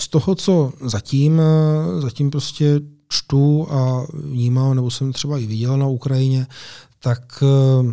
z 0.01 0.09
toho, 0.09 0.35
co 0.35 0.73
zatím, 0.81 1.41
eh, 1.41 2.01
zatím 2.01 2.31
prostě 2.31 2.81
čtu 3.09 3.67
a 3.71 4.07
vnímám, 4.15 4.75
nebo 4.75 4.91
jsem 4.91 5.13
třeba 5.13 5.39
i 5.39 5.47
viděl 5.47 5.79
na 5.79 5.87
Ukrajině, 5.87 6.47
tak 6.99 7.43
eh, 7.43 7.93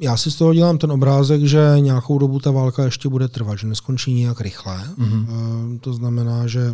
já 0.00 0.16
si 0.16 0.30
z 0.30 0.36
toho 0.36 0.54
dělám 0.54 0.78
ten 0.78 0.92
obrázek, 0.92 1.42
že 1.42 1.76
nějakou 1.80 2.18
dobu 2.18 2.38
ta 2.38 2.50
válka 2.50 2.84
ještě 2.84 3.08
bude 3.08 3.28
trvat, 3.28 3.58
že 3.58 3.66
neskončí 3.66 4.14
nějak 4.14 4.40
rychle. 4.40 4.88
Mm-hmm. 4.98 5.78
To 5.80 5.92
znamená, 5.92 6.46
že 6.46 6.72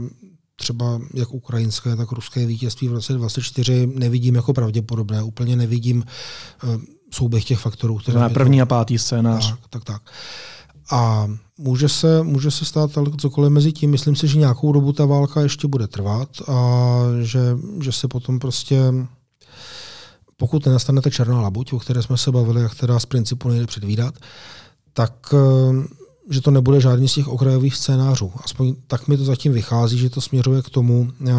třeba 0.57 1.01
jak 1.15 1.35
ukrajinské, 1.35 1.97
tak 1.97 2.13
ruské 2.13 2.47
vítězství 2.47 2.89
v 2.89 2.93
roce 2.93 3.13
2024 3.13 3.87
nevidím 3.95 4.35
jako 4.35 4.53
pravděpodobné. 4.53 5.23
Úplně 5.23 5.57
nevidím 5.57 6.05
souběh 7.15 7.45
těch 7.45 7.59
faktorů. 7.59 7.99
Které 7.99 8.29
to 8.29 8.35
první 8.35 8.63
a 8.63 8.67
pátý 8.67 8.99
scénář. 8.99 9.51
Tak, 9.51 9.61
tak, 9.71 9.85
tak. 9.85 10.03
A 10.91 11.29
může 11.59 11.89
se, 11.89 12.23
může 12.23 12.51
se 12.51 12.65
stát 12.65 12.91
cokoliv 13.19 13.53
mezi 13.53 13.73
tím. 13.73 13.91
Myslím 13.91 14.17
si, 14.17 14.29
že 14.29 14.39
nějakou 14.39 14.73
dobu 14.73 14.93
ta 14.93 15.07
válka 15.07 15.41
ještě 15.41 15.69
bude 15.69 15.87
trvat 15.87 16.29
a 16.49 17.01
že, 17.23 17.41
že 17.81 17.93
se 17.93 18.09
potom 18.09 18.39
prostě, 18.39 18.95
pokud 20.37 20.67
nenastane 20.67 21.01
ta 21.01 21.11
černá 21.11 21.41
labuť, 21.41 21.73
o 21.73 21.79
které 21.79 22.03
jsme 22.03 22.17
se 22.17 22.33
bavili 22.33 22.65
a 22.65 22.69
která 22.69 22.99
z 22.99 23.07
principu 23.07 23.49
nejde 23.49 23.67
předvídat, 23.67 24.15
tak 24.93 25.35
eh, 25.35 25.87
že 26.31 26.41
to 26.41 26.51
nebude 26.51 26.81
žádný 26.81 27.09
z 27.09 27.15
těch 27.15 27.29
okrajových 27.29 27.77
scénářů. 27.77 28.33
Aspoň 28.45 28.75
tak 28.87 29.09
mi 29.09 29.17
to 29.17 29.25
zatím 29.25 29.53
vychází, 29.53 29.99
že 29.99 30.11
to 30.11 30.21
směřuje 30.21 30.63
k 30.63 30.71
tomu, 30.71 31.13
eh, 31.27 31.33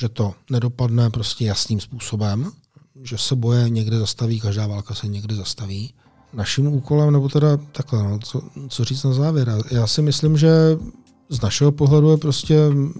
že 0.00 0.08
to 0.08 0.34
nedopadne 0.50 1.10
prostě 1.10 1.44
jasným 1.44 1.80
způsobem, 1.80 2.52
že 3.02 3.18
se 3.18 3.36
boje 3.36 3.70
někde 3.70 3.98
zastaví, 3.98 4.40
každá 4.40 4.66
válka 4.66 4.94
se 4.94 5.08
někde 5.08 5.34
zastaví, 5.34 5.94
naším 6.34 6.66
úkolem, 6.66 7.12
nebo 7.12 7.28
teda 7.28 7.56
takhle, 7.56 8.02
no, 8.02 8.18
co, 8.18 8.42
co 8.68 8.84
říct 8.84 9.04
na 9.04 9.12
závěr. 9.12 9.54
Já 9.70 9.86
si 9.86 10.02
myslím, 10.02 10.36
že 10.36 10.50
z 11.28 11.40
našeho 11.40 11.72
pohledu 11.72 12.10
je 12.10 12.16
prostě 12.16 12.58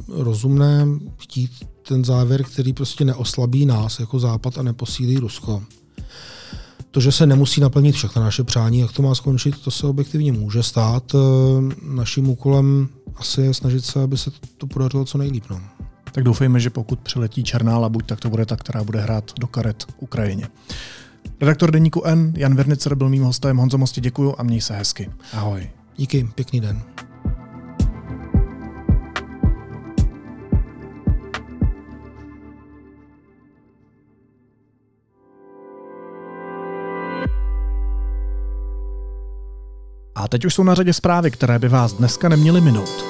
rozumné 0.08 0.86
chtít 1.16 1.50
ten 1.88 2.04
závěr, 2.04 2.42
který 2.42 2.72
prostě 2.72 3.04
neoslabí 3.04 3.66
nás 3.66 4.00
jako 4.00 4.18
Západ 4.18 4.58
a 4.58 4.62
neposílí 4.62 5.18
Rusko. 5.18 5.62
To, 6.90 7.00
že 7.00 7.12
se 7.12 7.26
nemusí 7.26 7.60
naplnit 7.60 7.94
všechno 7.94 8.22
naše 8.22 8.44
přání, 8.44 8.78
jak 8.78 8.92
to 8.92 9.02
má 9.02 9.14
skončit, 9.14 9.58
to 9.58 9.70
se 9.70 9.86
objektivně 9.86 10.32
může 10.32 10.62
stát. 10.62 11.14
Eh, 11.14 11.18
naším 11.82 12.28
úkolem 12.28 12.88
asi 13.16 13.40
je 13.40 13.54
snažit 13.54 13.84
se, 13.84 14.02
aby 14.02 14.18
se 14.18 14.30
to 14.58 14.66
podařilo 14.66 15.04
co 15.04 15.18
nejlíp. 15.18 15.44
No. 15.50 15.60
Tak 16.12 16.24
doufejme, 16.24 16.60
že 16.60 16.70
pokud 16.70 17.00
přiletí 17.00 17.44
černá 17.44 17.78
labuť, 17.78 18.06
tak 18.06 18.20
to 18.20 18.30
bude 18.30 18.46
ta, 18.46 18.56
která 18.56 18.84
bude 18.84 19.00
hrát 19.00 19.32
do 19.40 19.46
karet 19.46 19.84
Ukrajině. 20.00 20.48
Redaktor 21.40 21.70
Deníku 21.70 22.04
N, 22.04 22.32
Jan 22.36 22.54
Vernicer 22.54 22.94
byl 22.94 23.08
mým 23.08 23.22
hostem. 23.22 23.56
Honzo 23.56 23.78
Mosti, 23.78 24.00
děkuju 24.00 24.34
a 24.38 24.42
měj 24.42 24.60
se 24.60 24.76
hezky. 24.76 25.10
Ahoj. 25.32 25.68
Díky, 25.96 26.28
pěkný 26.34 26.60
den. 26.60 26.82
A 40.14 40.28
teď 40.28 40.44
už 40.44 40.54
jsou 40.54 40.62
na 40.62 40.74
řadě 40.74 40.92
zprávy, 40.92 41.30
které 41.30 41.58
by 41.58 41.68
vás 41.68 41.92
dneska 41.92 42.28
neměly 42.28 42.60
minout. 42.60 43.04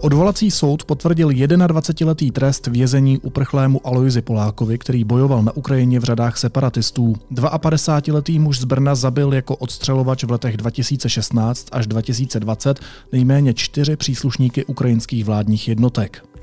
Odvolací 0.00 0.50
soud 0.50 0.84
potvrdil 0.84 1.30
21-letý 1.30 2.30
trest 2.30 2.66
vězení 2.66 3.18
uprchlému 3.18 3.86
Aloizi 3.86 4.22
Polákovi, 4.22 4.78
který 4.78 5.04
bojoval 5.04 5.42
na 5.42 5.56
Ukrajině 5.56 6.00
v 6.00 6.04
řadách 6.04 6.36
separatistů. 6.36 7.14
52-letý 7.32 8.38
muž 8.38 8.60
z 8.60 8.64
Brna 8.64 8.94
zabil 8.94 9.34
jako 9.34 9.56
odstřelovač 9.56 10.24
v 10.24 10.30
letech 10.30 10.56
2016 10.56 11.68
až 11.72 11.86
2020 11.86 12.80
nejméně 13.12 13.54
čtyři 13.54 13.96
příslušníky 13.96 14.64
ukrajinských 14.64 15.24
vládních 15.24 15.68
jednotek. 15.68 16.35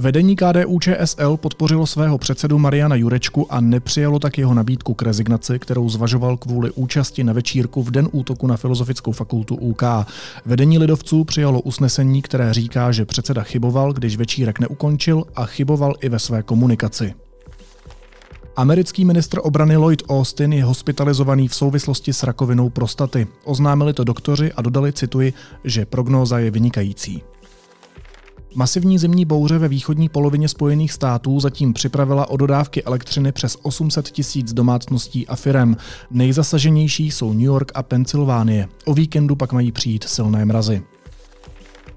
Vedení 0.00 0.36
KDU 0.36 0.78
ČSL 0.80 1.36
podpořilo 1.36 1.86
svého 1.86 2.18
předsedu 2.18 2.58
Mariana 2.58 2.96
Jurečku 2.96 3.52
a 3.52 3.60
nepřijalo 3.60 4.18
tak 4.18 4.38
jeho 4.38 4.54
nabídku 4.54 4.94
k 4.94 5.02
rezignaci, 5.02 5.58
kterou 5.58 5.88
zvažoval 5.88 6.36
kvůli 6.36 6.70
účasti 6.70 7.24
na 7.24 7.32
večírku 7.32 7.82
v 7.82 7.90
den 7.90 8.08
útoku 8.12 8.46
na 8.46 8.56
Filozofickou 8.56 9.12
fakultu 9.12 9.54
UK. 9.54 9.82
Vedení 10.46 10.78
lidovců 10.78 11.24
přijalo 11.24 11.60
usnesení, 11.60 12.22
které 12.22 12.54
říká, 12.54 12.92
že 12.92 13.04
předseda 13.04 13.42
chyboval, 13.42 13.92
když 13.92 14.16
večírek 14.16 14.60
neukončil 14.60 15.24
a 15.36 15.46
chyboval 15.46 15.94
i 16.00 16.08
ve 16.08 16.18
své 16.18 16.42
komunikaci. 16.42 17.14
Americký 18.56 19.04
ministr 19.04 19.40
obrany 19.42 19.76
Lloyd 19.76 20.02
Austin 20.08 20.52
je 20.52 20.64
hospitalizovaný 20.64 21.48
v 21.48 21.54
souvislosti 21.54 22.12
s 22.12 22.22
rakovinou 22.22 22.70
prostaty. 22.70 23.26
Oznámili 23.44 23.92
to 23.92 24.04
doktoři 24.04 24.52
a 24.52 24.62
dodali, 24.62 24.92
cituji, 24.92 25.32
že 25.64 25.86
prognóza 25.86 26.38
je 26.38 26.50
vynikající. 26.50 27.22
Masivní 28.54 28.98
zimní 28.98 29.24
bouře 29.24 29.58
ve 29.58 29.68
východní 29.68 30.08
polovině 30.08 30.48
Spojených 30.48 30.92
států 30.92 31.40
zatím 31.40 31.72
připravila 31.72 32.30
o 32.30 32.36
dodávky 32.36 32.82
elektřiny 32.84 33.32
přes 33.32 33.56
800 33.62 34.10
tisíc 34.10 34.52
domácností 34.52 35.26
a 35.26 35.36
firem. 35.36 35.76
Nejzasaženější 36.10 37.10
jsou 37.10 37.32
New 37.32 37.42
York 37.42 37.72
a 37.74 37.82
Pensylvánie. 37.82 38.68
O 38.84 38.94
víkendu 38.94 39.36
pak 39.36 39.52
mají 39.52 39.72
přijít 39.72 40.04
silné 40.04 40.44
mrazy. 40.44 40.82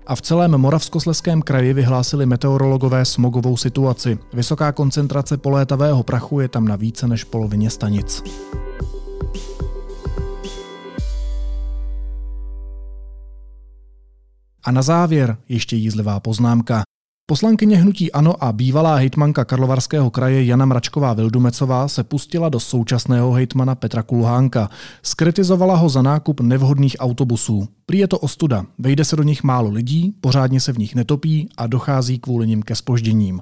A 0.08 0.16
v 0.16 0.22
celém 0.22 0.51
Moravskosleském 0.51 1.41
kraji 1.41 1.74
vyhlásili 1.74 2.26
meteorologové 2.26 3.06
smogovou 3.06 3.58
situaci. 3.58 4.18
Vysoká 4.34 4.72
koncentrace 4.72 5.38
polétavého 5.38 6.04
prachu 6.04 6.39
je 6.39 6.47
tam 6.47 6.68
na 6.68 6.76
více 6.76 7.08
než 7.08 7.24
polovině 7.24 7.70
stanic. 7.70 8.24
A 14.64 14.72
na 14.72 14.82
závěr 14.82 15.38
ještě 15.49 15.76
jízlivá 15.76 16.20
poznámka. 16.20 16.84
Poslankyně 17.26 17.78
hnutí 17.78 18.11
Ano 18.11 18.43
a 18.43 18.51
bývalá 18.51 18.95
hejtmanka 18.95 19.45
Karlovarského 19.45 20.09
kraje 20.09 20.45
Jana 20.45 20.66
Mračková 20.66 21.14
Vildumecová 21.14 21.88
se 21.88 22.03
pustila 22.03 22.49
do 22.49 22.59
současného 22.59 23.32
hejtmana 23.32 23.76
Petra 23.76 24.03
Kulhánka. 24.03 24.70
Skritizovala 25.03 25.76
ho 25.76 25.89
za 25.89 26.01
nákup 26.01 26.41
nevhodných 26.41 26.95
autobusů. 26.99 27.68
Prý 27.86 27.97
je 27.97 28.07
to 28.07 28.20
ostuda, 28.20 28.66
vejde 28.78 29.05
se 29.05 29.16
do 29.16 29.24
nich 29.24 29.43
málo 29.43 29.70
lidí, 29.70 30.16
pořádně 30.22 30.59
se 30.59 30.74
v 30.74 30.78
nich 30.78 30.95
netopí 30.95 31.49
a 31.57 31.68
dochází 31.68 32.20
kvůli 32.20 32.47
nim 32.47 32.61
ke 32.61 32.76
spožděním. 32.76 33.41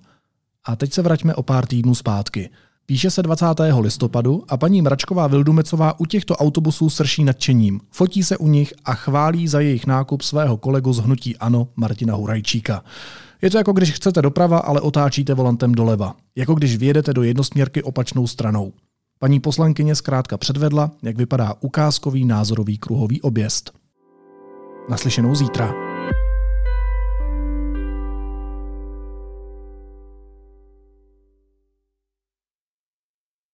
A 0.66 0.76
teď 0.76 0.94
se 0.94 1.02
vraťme 1.02 1.36
o 1.36 1.44
pár 1.44 1.66
týdnů 1.66 1.96
zpátky. 1.96 2.50
Píše 2.92 3.12
se 3.12 3.24
20. 3.24 3.46
listopadu 3.80 4.44
a 4.50 4.58
paní 4.58 4.82
Mračková 4.82 5.28
Vildumecová 5.28 6.00
u 6.00 6.06
těchto 6.06 6.36
autobusů 6.36 6.90
srší 6.90 7.24
nadšením. 7.24 7.80
Fotí 7.92 8.24
se 8.24 8.38
u 8.38 8.48
nich 8.48 8.74
a 8.86 8.94
chválí 8.94 9.48
za 9.48 9.60
jejich 9.60 9.88
nákup 9.88 10.22
svého 10.22 10.58
kolegu 10.58 10.94
z 10.94 11.00
hnutí 11.00 11.38
Ano 11.38 11.68
Martina 11.76 12.16
Hurajčíka. 12.16 12.84
Je 13.42 13.50
to 13.50 13.58
jako 13.58 13.74
když 13.74 13.92
chcete 13.92 14.22
doprava, 14.22 14.60
ale 14.60 14.82
otáčíte 14.82 15.34
volantem 15.34 15.72
doleva. 15.72 16.16
Jako 16.36 16.54
když 16.54 16.78
vyjedete 16.78 17.14
do 17.14 17.24
jednosměrky 17.24 17.84
opačnou 17.84 18.28
stranou. 18.28 18.74
Paní 19.20 19.40
poslankyně 19.40 19.96
zkrátka 19.96 20.38
předvedla, 20.38 20.92
jak 21.04 21.18
vypadá 21.18 21.54
ukázkový 21.60 22.26
názorový 22.26 22.78
kruhový 22.78 23.22
objezd. 23.22 23.72
Naslyšenou 24.90 25.36
zítra. 25.36 25.91